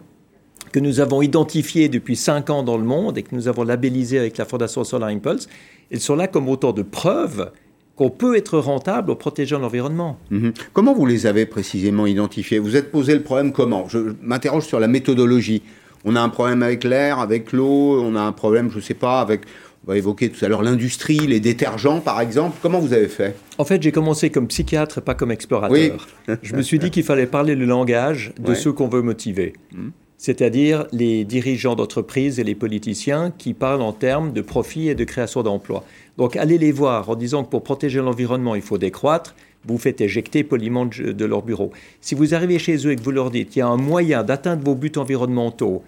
que 0.72 0.80
nous 0.80 1.00
avons 1.00 1.22
identifiées 1.22 1.88
depuis 1.88 2.16
cinq 2.16 2.50
ans 2.50 2.62
dans 2.62 2.76
le 2.76 2.84
monde 2.84 3.18
et 3.18 3.22
que 3.22 3.34
nous 3.34 3.48
avons 3.48 3.64
labellisées 3.64 4.18
avec 4.18 4.36
la 4.38 4.44
Fondation 4.44 4.84
Solar 4.84 5.08
Impulse, 5.08 5.48
elles 5.90 6.00
sont 6.00 6.14
là 6.14 6.28
comme 6.28 6.48
autant 6.48 6.72
de 6.72 6.82
preuves 6.82 7.50
qu'on 7.98 8.10
peut 8.10 8.36
être 8.36 8.60
rentable 8.60 9.10
en 9.10 9.16
protégeant 9.16 9.58
l'environnement. 9.58 10.20
Mhm. 10.30 10.52
Comment 10.72 10.94
vous 10.94 11.04
les 11.04 11.26
avez 11.26 11.46
précisément 11.46 12.06
identifiés? 12.06 12.60
Vous 12.60 12.76
êtes 12.76 12.92
posé 12.92 13.12
le 13.12 13.22
problème 13.22 13.50
comment? 13.50 13.88
Je 13.88 14.14
m'interroge 14.22 14.66
sur 14.66 14.78
la 14.78 14.86
méthodologie. 14.86 15.62
On 16.04 16.14
a 16.14 16.20
un 16.20 16.28
problème 16.28 16.62
avec 16.62 16.84
l'air, 16.84 17.18
avec 17.18 17.52
l'eau, 17.52 18.00
on 18.00 18.14
a 18.14 18.20
un 18.20 18.30
problème, 18.30 18.70
je 18.70 18.76
ne 18.76 18.80
sais 18.80 18.94
pas, 18.94 19.20
avec, 19.20 19.40
on 19.84 19.90
va 19.90 19.98
évoquer 19.98 20.30
tout 20.30 20.44
à 20.44 20.48
l'heure 20.48 20.62
l'industrie, 20.62 21.18
les 21.18 21.40
détergents 21.40 21.98
par 21.98 22.20
exemple. 22.20 22.56
Comment 22.62 22.78
vous 22.78 22.92
avez 22.92 23.08
fait? 23.08 23.34
En 23.58 23.64
fait, 23.64 23.82
j'ai 23.82 23.90
commencé 23.90 24.30
comme 24.30 24.46
psychiatre 24.46 24.98
et 24.98 25.00
pas 25.00 25.14
comme 25.14 25.32
explorateur. 25.32 26.06
je 26.42 26.54
me 26.54 26.62
suis 26.62 26.78
dit 26.78 26.92
qu'il 26.92 27.02
fallait 27.02 27.26
parler 27.26 27.56
le 27.56 27.64
langage 27.64 28.32
de 28.38 28.54
ceux 28.54 28.72
qu'on 28.72 28.88
veut 28.88 29.02
motiver. 29.02 29.54
Mhm. 29.74 29.90
C'est-à-dire 30.18 30.86
les 30.90 31.24
dirigeants 31.24 31.76
d'entreprise 31.76 32.40
et 32.40 32.44
les 32.44 32.56
politiciens 32.56 33.32
qui 33.38 33.54
parlent 33.54 33.82
en 33.82 33.92
termes 33.92 34.32
de 34.32 34.40
profit 34.40 34.88
et 34.88 34.96
de 34.96 35.04
création 35.04 35.44
d'emplois. 35.44 35.84
Donc 36.18 36.36
allez 36.36 36.58
les 36.58 36.72
voir 36.72 37.08
en 37.08 37.14
disant 37.14 37.44
que 37.44 37.50
pour 37.50 37.62
protéger 37.62 38.00
l'environnement, 38.00 38.54
il 38.54 38.62
faut 38.62 38.76
décroître. 38.76 39.34
Vous 39.66 39.78
faites 39.78 40.00
éjecter 40.00 40.44
poliment 40.44 40.86
de 40.86 41.24
leur 41.24 41.42
bureau. 41.42 41.72
Si 42.00 42.14
vous 42.14 42.34
arrivez 42.34 42.58
chez 42.58 42.76
eux 42.86 42.92
et 42.92 42.96
que 42.96 43.02
vous 43.02 43.10
leur 43.10 43.30
dites 43.30 43.50
qu'il 43.50 43.60
y 43.60 43.62
a 43.62 43.68
un 43.68 43.76
moyen 43.76 44.24
d'atteindre 44.24 44.62
vos 44.64 44.74
buts 44.74 44.92
environnementaux 44.96 45.82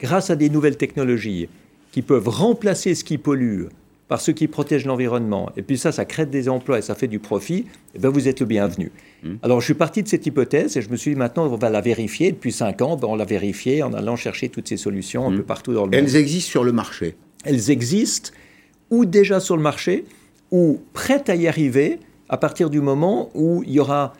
grâce 0.00 0.30
à 0.30 0.36
des 0.36 0.50
nouvelles 0.50 0.76
technologies 0.76 1.48
qui 1.92 2.02
peuvent 2.02 2.28
remplacer 2.28 2.94
ce 2.94 3.04
qui 3.04 3.18
pollue 3.18 3.66
par 4.08 4.20
ce 4.20 4.30
qui 4.30 4.46
protège 4.46 4.84
l'environnement, 4.84 5.50
et 5.56 5.62
puis 5.62 5.78
ça, 5.78 5.90
ça 5.90 6.04
crée 6.04 6.26
des 6.26 6.50
emplois 6.50 6.78
et 6.78 6.82
ça 6.82 6.94
fait 6.94 7.08
du 7.08 7.18
profit, 7.18 7.64
eh 7.94 7.98
bien 7.98 8.10
vous 8.10 8.28
êtes 8.28 8.40
le 8.40 8.46
bienvenu. 8.46 8.92
Mmh. 9.22 9.36
Alors 9.42 9.60
je 9.62 9.64
suis 9.64 9.74
parti 9.74 10.02
de 10.02 10.08
cette 10.08 10.26
hypothèse 10.26 10.76
et 10.76 10.82
je 10.82 10.90
me 10.90 10.96
suis 10.96 11.12
dit 11.12 11.16
maintenant 11.16 11.46
on 11.46 11.56
va 11.56 11.70
la 11.70 11.80
vérifier. 11.80 12.30
Depuis 12.30 12.52
cinq 12.52 12.82
ans, 12.82 12.96
ben, 12.96 13.08
on 13.08 13.14
l'a 13.14 13.24
vérifié 13.24 13.82
en 13.82 13.94
allant 13.94 14.16
chercher 14.16 14.50
toutes 14.50 14.68
ces 14.68 14.76
solutions 14.76 15.28
un 15.28 15.30
mmh. 15.30 15.36
peu 15.36 15.42
partout 15.44 15.72
dans 15.72 15.86
le 15.86 15.92
monde. 15.92 15.94
Elles 15.94 16.16
existent 16.16 16.50
sur 16.50 16.64
le 16.64 16.72
marché 16.72 17.14
Elles 17.44 17.70
existent 17.70 18.32
ou 18.92 19.06
déjà 19.06 19.40
sur 19.40 19.56
le 19.56 19.62
marché, 19.62 20.04
ou 20.52 20.78
prêtes 20.92 21.30
à 21.30 21.34
y 21.34 21.48
arriver 21.48 21.98
à 22.28 22.36
partir 22.36 22.70
du 22.70 22.80
moment 22.80 23.30
où 23.34 23.64
il 23.66 23.72
y 23.72 23.80
aura 23.80 24.12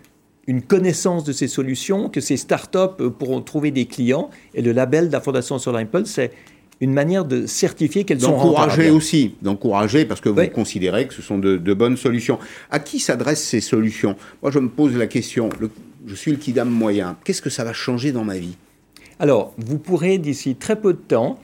une 0.46 0.62
connaissance 0.62 1.24
de 1.24 1.32
ces 1.32 1.46
solutions, 1.46 2.08
que 2.08 2.20
ces 2.20 2.36
startups 2.36 3.10
pourront 3.18 3.42
trouver 3.42 3.70
des 3.70 3.84
clients. 3.84 4.30
Et 4.54 4.62
le 4.62 4.72
label 4.72 5.08
de 5.08 5.12
la 5.12 5.20
Fondation 5.20 5.58
Solar 5.58 5.82
Impulse, 5.82 6.10
c'est 6.10 6.32
une 6.80 6.92
manière 6.92 7.26
de 7.26 7.46
certifier 7.46 8.04
qu'elles 8.04 8.22
sont 8.22 8.32
D'encourager 8.32 8.90
aussi, 8.90 9.34
d'encourager 9.42 10.04
parce 10.06 10.20
que 10.20 10.30
vous 10.30 10.48
considérez 10.48 11.06
que 11.06 11.14
ce 11.14 11.22
sont 11.22 11.38
de, 11.38 11.74
bonnes 11.74 11.98
solutions. 11.98 12.38
À 12.70 12.80
qui 12.80 12.98
s'adressent 12.98 13.44
ces 13.44 13.60
solutions? 13.60 14.16
Moi, 14.40 14.50
je 14.50 14.58
me 14.58 14.68
pose 14.68 14.96
la 14.96 15.06
question, 15.06 15.50
je 16.06 16.14
suis 16.14 16.30
le 16.30 16.38
kidam 16.38 16.68
moyen, 16.68 17.16
qu'est-ce 17.24 17.42
que 17.42 17.50
ça 17.50 17.62
va 17.62 17.74
changer 17.74 18.10
dans 18.10 18.24
ma 18.24 18.38
vie? 18.38 18.56
Alors, 19.20 19.52
vous 19.58 19.78
pourrez 19.78 20.16
d'ici 20.16 20.56
très 20.56 20.80
peu 20.80 20.94
de 20.94 20.98
temps 20.98 21.38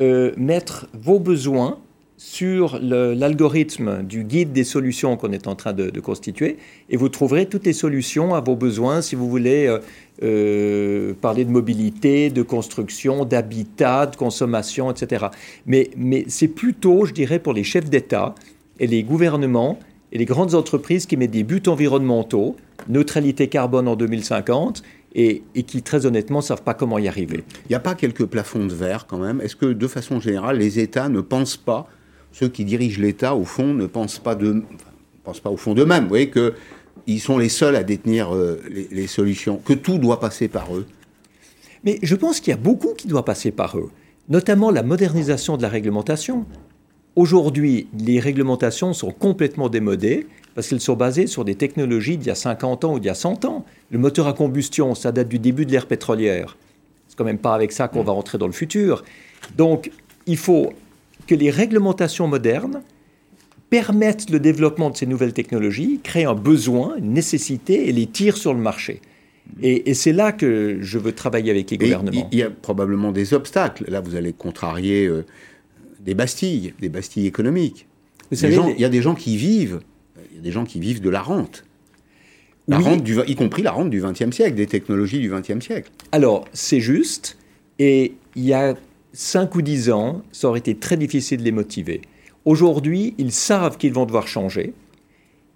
euh, 0.00 0.32
mettre 0.38 0.88
vos 0.94 1.20
besoins 1.20 1.78
sur 2.20 2.78
l'algorithme 2.78 4.02
du 4.02 4.24
guide 4.24 4.52
des 4.52 4.62
solutions 4.62 5.16
qu'on 5.16 5.32
est 5.32 5.46
en 5.46 5.54
train 5.54 5.72
de, 5.72 5.88
constituer 6.00 6.58
et 6.90 6.98
vous 6.98 7.08
trouverez 7.08 7.46
toutes 7.46 7.64
les 7.64 7.72
solutions 7.72 8.34
à 8.34 8.42
vos 8.42 8.56
besoins 8.56 9.00
si 9.00 9.14
vous 9.14 9.26
voulez 9.26 9.66
euh, 9.66 9.78
euh, 10.22 11.14
parler 11.18 11.46
de 11.46 11.50
mobilité, 11.50 12.28
de 12.28 12.42
construction, 12.42 13.24
d'habitat, 13.24 14.04
de 14.04 14.16
consommation, 14.16 14.90
etc. 14.90 15.28
Mais, 15.64 15.88
c'est 16.28 16.48
plutôt, 16.48 17.06
je 17.06 17.14
dirais, 17.14 17.38
pour 17.38 17.54
les 17.54 17.64
chefs 17.64 17.88
d'État 17.88 18.34
et 18.78 18.86
les 18.86 19.02
gouvernements 19.02 19.78
et 20.12 20.18
les 20.18 20.26
grandes 20.26 20.54
entreprises 20.54 21.06
qui 21.06 21.16
mettent 21.16 21.30
des 21.30 21.42
buts 21.42 21.62
environnementaux, 21.68 22.54
neutralité 22.86 23.48
carbone 23.48 23.88
en 23.88 23.96
2050, 23.96 24.82
et, 25.14 25.42
et, 25.54 25.62
qui 25.62 25.82
très 25.82 26.04
honnêtement 26.04 26.40
ne 26.40 26.44
savent 26.44 26.62
pas 26.62 26.74
comment 26.74 26.98
y 26.98 27.08
arriver. 27.08 27.44
Il 27.64 27.70
n'y 27.70 27.76
a 27.76 27.80
pas 27.80 27.94
quelques 27.94 28.26
plafonds 28.26 28.66
de 28.66 28.74
verre 28.74 29.06
quand 29.06 29.18
même 29.18 29.40
Est-ce 29.40 29.56
que 29.56 29.72
de 29.72 29.86
façon 29.86 30.20
générale, 30.20 30.58
les 30.58 30.78
États 30.78 31.08
ne 31.08 31.22
pensent 31.22 31.56
pas 31.56 31.88
ceux 32.32 32.48
qui 32.48 32.64
dirigent 32.64 33.00
l'État, 33.00 33.34
au 33.34 33.44
fond, 33.44 33.74
ne 33.74 33.86
pensent 33.86 34.18
pas, 34.18 34.34
de, 34.34 34.62
pensent 35.24 35.40
pas 35.40 35.50
au 35.50 35.56
fond 35.56 35.74
d'eux-mêmes. 35.74 36.04
Vous 36.04 36.08
voyez 36.10 36.30
qu'ils 36.30 37.20
sont 37.20 37.38
les 37.38 37.48
seuls 37.48 37.76
à 37.76 37.82
détenir 37.82 38.34
euh, 38.34 38.60
les, 38.70 39.06
solutions, 39.06 39.56
que 39.56 39.72
tout 39.72 39.98
doit 39.98 40.20
passer 40.20 40.48
par 40.48 40.74
eux. 40.74 40.86
Mais 41.84 41.98
je 42.02 42.14
pense 42.14 42.40
qu'il 42.40 42.50
y 42.50 42.54
a 42.54 42.60
beaucoup 42.60 42.94
qui 42.94 43.08
doit 43.08 43.24
passer 43.24 43.50
par 43.50 43.78
eux, 43.78 43.90
notamment 44.28 44.70
la 44.70 44.82
modernisation 44.82 45.56
de 45.56 45.62
la 45.62 45.68
réglementation. 45.68 46.44
Aujourd'hui, 47.16 47.88
les 47.98 48.20
réglementations 48.20 48.92
sont 48.92 49.10
complètement 49.10 49.68
démodées 49.68 50.26
parce 50.54 50.68
qu'elles 50.68 50.80
sont 50.80 50.94
basées 50.94 51.26
sur 51.26 51.44
des 51.44 51.54
technologies 51.54 52.16
d'il 52.16 52.28
y 52.28 52.30
a 52.30 52.34
50 52.34 52.84
ans 52.84 52.94
ou 52.94 53.00
d'il 53.00 53.06
y 53.06 53.10
a 53.10 53.14
100 53.14 53.44
ans. 53.44 53.64
Le 53.90 53.98
moteur 53.98 54.26
à 54.28 54.32
combustion, 54.32 54.94
ça 54.94 55.10
date 55.10 55.28
du 55.28 55.38
début 55.38 55.66
de 55.66 55.72
l'ère 55.72 55.86
pétrolière. 55.86 56.56
C'est 57.08 57.16
quand 57.16 57.24
même 57.24 57.38
pas 57.38 57.54
avec 57.54 57.72
ça 57.72 57.88
qu'on 57.88 58.02
va 58.04 58.12
rentrer 58.12 58.38
dans 58.38 58.46
le 58.46 58.52
futur. 58.52 59.02
Donc, 59.56 59.90
il 60.26 60.36
faut 60.36 60.72
que 61.30 61.36
les 61.36 61.50
réglementations 61.50 62.26
modernes 62.26 62.82
permettent 63.70 64.30
le 64.30 64.40
développement 64.40 64.90
de 64.90 64.96
ces 64.96 65.06
nouvelles 65.06 65.32
technologies, 65.32 66.00
créent 66.02 66.24
un 66.24 66.34
besoin, 66.34 66.96
une 66.96 67.12
nécessité 67.12 67.88
et 67.88 67.92
les 67.92 68.06
tirent 68.06 68.36
sur 68.36 68.52
le 68.52 68.58
marché. 68.58 69.00
Et, 69.62 69.94
c'est 69.94 70.12
là 70.12 70.32
que 70.32 70.78
je 70.80 70.98
veux 70.98 71.12
travailler 71.12 71.52
avec 71.52 71.70
les 71.70 71.78
gouvernements. 71.78 72.28
Il 72.32 72.38
y 72.38 72.42
a 72.42 72.50
probablement 72.50 73.12
des 73.12 73.32
obstacles. 73.32 73.84
Là, 73.88 74.00
vous 74.00 74.16
allez 74.16 74.32
contrarier 74.32 75.06
euh, 75.06 75.24
des 76.00 76.14
bastilles, 76.14 76.74
des 76.80 76.88
bastilles 76.88 77.28
économiques. 77.28 77.86
Vous 78.32 78.44
il 78.44 78.80
y 78.80 78.84
a 78.84 78.88
des 78.88 79.02
gens 79.02 79.14
qui 79.14 79.36
vivent, 79.36 79.78
il 80.32 80.36
y 80.38 80.40
a 80.40 80.42
des 80.42 80.50
gens 80.50 80.64
qui 80.64 80.80
vivent 80.80 81.00
de 81.00 81.10
la 81.10 81.22
rente. 81.22 81.64
La 82.66 82.78
rente 82.78 83.04
du, 83.04 83.16
y 83.28 83.36
compris 83.36 83.62
la 83.62 83.70
rente 83.70 83.90
du 83.90 84.02
XXe 84.02 84.34
siècle, 84.34 84.56
des 84.56 84.66
technologies 84.66 85.20
du 85.20 85.30
XXe 85.30 85.64
siècle. 85.64 85.92
Alors, 86.10 86.44
c'est 86.52 86.80
juste. 86.80 87.36
Et 87.78 88.14
il 88.34 88.44
y 88.44 88.52
a 88.52 88.74
5 89.12 89.54
ou 89.54 89.62
10 89.62 89.90
ans, 89.90 90.22
ça 90.32 90.48
aurait 90.48 90.60
été 90.60 90.76
très 90.76 90.96
difficile 90.96 91.38
de 91.38 91.44
les 91.44 91.52
motiver. 91.52 92.02
Aujourd'hui, 92.44 93.14
ils 93.18 93.32
savent 93.32 93.76
qu'ils 93.76 93.92
vont 93.92 94.06
devoir 94.06 94.28
changer. 94.28 94.72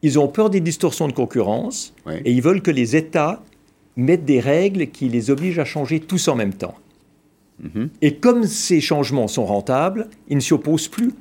Ils 0.02 0.18
ont 0.18 0.28
peur 0.28 0.50
des 0.50 0.60
distorsions 0.60 1.08
de 1.08 1.12
concurrence 1.12 1.94
et 2.24 2.30
ils 2.30 2.42
veulent 2.42 2.60
que 2.60 2.70
les 2.70 2.94
États 2.94 3.42
mettent 3.96 4.24
des 4.24 4.40
règles 4.40 4.88
qui 4.88 5.08
les 5.08 5.30
obligent 5.30 5.60
à 5.60 5.64
changer 5.64 6.00
tous 6.00 6.28
en 6.28 6.34
même 6.34 6.52
temps. 6.52 6.74
Mhm. 7.62 7.88
Et 8.02 8.16
comme 8.16 8.44
ces 8.44 8.80
changements 8.80 9.28
sont 9.28 9.46
rentables, 9.46 10.08
ils 10.28 10.36
ne 10.36 10.40
s'y 10.40 10.52
opposent 10.52 10.88
plus. 10.88 11.12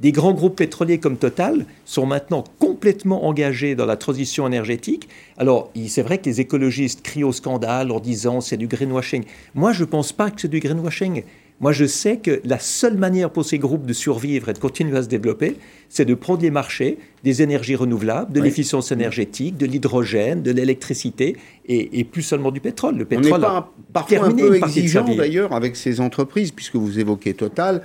Des 0.00 0.12
grands 0.12 0.32
groupes 0.32 0.56
pétroliers 0.56 0.98
comme 0.98 1.16
Total 1.16 1.66
sont 1.84 2.06
maintenant 2.06 2.44
complètement 2.60 3.26
engagés 3.26 3.74
dans 3.74 3.86
la 3.86 3.96
transition 3.96 4.46
énergétique. 4.46 5.08
Alors, 5.38 5.72
c'est 5.88 6.02
vrai 6.02 6.18
que 6.18 6.26
les 6.26 6.40
écologistes 6.40 7.02
crient 7.02 7.24
au 7.24 7.32
scandale 7.32 7.90
en 7.90 7.98
disant 7.98 8.40
c'est 8.40 8.56
du 8.56 8.68
greenwashing. 8.68 9.24
Moi, 9.56 9.72
je 9.72 9.80
ne 9.80 9.88
pense 9.88 10.12
pas 10.12 10.30
que 10.30 10.40
c'est 10.40 10.48
du 10.48 10.60
greenwashing. 10.60 11.24
Moi, 11.60 11.72
je 11.72 11.86
sais 11.86 12.18
que 12.18 12.40
la 12.44 12.60
seule 12.60 12.96
manière 12.96 13.30
pour 13.30 13.44
ces 13.44 13.58
groupes 13.58 13.84
de 13.84 13.92
survivre 13.92 14.48
et 14.48 14.52
de 14.52 14.60
continuer 14.60 14.96
à 14.96 15.02
se 15.02 15.08
développer, 15.08 15.56
c'est 15.88 16.04
de 16.04 16.14
prendre 16.14 16.42
les 16.42 16.52
marchés 16.52 16.98
des 17.24 17.42
énergies 17.42 17.74
renouvelables, 17.74 18.32
de 18.32 18.40
l'efficience 18.40 18.92
énergétique, 18.92 19.56
de 19.56 19.66
l'hydrogène, 19.66 20.42
de 20.42 20.52
l'électricité, 20.52 21.36
et, 21.66 22.04
plus 22.04 22.22
seulement 22.22 22.52
du 22.52 22.60
pétrole. 22.60 22.96
Le 22.96 23.04
pétrole 23.04 23.32
On 23.32 23.36
n'est 23.38 23.42
pas 23.42 23.72
parfois 23.92 24.26
un 24.26 24.30
peu 24.30 24.54
exigeant 24.54 25.04
d'ailleurs 25.16 25.52
avec 25.52 25.74
ces 25.74 26.00
entreprises, 26.00 26.52
puisque 26.52 26.76
vous 26.76 27.00
évoquez 27.00 27.34
Total. 27.34 27.82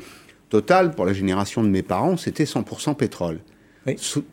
Total, 0.53 0.91
pour 0.91 1.07
la 1.07 1.13
génération 1.13 1.63
de 1.63 1.67
mes 1.67 1.81
parents, 1.81 2.15
c'était 2.15 2.43
100% 2.43 2.93
pétrole. 2.93 3.39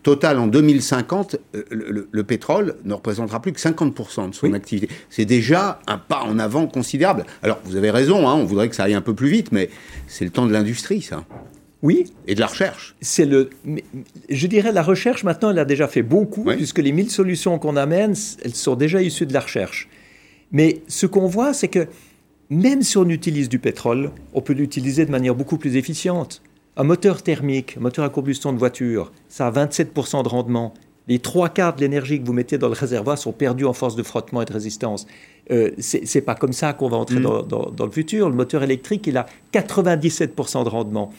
Total, 0.02 0.38
en 0.38 0.48
2050, 0.48 1.36
euh, 1.54 1.64
le, 1.70 2.24
pétrole 2.24 2.76
ne 2.84 2.92
représentera 2.92 3.40
plus 3.40 3.54
que 3.54 3.58
50% 3.58 4.28
de 4.28 4.34
son 4.34 4.52
activité. 4.52 4.90
C'est 5.08 5.24
déjà 5.24 5.78
un 5.86 5.96
pas 5.96 6.20
en 6.20 6.38
avant 6.38 6.66
considérable. 6.66 7.24
Alors, 7.42 7.58
vous 7.64 7.74
avez 7.76 7.90
raison, 7.90 8.28
hein, 8.28 8.34
on 8.34 8.44
voudrait 8.44 8.68
que 8.68 8.76
ça 8.76 8.82
aille 8.82 8.92
un 8.92 9.00
peu 9.00 9.14
plus 9.14 9.30
vite, 9.30 9.50
mais 9.50 9.70
c'est 10.08 10.26
le 10.26 10.30
temps 10.30 10.44
de 10.44 10.52
l'industrie, 10.52 11.00
ça. 11.00 11.24
Oui. 11.80 12.12
Et 12.26 12.34
de 12.34 12.40
la 12.40 12.48
recherche. 12.48 12.94
C'est 13.00 13.24
le. 13.24 13.48
Je 14.28 14.46
dirais 14.46 14.72
la 14.72 14.82
recherche 14.82 15.24
maintenant, 15.24 15.52
elle 15.52 15.58
a 15.58 15.64
déjà 15.64 15.88
fait 15.88 16.02
beaucoup, 16.02 16.44
puisque 16.44 16.80
les 16.80 16.92
1000 16.92 17.10
solutions 17.10 17.58
qu'on 17.58 17.76
amène, 17.76 18.14
elles 18.44 18.54
sont 18.54 18.76
déjà 18.76 19.00
issues 19.00 19.24
de 19.24 19.32
la 19.32 19.40
recherche. 19.40 19.88
Mais 20.52 20.82
ce 20.86 21.06
qu'on 21.06 21.28
voit, 21.28 21.54
c'est 21.54 21.68
que 21.68 21.86
même 22.50 22.82
si 22.82 22.98
on 22.98 23.08
utilise 23.08 23.48
du 23.48 23.60
pétrole, 23.60 24.10
on 24.34 24.40
peut 24.40 24.52
l'utiliser 24.52 25.06
de 25.06 25.10
manière 25.10 25.36
beaucoup 25.36 25.56
plus 25.56 25.76
efficiente. 25.76 26.42
Un 26.76 26.82
moteur 26.84 27.22
thermique, 27.22 27.76
un 27.76 27.80
moteur 27.80 28.04
à 28.04 28.08
combustion 28.08 28.52
de 28.52 28.58
voiture, 28.58 29.12
ça 29.28 29.46
a 29.46 29.52
27% 29.52 30.24
de 30.24 30.28
rendement. 30.28 30.74
Les 31.06 31.20
trois 31.20 31.48
quarts 31.48 31.74
de 31.74 31.80
l'énergie 31.80 32.20
que 32.20 32.26
vous 32.26 32.32
mettez 32.32 32.58
dans 32.58 32.68
le 32.68 32.74
réservoir 32.74 33.18
sont 33.18 33.32
perdus 33.32 33.64
en 33.64 33.72
force 33.72 33.96
de 33.96 34.02
frottement 34.02 34.42
et 34.42 34.44
de 34.44 34.52
résistance. 34.52 35.06
Euh, 35.50 35.70
c'est 35.78 36.20
pas 36.20 36.34
comme 36.34 36.52
ça 36.52 36.72
qu'on 36.72 36.88
va 36.88 36.96
entrer 36.96 37.18
mm. 37.18 37.46
dans, 37.48 37.86
le 37.86 37.90
futur. 37.90 38.28
Le 38.28 38.34
moteur 38.34 38.62
électrique, 38.62 39.06
il 39.06 39.16
a 39.16 39.26
97% 39.52 40.64
de 40.64 40.68
rendement. 40.68 41.12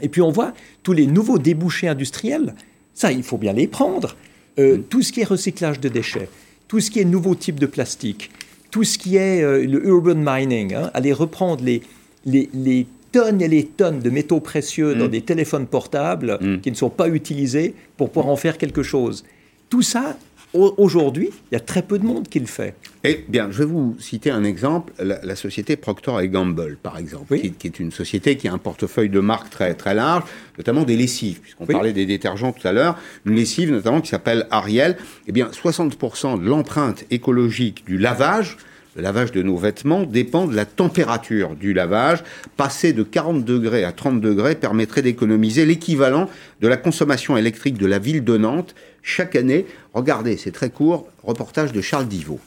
Et 0.00 0.08
puis 0.08 0.22
on 0.22 0.30
voit 0.30 0.52
tous 0.82 0.92
les 0.92 1.06
nouveaux 1.06 1.38
débouchés 1.38 1.88
industriels. 1.88 2.54
Ça, 2.94 3.12
il 3.12 3.22
faut 3.22 3.38
bien 3.38 3.52
les 3.52 3.66
prendre. 3.66 4.16
euh, 4.58 4.78
tout 4.78 5.02
ce 5.02 5.12
qui 5.12 5.20
est 5.20 5.24
recyclage 5.24 5.80
de 5.80 5.88
déchets, 5.88 6.28
tout 6.68 6.80
ce 6.80 6.90
qui 6.90 7.00
est 7.00 7.04
nouveaux 7.04 7.34
types 7.34 7.60
de 7.60 7.66
plastique, 7.66 8.30
tout 8.70 8.84
ce 8.84 8.98
qui 8.98 9.16
est 9.16 9.42
euh, 9.42 9.64
le 9.66 9.84
urban 9.86 10.14
mining, 10.16 10.74
hein, 10.74 10.90
aller 10.94 11.12
reprendre 11.12 11.62
les, 11.64 11.82
les, 12.24 12.86
tonnes 13.12 13.42
et 13.42 13.48
les 13.48 13.66
tonnes 13.66 13.98
de 13.98 14.08
métaux 14.08 14.38
précieux 14.38 14.94
dans 14.94 15.06
mm. 15.06 15.10
des 15.10 15.20
téléphones 15.22 15.66
portables 15.66 16.38
mm. 16.40 16.60
qui 16.60 16.70
ne 16.70 16.76
sont 16.76 16.90
pas 16.90 17.08
utilisés 17.08 17.74
pour 17.96 18.10
pouvoir 18.10 18.32
en 18.32 18.36
faire 18.36 18.56
quelque 18.56 18.82
chose. 18.82 19.24
Tout 19.68 19.82
ça, 19.82 20.16
Aujourd'hui, 20.52 21.30
il 21.50 21.54
y 21.54 21.56
a 21.56 21.60
très 21.60 21.82
peu 21.82 21.98
de 21.98 22.04
monde 22.04 22.26
qui 22.28 22.40
le 22.40 22.46
fait. 22.46 22.74
Eh 23.04 23.24
bien, 23.28 23.52
je 23.52 23.58
vais 23.58 23.64
vous 23.64 23.96
citer 24.00 24.30
un 24.30 24.42
exemple, 24.42 24.92
la, 24.98 25.36
société 25.36 25.76
Procter 25.76 26.26
Gamble, 26.28 26.76
par 26.82 26.98
exemple, 26.98 27.38
qui, 27.38 27.66
est 27.66 27.78
une 27.78 27.92
société 27.92 28.36
qui 28.36 28.48
a 28.48 28.52
un 28.52 28.58
portefeuille 28.58 29.10
de 29.10 29.20
marques 29.20 29.50
très, 29.50 29.74
très 29.74 29.94
large, 29.94 30.24
notamment 30.58 30.82
des 30.82 30.96
lessives, 30.96 31.40
puisqu'on 31.40 31.66
parlait 31.66 31.92
des 31.92 32.04
détergents 32.04 32.50
tout 32.50 32.66
à 32.66 32.72
l'heure, 32.72 32.98
une 33.26 33.36
lessive 33.36 33.70
notamment 33.70 34.00
qui 34.00 34.08
s'appelle 34.08 34.48
Ariel. 34.50 34.96
Eh 35.28 35.32
bien, 35.32 35.50
60% 35.50 36.42
de 36.42 36.48
l'empreinte 36.48 37.04
écologique 37.10 37.84
du 37.86 37.96
lavage 37.96 38.56
le 38.96 39.02
lavage 39.02 39.30
de 39.30 39.42
nos 39.42 39.56
vêtements 39.56 40.02
dépend 40.02 40.46
de 40.46 40.56
la 40.56 40.64
température 40.64 41.54
du 41.54 41.72
lavage. 41.72 42.24
Passer 42.56 42.92
de 42.92 43.04
40 43.04 43.44
degrés 43.44 43.84
à 43.84 43.92
30 43.92 44.20
degrés 44.20 44.56
permettrait 44.56 45.02
d'économiser 45.02 45.64
l'équivalent 45.64 46.28
de 46.60 46.68
la 46.68 46.76
consommation 46.76 47.36
électrique 47.36 47.78
de 47.78 47.86
la 47.86 48.00
ville 48.00 48.24
de 48.24 48.36
Nantes 48.36 48.74
chaque 49.02 49.36
année. 49.36 49.66
Regardez, 49.94 50.36
c'est 50.36 50.50
très 50.50 50.70
court, 50.70 51.06
reportage 51.22 51.72
de 51.72 51.80
Charles 51.80 52.08
Divot. 52.08 52.40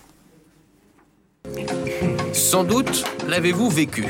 Sans 2.33 2.63
doute 2.63 3.05
l'avez-vous 3.29 3.69
vécu. 3.69 4.05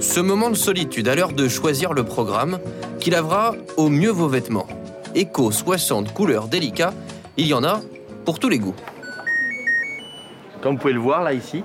Ce 0.00 0.18
moment 0.18 0.50
de 0.50 0.56
solitude 0.56 1.06
à 1.06 1.14
l'heure 1.14 1.32
de 1.32 1.46
choisir 1.46 1.92
le 1.92 2.04
programme 2.04 2.58
qui 2.98 3.10
lavera 3.10 3.54
au 3.76 3.88
mieux 3.88 4.10
vos 4.10 4.28
vêtements. 4.28 4.66
Éco 5.14 5.52
60 5.52 6.12
couleurs 6.12 6.48
délicats, 6.48 6.94
il 7.36 7.46
y 7.46 7.54
en 7.54 7.62
a 7.62 7.82
pour 8.24 8.40
tous 8.40 8.48
les 8.48 8.58
goûts. 8.58 8.74
Comme 10.62 10.74
vous 10.74 10.80
pouvez 10.80 10.92
le 10.92 11.00
voir 11.00 11.22
là 11.22 11.32
ici, 11.32 11.64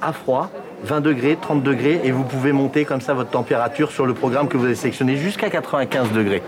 à 0.00 0.12
froid, 0.12 0.50
20 0.82 1.00
degrés, 1.00 1.38
30 1.40 1.62
degrés, 1.62 2.00
et 2.02 2.10
vous 2.10 2.24
pouvez 2.24 2.50
monter 2.50 2.84
comme 2.84 3.00
ça 3.00 3.14
votre 3.14 3.30
température 3.30 3.92
sur 3.92 4.04
le 4.04 4.14
programme 4.14 4.48
que 4.48 4.56
vous 4.56 4.64
avez 4.64 4.74
sélectionné 4.74 5.16
jusqu'à 5.16 5.48
95 5.48 6.10
degrés. 6.12 6.42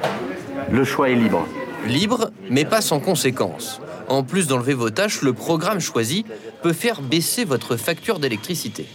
Le 0.70 0.84
choix 0.84 1.08
est 1.08 1.14
libre. 1.14 1.46
Libre, 1.86 2.30
mais 2.50 2.64
pas 2.64 2.80
sans 2.80 2.98
conséquence. 2.98 3.80
En 4.08 4.24
plus 4.24 4.48
d'enlever 4.48 4.74
vos 4.74 4.90
tâches, 4.90 5.22
le 5.22 5.32
programme 5.32 5.80
choisi 5.80 6.24
peut 6.62 6.72
faire 6.72 7.00
baisser 7.00 7.44
votre 7.44 7.76
facture 7.76 8.18
d'électricité. 8.18 8.86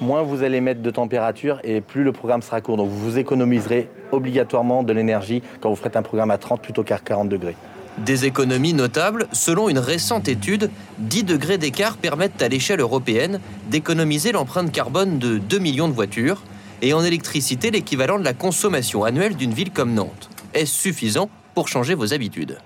Moins 0.00 0.22
vous 0.22 0.42
allez 0.42 0.60
mettre 0.60 0.80
de 0.80 0.90
température 0.90 1.60
et 1.64 1.80
plus 1.80 2.04
le 2.04 2.12
programme 2.12 2.42
sera 2.42 2.60
court. 2.60 2.76
Donc 2.76 2.90
vous 2.90 3.18
économiserez 3.18 3.88
obligatoirement 4.12 4.82
de 4.82 4.92
l'énergie 4.92 5.42
quand 5.60 5.70
vous 5.70 5.76
ferez 5.76 5.90
un 5.94 6.02
programme 6.02 6.30
à 6.30 6.38
30 6.38 6.62
plutôt 6.62 6.82
qu'à 6.82 6.98
40 6.98 7.28
degrés. 7.28 7.56
Des 7.98 8.24
économies 8.24 8.74
notables, 8.74 9.28
selon 9.32 9.68
une 9.68 9.78
récente 9.78 10.28
étude, 10.28 10.70
10 10.98 11.24
degrés 11.24 11.58
d'écart 11.58 11.96
permettent 11.96 12.42
à 12.42 12.48
l'échelle 12.48 12.80
européenne 12.80 13.38
d'économiser 13.70 14.32
l'empreinte 14.32 14.72
carbone 14.72 15.18
de 15.18 15.38
2 15.38 15.58
millions 15.60 15.86
de 15.86 15.92
voitures 15.92 16.42
et 16.82 16.92
en 16.92 17.04
électricité 17.04 17.70
l'équivalent 17.70 18.18
de 18.18 18.24
la 18.24 18.32
consommation 18.32 19.04
annuelle 19.04 19.36
d'une 19.36 19.52
ville 19.52 19.70
comme 19.70 19.94
Nantes. 19.94 20.28
Est-ce 20.54 20.74
suffisant 20.74 21.30
pour 21.54 21.68
changer 21.68 21.94
vos 21.94 22.12
habitudes? 22.12 22.58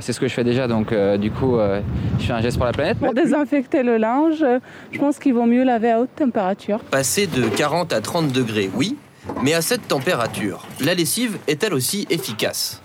C'est 0.00 0.12
ce 0.12 0.18
que 0.18 0.26
je 0.26 0.34
fais 0.34 0.44
déjà, 0.44 0.66
donc 0.66 0.90
euh, 0.90 1.16
du 1.16 1.30
coup, 1.30 1.56
euh, 1.56 1.80
je 2.18 2.26
fais 2.26 2.32
un 2.32 2.42
geste 2.42 2.56
pour 2.56 2.66
la 2.66 2.72
planète. 2.72 2.98
Pour 2.98 3.14
désinfecter 3.14 3.84
le 3.84 3.96
linge, 3.98 4.44
je 4.90 4.98
pense 4.98 5.20
qu'il 5.20 5.32
vaut 5.32 5.46
mieux 5.46 5.62
laver 5.62 5.92
à 5.92 6.00
haute 6.00 6.14
température. 6.16 6.80
Passer 6.80 7.28
de 7.28 7.48
40 7.48 7.92
à 7.92 8.00
30 8.00 8.32
degrés, 8.32 8.68
oui, 8.74 8.96
mais 9.42 9.54
à 9.54 9.62
cette 9.62 9.86
température, 9.86 10.66
la 10.80 10.94
lessive 10.94 11.38
est-elle 11.46 11.72
aussi 11.72 12.06
efficace? 12.10 12.82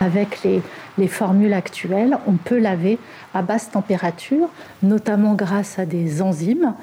Avec 0.00 0.42
les, 0.42 0.62
formules 1.08 1.52
actuelles, 1.52 2.18
on 2.26 2.32
peut 2.32 2.58
laver 2.58 2.98
à 3.34 3.42
basse 3.42 3.70
température, 3.70 4.48
notamment 4.82 5.34
grâce 5.34 5.78
à 5.78 5.86
des 5.86 6.22
enzymes 6.22 6.74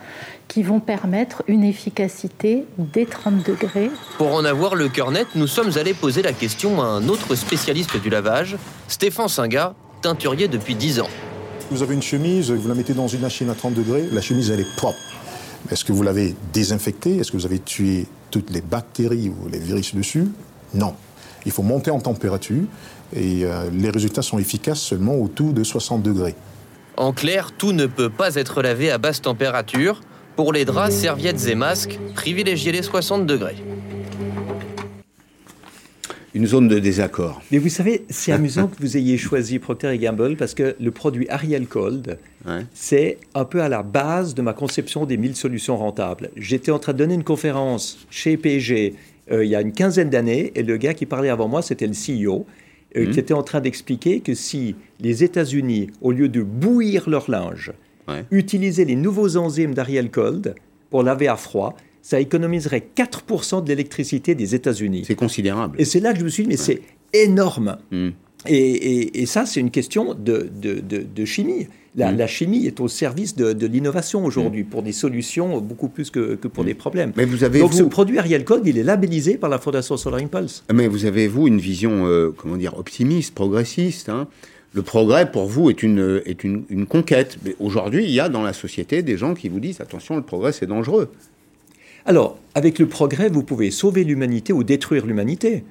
qui 0.47 0.63
vont 0.63 0.79
permettre 0.79 1.43
une 1.47 1.63
efficacité 1.63 2.65
des 2.77 3.05
30 3.05 3.45
degrés. 3.45 3.89
Pour 4.17 4.33
en 4.33 4.43
avoir 4.43 4.75
le 4.75 4.89
cœur 4.89 5.11
net, 5.11 5.27
nous 5.35 5.47
sommes 5.47 5.71
allés 5.77 5.93
poser 5.93 6.21
la 6.21 6.33
question 6.33 6.81
à 6.81 6.85
un 6.85 7.07
autre 7.07 7.35
spécialiste 7.35 8.01
du 8.01 8.09
lavage, 8.09 8.57
Stéphane 8.87 9.29
Singa, 9.29 9.73
teinturier 10.01 10.47
depuis 10.47 10.75
10 10.75 11.01
ans. 11.01 11.09
Vous 11.69 11.83
avez 11.83 11.93
une 11.93 12.01
chemise, 12.01 12.51
vous 12.51 12.67
la 12.67 12.75
mettez 12.75 12.93
dans 12.93 13.07
une 13.07 13.21
machine 13.21 13.49
à 13.49 13.55
30 13.55 13.73
degrés, 13.75 14.03
la 14.11 14.19
chemise 14.19 14.51
elle 14.51 14.59
est 14.59 14.75
propre. 14.75 14.99
Est-ce 15.69 15.85
que 15.85 15.93
vous 15.93 16.03
l'avez 16.03 16.35
désinfectée? 16.51 17.17
Est-ce 17.17 17.31
que 17.31 17.37
vous 17.37 17.45
avez 17.45 17.59
tué 17.59 18.07
toutes 18.29 18.49
les 18.49 18.61
bactéries 18.61 19.29
ou 19.29 19.47
les 19.47 19.59
virus 19.59 19.95
dessus? 19.95 20.27
Non. 20.73 20.95
Il 21.45 21.51
faut 21.51 21.63
monter 21.63 21.91
en 21.91 21.99
température 21.99 22.63
et 23.15 23.43
euh, 23.43 23.69
les 23.73 23.89
résultats 23.89 24.21
sont 24.21 24.39
efficaces 24.39 24.79
seulement 24.79 25.15
autour 25.17 25.53
de 25.53 25.63
60 25.63 26.03
degrés. 26.03 26.35
En 26.97 27.13
clair, 27.13 27.51
tout 27.57 27.71
ne 27.71 27.85
peut 27.85 28.09
pas 28.09 28.35
être 28.35 28.61
lavé 28.61 28.91
à 28.91 28.97
basse 28.97 29.21
température. 29.21 30.01
Pour 30.35 30.53
les 30.53 30.65
draps, 30.65 30.93
serviettes 30.93 31.47
et 31.47 31.55
masques, 31.55 31.99
privilégiez 32.15 32.71
les 32.71 32.83
60 32.83 33.25
degrés. 33.25 33.57
Une 36.33 36.47
zone 36.47 36.69
de 36.69 36.79
désaccord. 36.79 37.41
Mais 37.51 37.57
vous 37.57 37.67
savez, 37.67 38.05
c'est 38.09 38.31
amusant 38.31 38.67
que 38.67 38.77
vous 38.79 38.95
ayez 38.95 39.17
choisi 39.17 39.59
Procter 39.59 39.97
Gamble 39.97 40.37
parce 40.37 40.53
que 40.53 40.77
le 40.79 40.91
produit 40.91 41.27
Ariel 41.29 41.67
Cold, 41.67 42.17
c'est 42.73 43.17
un 43.35 43.43
peu 43.43 43.61
à 43.61 43.67
la 43.67 43.83
base 43.83 44.33
de 44.33 44.41
ma 44.41 44.53
conception 44.53 45.05
des 45.05 45.17
1000 45.17 45.35
solutions 45.35 45.75
rentables. 45.75 46.29
J'étais 46.37 46.71
en 46.71 46.79
train 46.79 46.93
de 46.93 46.99
donner 46.99 47.15
une 47.15 47.25
conférence 47.25 48.07
chez 48.09 48.37
PG 48.37 48.95
euh, 49.31 49.45
il 49.45 49.51
y 49.51 49.55
a 49.55 49.61
une 49.61 49.71
quinzaine 49.71 50.09
d'années 50.09 50.51
et 50.55 50.63
le 50.63 50.77
gars 50.77 50.93
qui 50.93 51.05
parlait 51.05 51.29
avant 51.29 51.47
moi, 51.47 51.61
c'était 51.61 51.87
le 51.87 51.93
CEO. 51.93 52.45
Euh, 52.97 53.05
qui 53.05 53.11
mhm. 53.11 53.19
était 53.19 53.33
en 53.33 53.43
train 53.43 53.61
d'expliquer 53.61 54.19
que 54.19 54.33
si 54.33 54.75
les 54.99 55.23
États-Unis, 55.23 55.87
au 56.01 56.11
lieu 56.11 56.27
de 56.27 56.41
bouillir 56.41 57.09
leur 57.09 57.31
linge, 57.31 57.71
utilisaient 58.29 58.83
les 58.83 58.97
nouveaux 58.97 59.37
enzymes 59.37 59.73
d'Ariel 59.73 60.11
Cold 60.11 60.55
pour 60.89 61.01
laver 61.01 61.29
à 61.29 61.37
froid, 61.37 61.77
ça 62.01 62.19
économiserait 62.19 62.83
4% 62.93 63.63
de 63.63 63.69
l'électricité 63.69 64.35
des 64.35 64.55
États-Unis. 64.55 65.05
C'est 65.07 65.15
considérable. 65.15 65.79
Et 65.79 65.85
c'est 65.85 66.01
là 66.01 66.11
que 66.11 66.19
je 66.19 66.25
me 66.25 66.29
suis 66.29 66.43
dit, 66.43 66.49
mais 66.49 66.57
c'est 66.57 66.81
énorme. 67.13 67.77
Mhm. 67.91 68.11
Et, 68.47 69.25
ça, 69.25 69.45
c'est 69.45 69.59
une 69.59 69.71
question 69.71 70.13
de, 70.13 70.49
de, 70.51 71.25
chimie. 71.25 71.67
La, 71.95 72.11
la, 72.11 72.27
chimie 72.27 72.65
est 72.65 72.79
au 72.79 72.87
service 72.87 73.35
de, 73.35 73.67
l'innovation 73.67 74.23
aujourd'hui 74.23 74.63
pour 74.63 74.81
des 74.81 74.93
solutions 74.93 75.59
beaucoup 75.59 75.89
plus 75.89 76.09
que, 76.09 76.35
que 76.35 76.47
pour 76.47 76.63
des 76.63 76.73
problèmes. 76.73 77.11
Mais 77.17 77.25
vous 77.25 77.43
avez 77.43 77.59
Donc 77.59 77.73
ce 77.73 77.83
produit 77.83 78.17
Ariel 78.17 78.45
Code, 78.45 78.65
il 78.65 78.77
est 78.77 78.83
labellisé 78.83 79.37
par 79.37 79.49
la 79.49 79.59
Fondation 79.59 79.97
Solar 79.97 80.21
Impulse. 80.21 80.63
Mais 80.73 80.87
vous 80.87 81.05
avez, 81.05 81.27
vous, 81.27 81.47
une 81.47 81.59
vision, 81.59 82.07
euh, 82.07 82.33
comment 82.35 82.55
dire, 82.55 82.77
optimiste, 82.77 83.35
progressiste. 83.35 84.07
Hein 84.07 84.27
le 84.73 84.81
progrès, 84.81 85.29
pour 85.29 85.47
vous, 85.47 85.69
est 85.69 85.83
une, 85.83 86.21
est 86.25 86.43
une, 86.43 86.63
une 86.69 86.85
conquête. 86.85 87.37
Mais 87.43 87.55
aujourd'hui, 87.59 88.05
il 88.05 88.11
y 88.11 88.19
a 88.19 88.29
dans 88.29 88.43
la 88.43 88.53
société 88.53 89.03
des 89.03 89.17
gens 89.17 89.33
qui 89.33 89.49
vous 89.49 89.59
disent, 89.59 89.81
attention, 89.81 90.15
le 90.15 90.21
progrès, 90.21 90.53
c'est 90.53 90.65
dangereux. 90.65 91.11
Alors, 92.05 92.39
avec 92.55 92.79
le 92.79 92.87
progrès, 92.87 93.29
vous 93.29 93.43
pouvez 93.43 93.69
sauver 93.69 94.03
l'humanité 94.03 94.53
ou 94.53 94.63
détruire 94.63 95.05
l'humanité. 95.05 95.63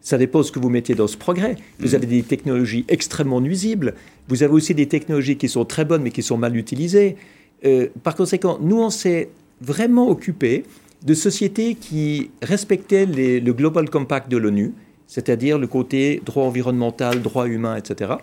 Ça 0.00 0.16
dépend 0.18 0.40
de 0.40 0.44
ce 0.44 0.52
que 0.52 0.58
vous 0.58 0.70
mettez 0.70 0.94
dans 0.94 1.06
ce 1.06 1.16
progrès. 1.16 1.56
Vous 1.80 1.92
mm. 1.92 1.94
avez 1.94 2.06
des 2.06 2.22
technologies 2.22 2.84
extrêmement 2.88 3.40
nuisibles. 3.40 3.94
Vous 4.28 4.42
avez 4.42 4.52
aussi 4.52 4.74
des 4.74 4.86
technologies 4.86 5.36
qui 5.36 5.48
sont 5.48 5.64
très 5.64 5.84
bonnes 5.84 6.02
mais 6.02 6.10
qui 6.10 6.22
sont 6.22 6.36
mal 6.36 6.56
utilisées. 6.56 7.16
Euh, 7.64 7.88
par 8.02 8.14
conséquent, 8.14 8.58
nous, 8.60 8.80
on 8.80 8.90
s'est 8.90 9.30
vraiment 9.60 10.08
occupé 10.08 10.64
de 11.04 11.14
sociétés 11.14 11.74
qui 11.74 12.30
respectaient 12.42 13.06
le 13.06 13.52
Global 13.52 13.88
Compact 13.88 14.30
de 14.30 14.36
l'ONU, 14.36 14.72
c'est-à-dire 15.06 15.58
le 15.58 15.66
côté 15.66 16.20
droit 16.24 16.44
environnemental, 16.44 17.22
droit 17.22 17.46
humain, 17.46 17.76
etc., 17.76 18.14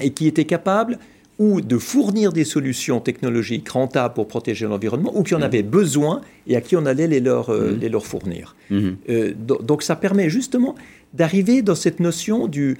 et 0.00 0.10
qui 0.10 0.26
étaient 0.26 0.44
capables 0.44 0.98
ou 1.38 1.60
de 1.60 1.78
fournir 1.78 2.32
des 2.32 2.44
solutions 2.44 3.00
technologiques 3.00 3.68
rentables 3.68 4.14
pour 4.14 4.28
protéger 4.28 4.66
l'environnement, 4.66 5.16
ou 5.16 5.22
qui 5.22 5.34
en 5.34 5.40
mm. 5.40 5.42
avaient 5.42 5.62
besoin 5.62 6.20
et 6.46 6.56
à 6.56 6.60
qui 6.60 6.76
on 6.76 6.86
allait 6.86 7.08
les 7.08 7.20
leur, 7.20 7.50
euh, 7.50 7.72
mm. 7.72 7.80
les 7.80 7.88
leur 7.88 8.06
fournir. 8.06 8.54
Mm-hmm. 8.70 8.94
Euh, 9.08 9.34
donc 9.36 9.82
ça 9.82 9.96
permet 9.96 10.30
justement 10.30 10.74
d'arriver 11.12 11.62
dans 11.62 11.74
cette 11.74 12.00
notion 12.00 12.46
du, 12.46 12.76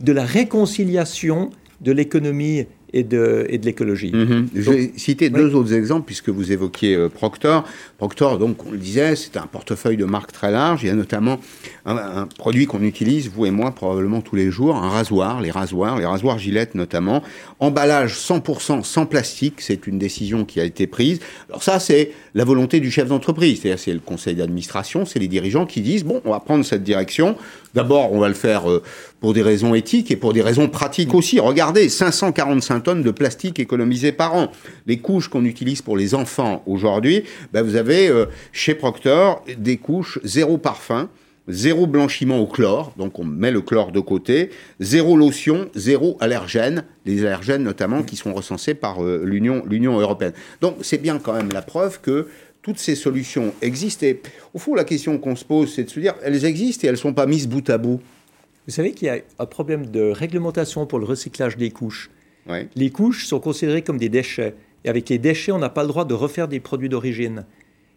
de 0.00 0.12
la 0.12 0.24
réconciliation 0.24 1.50
de 1.80 1.92
l'économie 1.92 2.66
et 2.94 3.04
de, 3.04 3.46
et 3.48 3.58
de 3.58 3.64
l'écologie. 3.64 4.12
Mhm. 4.12 4.48
Je 4.54 4.70
vais 4.70 4.92
citer 4.96 5.30
deux 5.30 5.54
autres 5.54 5.72
exemples 5.72 6.04
puisque 6.06 6.28
vous 6.28 6.52
évoquiez 6.52 6.94
euh, 6.94 7.08
Proctor. 7.08 7.64
Proctor, 7.98 8.38
donc, 8.38 8.66
on 8.66 8.72
le 8.72 8.78
disait, 8.78 9.16
c'est 9.16 9.36
un 9.36 9.46
portefeuille 9.46 9.96
de 9.96 10.04
marques 10.04 10.32
très 10.32 10.50
large. 10.50 10.82
Il 10.82 10.88
y 10.88 10.90
a 10.90 10.94
notamment 10.94 11.40
un, 11.86 12.26
produit 12.38 12.66
qu'on 12.66 12.82
utilise, 12.82 13.28
vous 13.28 13.46
et 13.46 13.50
moi, 13.50 13.70
probablement 13.72 14.20
tous 14.20 14.36
les 14.36 14.50
jours, 14.50 14.76
un 14.76 14.88
rasoir, 14.88 15.40
les 15.40 15.50
rasoirs, 15.50 15.98
les 15.98 16.06
rasoirs 16.06 16.38
Gillette 16.38 16.74
notamment. 16.74 17.22
Emballage 17.60 18.14
100% 18.14 18.84
sans 18.84 19.06
plastique, 19.06 19.60
c'est 19.60 19.86
une 19.86 19.98
décision 19.98 20.44
qui 20.44 20.60
a 20.60 20.64
été 20.64 20.86
prise. 20.86 21.20
Alors 21.48 21.62
ça, 21.62 21.78
c'est 21.78 22.12
la 22.34 22.44
volonté 22.44 22.80
du 22.80 22.90
chef 22.90 23.08
d'entreprise. 23.08 23.60
C'est-à-dire, 23.60 23.78
c'est 23.78 23.92
le 23.92 24.00
conseil 24.00 24.34
d'administration, 24.34 25.06
c'est 25.06 25.18
les 25.18 25.28
dirigeants 25.28 25.66
qui 25.66 25.80
disent, 25.80 26.04
bon, 26.04 26.20
on 26.24 26.30
va 26.30 26.40
prendre 26.40 26.64
cette 26.64 26.82
direction. 26.82 27.36
D'abord, 27.74 28.12
on 28.12 28.18
va 28.18 28.28
le 28.28 28.34
faire 28.34 28.70
euh, 28.70 28.82
pour 29.22 29.32
des 29.32 29.42
raisons 29.42 29.72
éthiques 29.72 30.10
et 30.10 30.16
pour 30.16 30.32
des 30.32 30.42
raisons 30.42 30.68
pratiques 30.68 31.14
aussi. 31.14 31.38
Regardez, 31.38 31.88
545 31.88 32.80
tonnes 32.80 33.02
de 33.04 33.10
plastique 33.12 33.60
économisées 33.60 34.10
par 34.10 34.34
an. 34.34 34.50
Les 34.88 34.98
couches 34.98 35.28
qu'on 35.28 35.44
utilise 35.44 35.80
pour 35.80 35.96
les 35.96 36.16
enfants 36.16 36.64
aujourd'hui, 36.66 37.22
ben 37.52 37.62
vous 37.62 37.76
avez 37.76 38.08
euh, 38.08 38.26
chez 38.50 38.74
Procter 38.74 39.34
des 39.56 39.76
couches 39.76 40.18
zéro 40.24 40.58
parfum 40.58 41.08
zéro 41.48 41.88
blanchiment 41.88 42.38
au 42.38 42.46
chlore, 42.46 42.94
donc 42.96 43.18
on 43.18 43.24
met 43.24 43.50
le 43.50 43.60
chlore 43.60 43.90
de 43.90 43.98
côté, 43.98 44.50
zéro 44.78 45.16
lotion, 45.16 45.68
zéro 45.74 46.16
allergène, 46.20 46.84
les 47.04 47.24
allergènes 47.24 47.64
notamment 47.64 48.04
qui 48.04 48.14
sont 48.14 48.32
recensés 48.32 48.74
par 48.74 49.04
euh, 49.04 49.22
l'Union 49.24 50.00
européenne. 50.00 50.34
Donc 50.60 50.76
c'est 50.82 50.98
bien 50.98 51.18
quand 51.18 51.32
même 51.32 51.50
la 51.52 51.62
preuve 51.62 52.00
que 52.00 52.28
toutes 52.62 52.78
ces 52.78 52.94
solutions 52.94 53.54
existent. 53.60 54.06
Et 54.06 54.20
au 54.54 54.58
fond, 54.58 54.74
la 54.74 54.84
question 54.84 55.18
qu'on 55.18 55.36
se 55.36 55.44
pose, 55.44 55.72
c'est 55.74 55.84
de 55.84 55.90
se 55.90 56.00
dire, 56.00 56.14
elles 56.22 56.44
existent 56.44 56.84
et 56.84 56.88
elles 56.88 56.94
ne 56.94 56.98
sont 56.98 57.14
pas 57.14 57.26
mises 57.26 57.48
bout 57.48 57.68
à 57.68 57.78
bout. 57.78 58.00
Vous 58.66 58.72
savez 58.72 58.92
qu'il 58.92 59.06
y 59.06 59.10
a 59.10 59.18
un 59.38 59.46
problème 59.46 59.86
de 59.86 60.02
réglementation 60.10 60.86
pour 60.86 60.98
le 60.98 61.04
recyclage 61.04 61.56
des 61.56 61.70
couches. 61.70 62.10
Les 62.74 62.90
couches 62.90 63.26
sont 63.26 63.40
considérées 63.40 63.82
comme 63.82 63.98
des 63.98 64.08
déchets. 64.08 64.54
Et 64.84 64.88
avec 64.88 65.08
les 65.08 65.18
déchets, 65.18 65.52
on 65.52 65.58
n'a 65.58 65.70
pas 65.70 65.82
le 65.82 65.88
droit 65.88 66.04
de 66.04 66.14
refaire 66.14 66.48
des 66.48 66.60
produits 66.60 66.88
d'origine. 66.88 67.44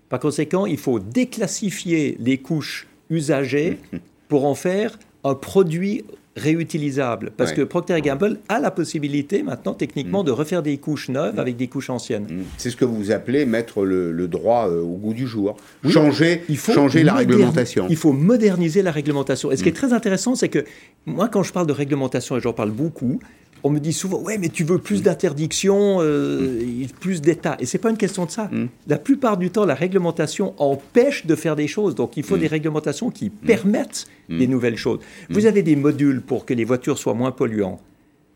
Par 0.10 0.20
conséquent, 0.20 0.66
il 0.66 0.78
faut 0.78 1.00
déclassifier 1.00 2.16
les 2.20 2.38
couches 2.38 2.88
usagées 3.10 3.80
pour 4.28 4.46
en 4.46 4.56
faire 4.56 4.98
un 5.24 5.36
produit 5.36 6.04
réutilisable. 6.36 7.32
Parce 7.36 7.54
que 7.54 7.62
Procter 7.62 8.00
Gamble 8.02 8.40
a 8.50 8.60
la 8.60 8.72
possibilité 8.72 9.42
maintenant 9.44 9.74
techniquement 9.74 10.22
mm. 10.22 10.26
de 10.26 10.32
refaire 10.32 10.62
des 10.62 10.78
couches 10.78 11.10
neuves 11.10 11.36
mm. 11.36 11.40
avec 11.40 11.56
des 11.56 11.68
couches 11.68 11.90
anciennes. 11.90 12.24
Mm. 12.24 12.44
C'est 12.58 12.70
ce 12.70 12.76
que 12.76 12.86
vous 12.86 13.12
appelez 13.12 13.46
mettre 13.46 13.84
le, 13.84 14.28
droit 14.28 14.68
euh, 14.68 14.82
au 14.82 14.98
goût 14.98 15.14
du 15.14 15.28
jour. 15.28 15.56
changer 15.88 16.44
il 16.50 16.58
faut 16.58 16.74
changer 16.74 17.04
la 17.04 17.14
réglementation. 17.14 17.88
Il 17.90 17.96
faut 17.96 18.12
moderniser 18.12 18.82
la 18.82 18.92
réglementation. 18.92 19.52
Et 19.52 19.58
ce 19.58 19.64
qui 19.64 19.70
est 19.70 19.74
très 19.74 19.94
intéressant, 19.94 20.36
c'est 20.36 20.50
que 20.50 20.66
moi, 21.06 21.30
quand 21.30 21.44
je 21.44 21.54
parle 21.54 21.68
de 21.68 21.74
réglementation, 21.74 22.38
et 22.38 22.42
j'en 22.42 22.54
parle 22.54 22.72
beaucoup, 22.72 23.20
on 23.66 23.72
me 23.72 23.80
dit 23.80 23.94
souvent, 23.94 24.20
ouais, 24.22 24.38
mais 24.38 24.50
tu 24.50 24.64
veux 24.64 24.78
plus 24.78 25.02
d'interdictions, 25.02 25.98
euh, 26.00 26.86
plus 27.00 27.20
d'État. 27.20 27.58
Et 27.60 27.66
c'est 27.66 27.80
pas 27.80 27.90
une 27.90 27.98
question 27.98 28.26
de 28.26 28.30
ça. 28.30 28.44
Mm. 28.52 28.68
La 28.86 29.00
plupart 29.00 29.38
du 29.38 29.50
temps, 29.50 29.66
la 29.66 29.74
réglementation 29.74 30.54
empêche 30.60 31.26
de 31.26 31.34
faire 31.34 31.56
des 31.56 31.68
choses. 31.68 31.96
Donc, 31.96 32.16
il 32.16 32.22
faut 32.22 32.38
mm. 32.38 32.42
des 32.42 32.48
réglementations 32.48 33.10
qui 33.10 33.26
mm. 33.26 33.48
permettent 33.48 34.06
des 34.30 34.46
nouvelles 34.46 34.78
choses. 34.78 35.00
Vous 35.32 35.48
avez 35.48 35.64
des 35.64 35.76
modules 35.76 36.22
pour 36.22 36.46
que 36.46 36.54
les 36.54 36.64
voitures 36.64 37.00
soient 37.00 37.16
moins 37.16 37.32
polluantes, 37.32 37.82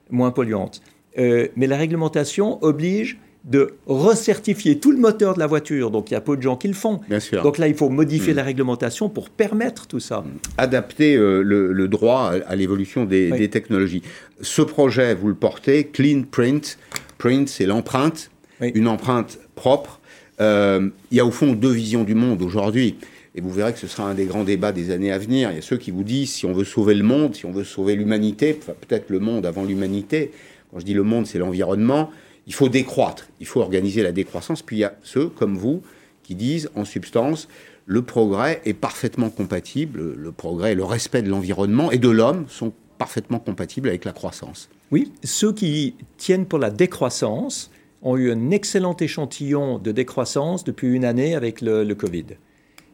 moins 0.09 0.31
polluantes. 0.31 0.81
Euh, 1.19 1.47
mais 1.55 1.67
la 1.67 1.77
réglementation 1.77 2.57
oblige 2.63 3.19
de 3.45 3.73
recertifier 3.85 4.79
tout 4.79 4.91
le 4.91 4.97
moteur 4.97 5.33
de 5.33 5.39
la 5.39 5.47
voiture. 5.47 5.91
Donc 5.91 6.11
il 6.11 6.13
y 6.13 6.17
a 6.17 6.21
peu 6.21 6.35
de 6.35 6.41
gens 6.41 6.57
qui 6.57 6.67
le 6.67 6.73
font. 6.73 6.99
Bien 7.09 7.19
sûr. 7.19 7.41
Donc 7.41 7.57
là, 7.57 7.67
il 7.67 7.75
faut 7.75 7.89
modifier 7.89 8.33
mm. 8.33 8.37
la 8.37 8.43
réglementation 8.43 9.09
pour 9.09 9.29
permettre 9.29 9.87
tout 9.87 9.99
ça. 9.99 10.21
Mm. 10.21 10.39
Adapter 10.57 11.15
euh, 11.15 11.41
le, 11.41 11.87
droit 11.87 12.33
à, 12.45 12.55
l'évolution 12.55 13.05
des, 13.05 13.49
technologies. 13.49 14.03
Ce 14.41 14.61
projet, 14.61 15.15
vous 15.15 15.27
le 15.27 15.35
portez, 15.35 15.85
Clean 15.85 16.23
Print. 16.29 16.77
Print, 17.17 17.47
c'est 17.47 17.65
l'empreinte, 17.65 18.29
une 18.61 18.87
empreinte 18.87 19.39
propre. 19.55 19.99
Euh, 20.41 20.89
il 21.11 21.17
y 21.17 21.19
a 21.19 21.25
au 21.25 21.31
fond 21.31 21.53
deux 21.53 21.71
visions 21.71 22.03
du 22.03 22.15
monde 22.15 22.41
aujourd'hui. 22.41 22.97
Et 23.35 23.41
vous 23.41 23.51
verrez 23.51 23.73
que 23.73 23.79
ce 23.79 23.87
sera 23.87 24.09
un 24.09 24.15
des 24.15 24.25
grands 24.25 24.43
débats 24.43 24.71
des 24.71 24.91
années 24.91 25.11
à 25.11 25.17
venir. 25.17 25.51
Il 25.51 25.55
y 25.55 25.59
a 25.59 25.61
ceux 25.61 25.77
qui 25.77 25.91
vous 25.91 26.03
disent 26.03 26.31
si 26.31 26.45
on 26.45 26.53
veut 26.53 26.65
sauver 26.65 26.95
le 26.95 27.03
monde, 27.03 27.35
si 27.35 27.45
on 27.45 27.51
veut 27.51 27.63
sauver 27.63 27.95
l'humanité, 27.95 28.53
peut-être 28.53 29.09
le 29.09 29.19
monde 29.19 29.45
avant 29.45 29.63
l'humanité. 29.63 30.31
Quand 30.71 30.79
je 30.79 30.85
dis 30.85 30.93
le 30.93 31.03
monde, 31.03 31.25
c'est 31.25 31.39
l'environnement 31.39 32.11
il 32.49 32.55
faut 32.55 32.67
décroître, 32.67 33.27
il 33.39 33.45
faut 33.45 33.61
organiser 33.61 34.01
la 34.01 34.11
décroissance. 34.11 34.63
Puis 34.63 34.77
il 34.77 34.79
y 34.79 34.83
a 34.83 34.95
ceux 35.03 35.29
comme 35.29 35.55
vous 35.55 35.83
qui 36.23 36.33
disent 36.35 36.69
en 36.75 36.83
substance 36.83 37.47
le 37.85 38.01
progrès 38.01 38.61
est 38.65 38.73
parfaitement 38.73 39.29
compatible, 39.29 40.13
le 40.15 40.31
progrès, 40.31 40.75
le 40.75 40.83
respect 40.83 41.21
de 41.21 41.29
l'environnement 41.29 41.91
et 41.91 41.97
de 41.97 42.09
l'homme 42.09 42.45
sont 42.47 42.73
parfaitement 42.97 43.39
compatibles 43.39 43.87
avec 43.87 44.03
la 44.03 44.11
croissance. 44.11 44.69
Oui, 44.91 45.11
ceux 45.23 45.53
qui 45.53 45.95
tiennent 46.17 46.45
pour 46.45 46.59
la 46.59 46.69
décroissance 46.69 47.71
ont 48.01 48.17
eu 48.17 48.31
un 48.31 48.51
excellent 48.51 48.95
échantillon 48.99 49.77
de 49.77 49.91
décroissance 49.91 50.63
depuis 50.63 50.87
une 50.87 51.05
année 51.05 51.35
avec 51.35 51.61
le, 51.61 51.83
le 51.83 51.95
Covid. 51.95 52.25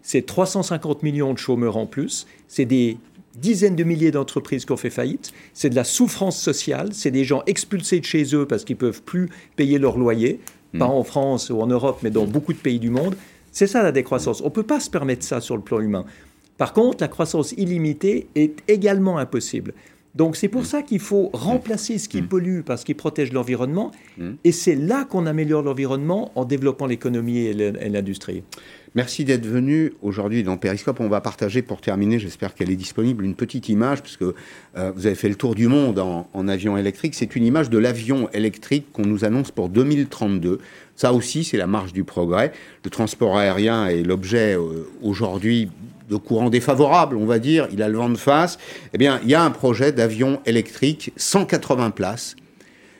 C'est 0.01 0.25
350 0.25 1.03
millions 1.03 1.33
de 1.33 1.39
chômeurs 1.39 1.77
en 1.77 1.85
plus, 1.85 2.27
c'est 2.47 2.65
des 2.65 2.97
dizaines 3.37 3.75
de 3.75 3.83
milliers 3.83 4.11
d'entreprises 4.11 4.65
qui 4.65 4.71
ont 4.71 4.77
fait 4.77 4.89
faillite, 4.89 5.31
c'est 5.53 5.69
de 5.69 5.75
la 5.75 5.83
souffrance 5.83 6.41
sociale, 6.41 6.89
c'est 6.91 7.11
des 7.11 7.23
gens 7.23 7.43
expulsés 7.45 7.99
de 7.99 8.05
chez 8.05 8.35
eux 8.35 8.45
parce 8.45 8.63
qu'ils 8.63 8.75
ne 8.75 8.79
peuvent 8.79 9.01
plus 9.01 9.29
payer 9.55 9.77
leur 9.79 9.97
loyer, 9.97 10.39
hmm. 10.73 10.79
pas 10.79 10.87
en 10.87 11.03
France 11.03 11.49
ou 11.49 11.59
en 11.61 11.67
Europe, 11.67 11.99
mais 12.03 12.11
dans 12.11 12.25
beaucoup 12.25 12.53
de 12.53 12.57
pays 12.57 12.79
du 12.79 12.89
monde. 12.89 13.15
C'est 13.51 13.67
ça 13.67 13.83
la 13.83 13.91
décroissance. 13.91 14.41
On 14.41 14.45
ne 14.45 14.49
peut 14.49 14.63
pas 14.63 14.79
se 14.79 14.89
permettre 14.89 15.23
ça 15.23 15.39
sur 15.41 15.55
le 15.55 15.61
plan 15.61 15.79
humain. 15.79 16.05
Par 16.57 16.73
contre, 16.73 16.97
la 17.01 17.07
croissance 17.07 17.53
illimitée 17.53 18.27
est 18.35 18.61
également 18.67 19.17
impossible. 19.17 19.73
Donc 20.13 20.37
c'est 20.37 20.47
pour 20.47 20.61
hmm. 20.61 20.65
ça 20.65 20.81
qu'il 20.81 20.99
faut 20.99 21.29
remplacer 21.33 21.97
ce 21.97 22.07
qui 22.07 22.21
hmm. 22.21 22.27
pollue 22.27 22.61
par 22.61 22.79
ce 22.79 22.85
qui 22.85 22.93
protège 22.93 23.33
l'environnement. 23.33 23.91
Et 24.45 24.53
c'est 24.53 24.75
là 24.75 25.03
qu'on 25.03 25.25
améliore 25.25 25.61
l'environnement 25.61 26.31
en 26.35 26.45
développant 26.45 26.85
l'économie 26.85 27.39
et 27.39 27.53
l'industrie. 27.89 28.43
Merci 28.95 29.25
d'être 29.25 29.45
venu 29.45 29.91
aujourd'hui 30.01 30.41
dans 30.41 30.55
Periscope. 30.55 31.01
On 31.01 31.09
va 31.09 31.19
partager 31.19 31.61
pour 31.61 31.81
terminer, 31.81 32.17
j'espère 32.17 32.55
qu'elle 32.55 32.69
est 32.69 32.77
disponible, 32.77 33.25
une 33.25 33.35
petite 33.35 33.67
image, 33.67 34.01
puisque 34.01 34.21
euh, 34.21 34.33
vous 34.95 35.05
avez 35.05 35.15
fait 35.15 35.27
le 35.27 35.35
tour 35.35 35.53
du 35.53 35.67
monde 35.67 35.99
en, 35.99 36.47
avion 36.47 36.77
électrique. 36.77 37.13
C'est 37.13 37.35
une 37.35 37.43
image 37.43 37.69
de 37.69 37.77
l'avion 37.77 38.29
électrique 38.31 38.85
qu'on 38.93 39.05
nous 39.05 39.25
annonce 39.25 39.51
pour 39.51 39.67
2032. 39.67 40.59
Ça 40.95 41.11
aussi, 41.11 41.43
c'est 41.43 41.57
la 41.57 41.67
marche 41.67 41.91
du 41.91 42.05
progrès. 42.05 42.53
Le 42.85 42.89
transport 42.89 43.37
aérien 43.37 43.87
est 43.87 44.01
l'objet 44.01 44.55
euh, 44.55 44.87
aujourd'hui 45.01 45.69
de 46.09 46.15
courants 46.15 46.49
défavorables, 46.49 47.17
on 47.17 47.25
va 47.25 47.39
dire. 47.39 47.67
Il 47.73 47.83
a 47.83 47.89
le 47.89 47.97
vent 47.97 48.09
de 48.09 48.17
face. 48.17 48.57
Eh 48.93 48.97
bien, 48.97 49.19
il 49.23 49.29
y 49.29 49.35
a 49.35 49.43
un 49.43 49.51
projet 49.51 49.91
d'avion 49.91 50.39
électrique, 50.45 51.11
180 51.17 51.91
places, 51.91 52.37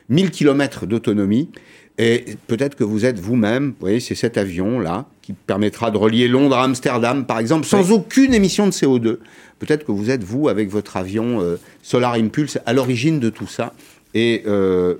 1000 0.10 0.32
km 0.32 0.88
d'autonomie. 0.88 1.50
Et 1.98 2.36
peut-être 2.48 2.76
que 2.76 2.84
vous 2.84 3.06
êtes 3.06 3.20
vous-même, 3.20 3.68
vous 3.70 3.76
voyez, 3.80 4.00
c'est 4.00 4.16
cet 4.16 4.38
avion-là 4.38 5.06
qui 5.22 5.34
permettra 5.34 5.92
de 5.92 5.98
relier 5.98 6.28
Londres 6.28 6.58
à 6.58 6.64
Amsterdam, 6.64 7.26
par 7.26 7.40
exemple, 7.40 7.66
sans 7.66 7.92
aucune 7.92 8.34
émission 8.34 8.68
de 8.68 8.72
CO2. 8.72 9.18
Peut-être 9.60 9.86
que 9.86 9.94
vous 9.94 10.10
êtes, 10.10 10.24
vous, 10.24 10.50
avec 10.50 10.70
votre 10.70 10.98
avion 10.98 11.42
euh, 11.42 11.58
Solar 11.82 12.14
Impulse, 12.16 12.60
à 12.66 12.74
l'origine 12.74 13.20
de 13.20 13.30
tout 13.30 13.48
ça. 13.48 13.74
Et 14.14 14.44
euh, 14.46 14.96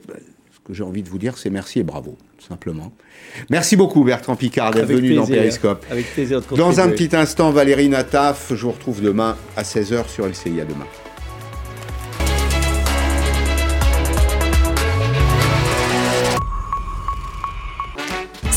ce 0.54 0.60
que 0.66 0.74
j'ai 0.74 0.84
envie 0.84 1.04
de 1.04 1.10
vous 1.10 1.18
dire, 1.18 1.38
c'est 1.38 1.50
merci 1.50 1.80
et 1.80 1.84
bravo, 1.84 2.18
tout 2.38 2.48
simplement. 2.48 2.94
Merci 3.50 3.76
beaucoup, 3.76 4.06
Bertrand 4.06 4.38
Picard, 4.38 4.72
d'être 4.72 4.88
venu 4.88 5.16
dans 5.16 5.28
Periscope. 5.28 5.86
Avec 5.92 6.06
plaisir 6.14 6.42
Dans 6.56 6.80
un 6.80 6.90
petit 6.90 7.14
instant, 7.14 7.52
Valérie 7.52 7.90
Nataf, 7.90 8.54
je 8.56 8.62
vous 8.62 8.72
retrouve 8.72 9.02
demain 9.02 9.36
à 9.58 9.64
16h 9.64 10.08
sur 10.08 10.26
LCI. 10.26 10.62
À 10.62 10.66
demain. 10.66 10.86